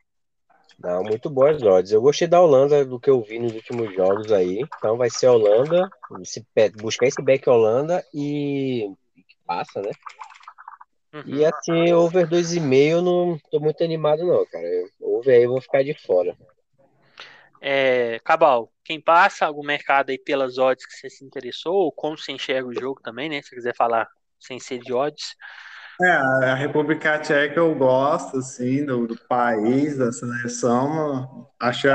[0.77, 1.91] Não, muito boas odds.
[1.91, 4.67] Eu gostei da Holanda, do que eu vi nos últimos jogos aí.
[4.77, 5.91] Então vai ser a Holanda,
[6.21, 6.45] esse,
[6.79, 8.91] buscar esse back Holanda e
[9.45, 9.91] passa, né?
[11.13, 11.23] Uhum.
[11.25, 14.67] E assim, over 2,5 eu não tô muito animado não, cara.
[14.67, 16.35] Eu- Over aí eu vou ficar de fora.
[17.61, 19.45] É, Cabal, quem passa?
[19.45, 21.73] Algum mercado aí pelas odds que você se interessou?
[21.73, 23.41] Ou como você enxerga o jogo também, né?
[23.41, 24.07] Se quiser falar
[24.39, 25.35] sem ser de odds.
[26.01, 31.47] É, a República Tcheca eu gosto, assim, do, do país, da seleção.
[31.59, 31.87] Acho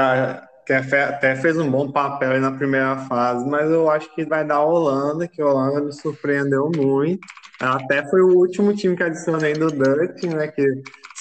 [0.67, 4.57] que até fez um bom papel na primeira fase, mas eu acho que vai dar
[4.57, 7.21] a Holanda, que a Holanda me surpreendeu muito.
[7.61, 10.65] Até foi o último time que adicionei do Dutch, né, que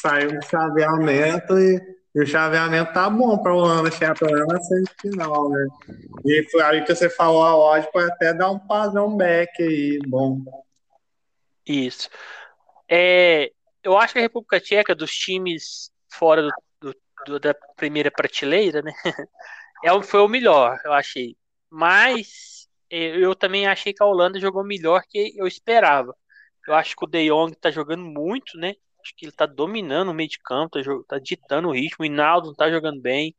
[0.02, 1.82] saiu do chaveamento e,
[2.16, 5.68] e o chaveamento tá bom para a Holanda chegar pelo menos na semifinal, né?
[6.26, 10.00] E foi aí que você falou a odd, pode até dar um padrão back aí,
[10.08, 10.42] bom.
[11.68, 12.10] Isso.
[12.90, 13.52] É,
[13.84, 16.42] eu acho que a República Tcheca, dos times fora
[16.82, 16.96] do,
[17.26, 18.92] do- da primeira prateleira, né?
[19.86, 21.38] É, foi o melhor, eu achei.
[21.70, 26.16] Mas eh, eu também achei que a Holanda jogou melhor que eu esperava.
[26.68, 28.76] Eu acho que o De Jong tá jogando muito, né?
[29.04, 32.04] Acho que ele tá dominando o meio de campo, tá, tá ditando o ritmo.
[32.04, 33.36] O Hinaldo tá jogando bem.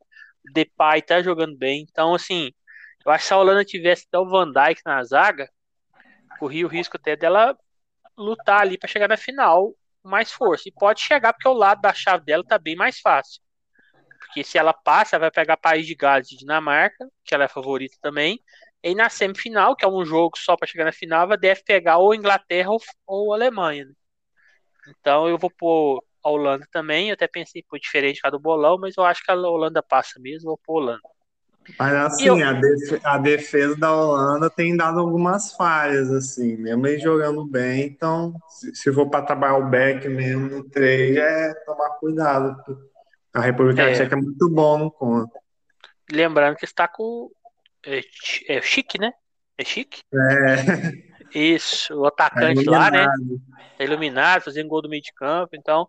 [0.49, 1.85] O Depay tá jogando bem.
[1.91, 2.51] Então, assim,
[3.05, 5.49] eu acho que se a Holanda tivesse até o Van Dijk na zaga,
[6.39, 7.57] corria o risco até dela
[8.21, 10.67] lutar ali para chegar na final com mais força.
[10.67, 13.41] E pode chegar porque o lado da chave dela tá bem mais fácil.
[14.19, 17.47] Porque se ela passa, ela vai pegar País de Gales e Dinamarca, que ela é
[17.47, 18.39] favorita também.
[18.83, 21.97] E na semifinal, que é um jogo só para chegar na final, ela deve pegar
[21.97, 23.85] ou Inglaterra ou, ou Alemanha.
[23.85, 23.93] né?
[24.87, 27.09] Então eu vou pôr a Holanda também.
[27.09, 30.19] Eu até pensei por diferente cada do bolão, mas eu acho que a Holanda passa
[30.19, 30.49] mesmo.
[30.49, 31.20] Vou pôr a Holanda.
[31.79, 36.85] Mas assim, eu- a, def- a defesa da Holanda tem dado algumas falhas, assim, mesmo
[36.87, 37.85] eles jogando bem.
[37.85, 42.55] Então, se, se for para trabalhar o back mesmo no 3, é tomar cuidado.
[43.33, 43.93] A República É.
[43.93, 45.39] Tcheca é muito bom no conta.
[46.11, 47.31] Lembrando que está com.
[47.85, 48.01] É,
[48.47, 49.11] é chique, né?
[49.57, 50.01] É chique?
[50.13, 53.05] É, Isso, o tá atacante lá, né?
[53.77, 55.87] tá iluminado, fazendo gol do meio de campo, então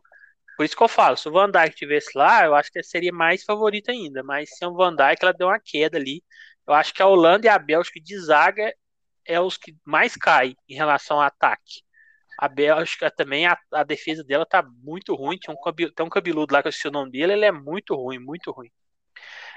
[0.56, 3.12] por isso que eu falo, se o Van Dijk tivesse lá, eu acho que seria
[3.12, 6.22] mais favorito ainda, mas sem o Van Dijk ela deu uma queda ali.
[6.66, 8.72] Eu acho que a Holanda e a Bélgica de zaga
[9.24, 11.82] é os que mais caem em relação ao ataque.
[12.38, 16.52] A Bélgica também, a, a defesa dela tá muito ruim, tem um, tem um cabeludo
[16.52, 18.70] lá que eu esqueci o nome dele, ele é muito ruim, muito ruim.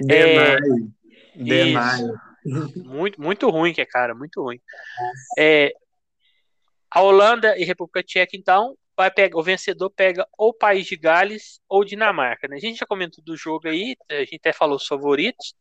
[0.09, 0.59] É, Denai.
[1.35, 1.99] Denai.
[2.75, 4.59] Muito, muito ruim, que é, cara, muito ruim.
[5.37, 5.73] É,
[6.91, 11.59] a Holanda e República Tcheca, então, vai pegar, o vencedor pega ou País de Gales
[11.67, 12.47] ou Dinamarca.
[12.47, 12.55] Né?
[12.55, 15.55] A gente já comentou do jogo aí, a gente até falou os favoritos,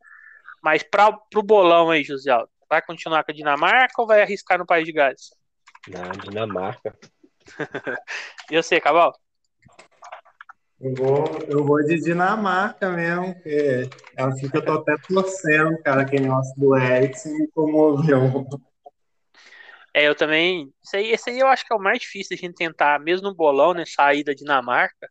[0.62, 4.58] mas para o bolão aí, José Aldo, vai continuar com a Dinamarca ou vai arriscar
[4.58, 5.30] no País de Gales?
[5.88, 6.96] Na Dinamarca.
[8.50, 9.12] E você, Cabal?
[10.80, 15.82] Eu vou, eu vou de Dinamarca mesmo, porque é assim que eu tô até torcendo,
[15.82, 18.46] cara, aquele negócio do Eriksen me comoveu.
[19.94, 20.72] É, eu também.
[20.82, 23.28] Isso aí, esse aí eu acho que é o mais difícil a gente tentar, mesmo
[23.28, 23.84] no bolão, né?
[23.86, 25.08] Sair da Dinamarca.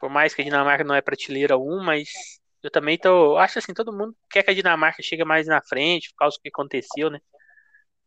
[0.00, 2.08] Por mais que a Dinamarca não é prateleira 1, mas
[2.62, 3.36] eu também tô.
[3.38, 6.42] Acho assim, todo mundo quer que a Dinamarca chegue mais na frente, por causa do
[6.42, 7.20] que aconteceu, né?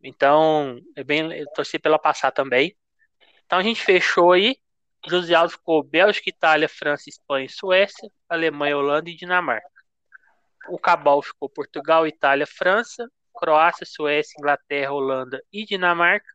[0.03, 1.31] Então, é bem.
[1.33, 2.75] Eu torci pela passar também.
[3.45, 4.57] Então a gente fechou aí.
[5.07, 9.69] José Aldo ficou Bélgica, Itália, França, Espanha e Suécia, Alemanha, Holanda e Dinamarca.
[10.69, 13.09] O Cabal ficou Portugal, Itália, França,
[13.39, 16.27] Croácia, Suécia, Inglaterra, Holanda e Dinamarca.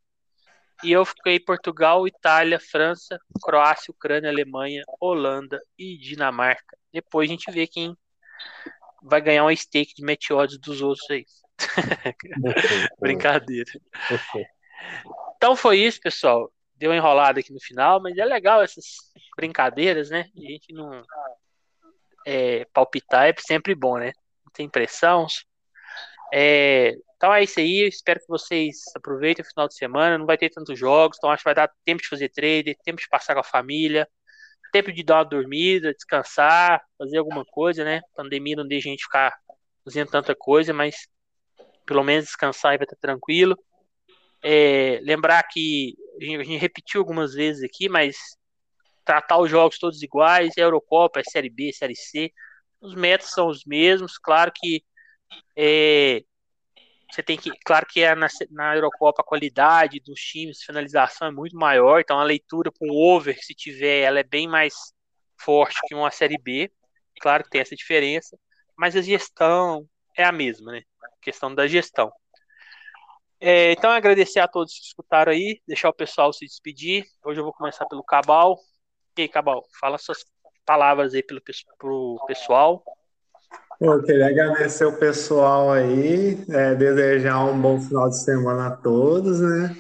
[0.82, 6.76] E eu fiquei Portugal, Itália, França, Croácia, Ucrânia, Alemanha, Holanda e Dinamarca.
[6.92, 7.96] Depois a gente vê quem
[9.02, 11.24] vai ganhar um stake de meteoros dos outros aí.
[12.98, 13.70] Brincadeira.
[15.36, 16.50] Então foi isso, pessoal.
[16.74, 18.84] Deu uma enrolada aqui no final, mas é legal essas
[19.36, 20.28] brincadeiras, né?
[20.36, 21.04] A gente não
[22.26, 24.12] é, palpitar é sempre bom, né?
[24.44, 25.26] Não tem pressão.
[26.36, 27.86] É, então é isso aí.
[27.86, 30.18] Espero que vocês aproveitem o final de semana.
[30.18, 33.00] Não vai ter tantos jogos, então acho que vai dar tempo de fazer trade, tempo
[33.00, 34.08] de passar com a família,
[34.72, 38.00] tempo de dar uma dormida, descansar, fazer alguma coisa, né?
[38.16, 39.32] Pandemia não deixa a gente ficar
[39.84, 41.06] fazendo tanta coisa, mas
[41.86, 43.56] pelo menos descansar e vai estar tranquilo.
[44.42, 48.16] É, lembrar que a gente, a gente repetiu algumas vezes aqui, mas
[49.04, 52.32] tratar os jogos todos iguais, é Eurocopa, é Série B, Série C,
[52.80, 54.82] os métodos são os mesmos, claro que
[55.56, 56.22] é,
[57.10, 61.30] você tem que, claro que é na, na Eurocopa a qualidade dos times, finalização é
[61.30, 64.74] muito maior, então a leitura com over, se tiver, ela é bem mais
[65.38, 66.70] forte que uma Série B,
[67.20, 68.36] claro que tem essa diferença,
[68.76, 70.82] mas a gestão é a mesma, né?
[71.22, 72.12] Questão da gestão.
[73.40, 77.04] É, então, agradecer a todos que escutaram aí, deixar o pessoal se despedir.
[77.24, 78.58] Hoje eu vou começar pelo Cabal.
[79.16, 80.24] E aí, Cabal, fala suas
[80.64, 81.42] palavras aí pelo,
[81.78, 82.82] pro pessoal.
[83.80, 89.40] Eu queria agradecer o pessoal aí, é, desejar um bom final de semana a todos,
[89.40, 89.76] né?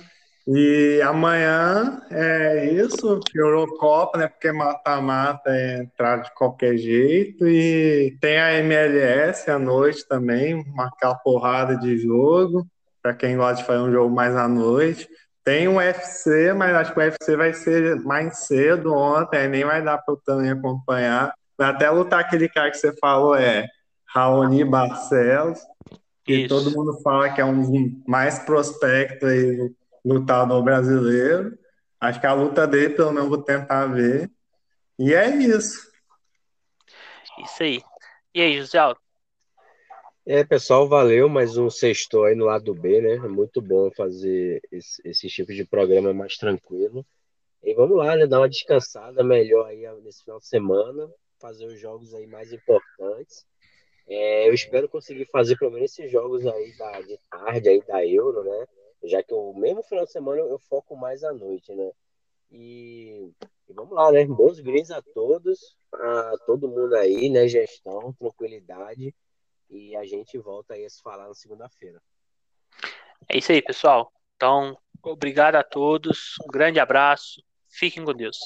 [0.46, 4.28] E amanhã é isso, Eurocopa, né?
[4.28, 7.46] Porque mata-mata é entrar de qualquer jeito.
[7.46, 12.66] E tem a MLS à noite também, marcar porrada de jogo,
[13.02, 15.08] para quem gosta de fazer um jogo mais à noite.
[15.42, 19.82] Tem um UFC, mas acho que o UFC vai ser mais cedo ontem, nem vai
[19.82, 21.32] dar para eu também acompanhar.
[21.58, 23.66] Até lutar aquele cara que você falou, é
[24.14, 25.58] Raoni Barcelos,
[26.24, 26.48] que Isso.
[26.48, 29.74] todo mundo fala que é um dos mais prospectos aí
[30.04, 31.58] lutador brasileiro.
[32.00, 34.30] Acho que a luta dele, pelo menos, vou tentar ver.
[34.98, 35.90] E é isso.
[37.42, 37.82] Isso aí.
[38.34, 39.00] E aí, José Aldo?
[40.26, 41.28] É, pessoal, valeu.
[41.28, 43.14] Mais um sexto aí no lado B, né?
[43.14, 47.04] É muito bom fazer esse, esse tipo de programa mais tranquilo.
[47.62, 48.26] E vamos lá, né?
[48.26, 51.10] Dar uma descansada melhor aí nesse final de semana.
[51.40, 53.44] Fazer os jogos aí mais importantes.
[54.06, 58.06] É, eu espero conseguir fazer pelo menos esses jogos aí da, de tarde aí da
[58.06, 58.66] Euro, né?
[59.04, 61.90] Já que o mesmo final de semana eu, eu foco mais à noite, né?
[62.50, 63.30] E,
[63.68, 64.24] e, vamos lá, né?
[64.26, 67.48] Bons greens a todos, a todo mundo aí, né?
[67.48, 69.14] Gestão, tranquilidade.
[69.70, 72.00] E a gente volta aí a se falar na segunda-feira.
[73.28, 74.12] É isso aí, pessoal.
[74.36, 76.34] Então, obrigado a todos.
[76.44, 77.42] Um grande abraço.
[77.68, 78.38] Fiquem com Deus.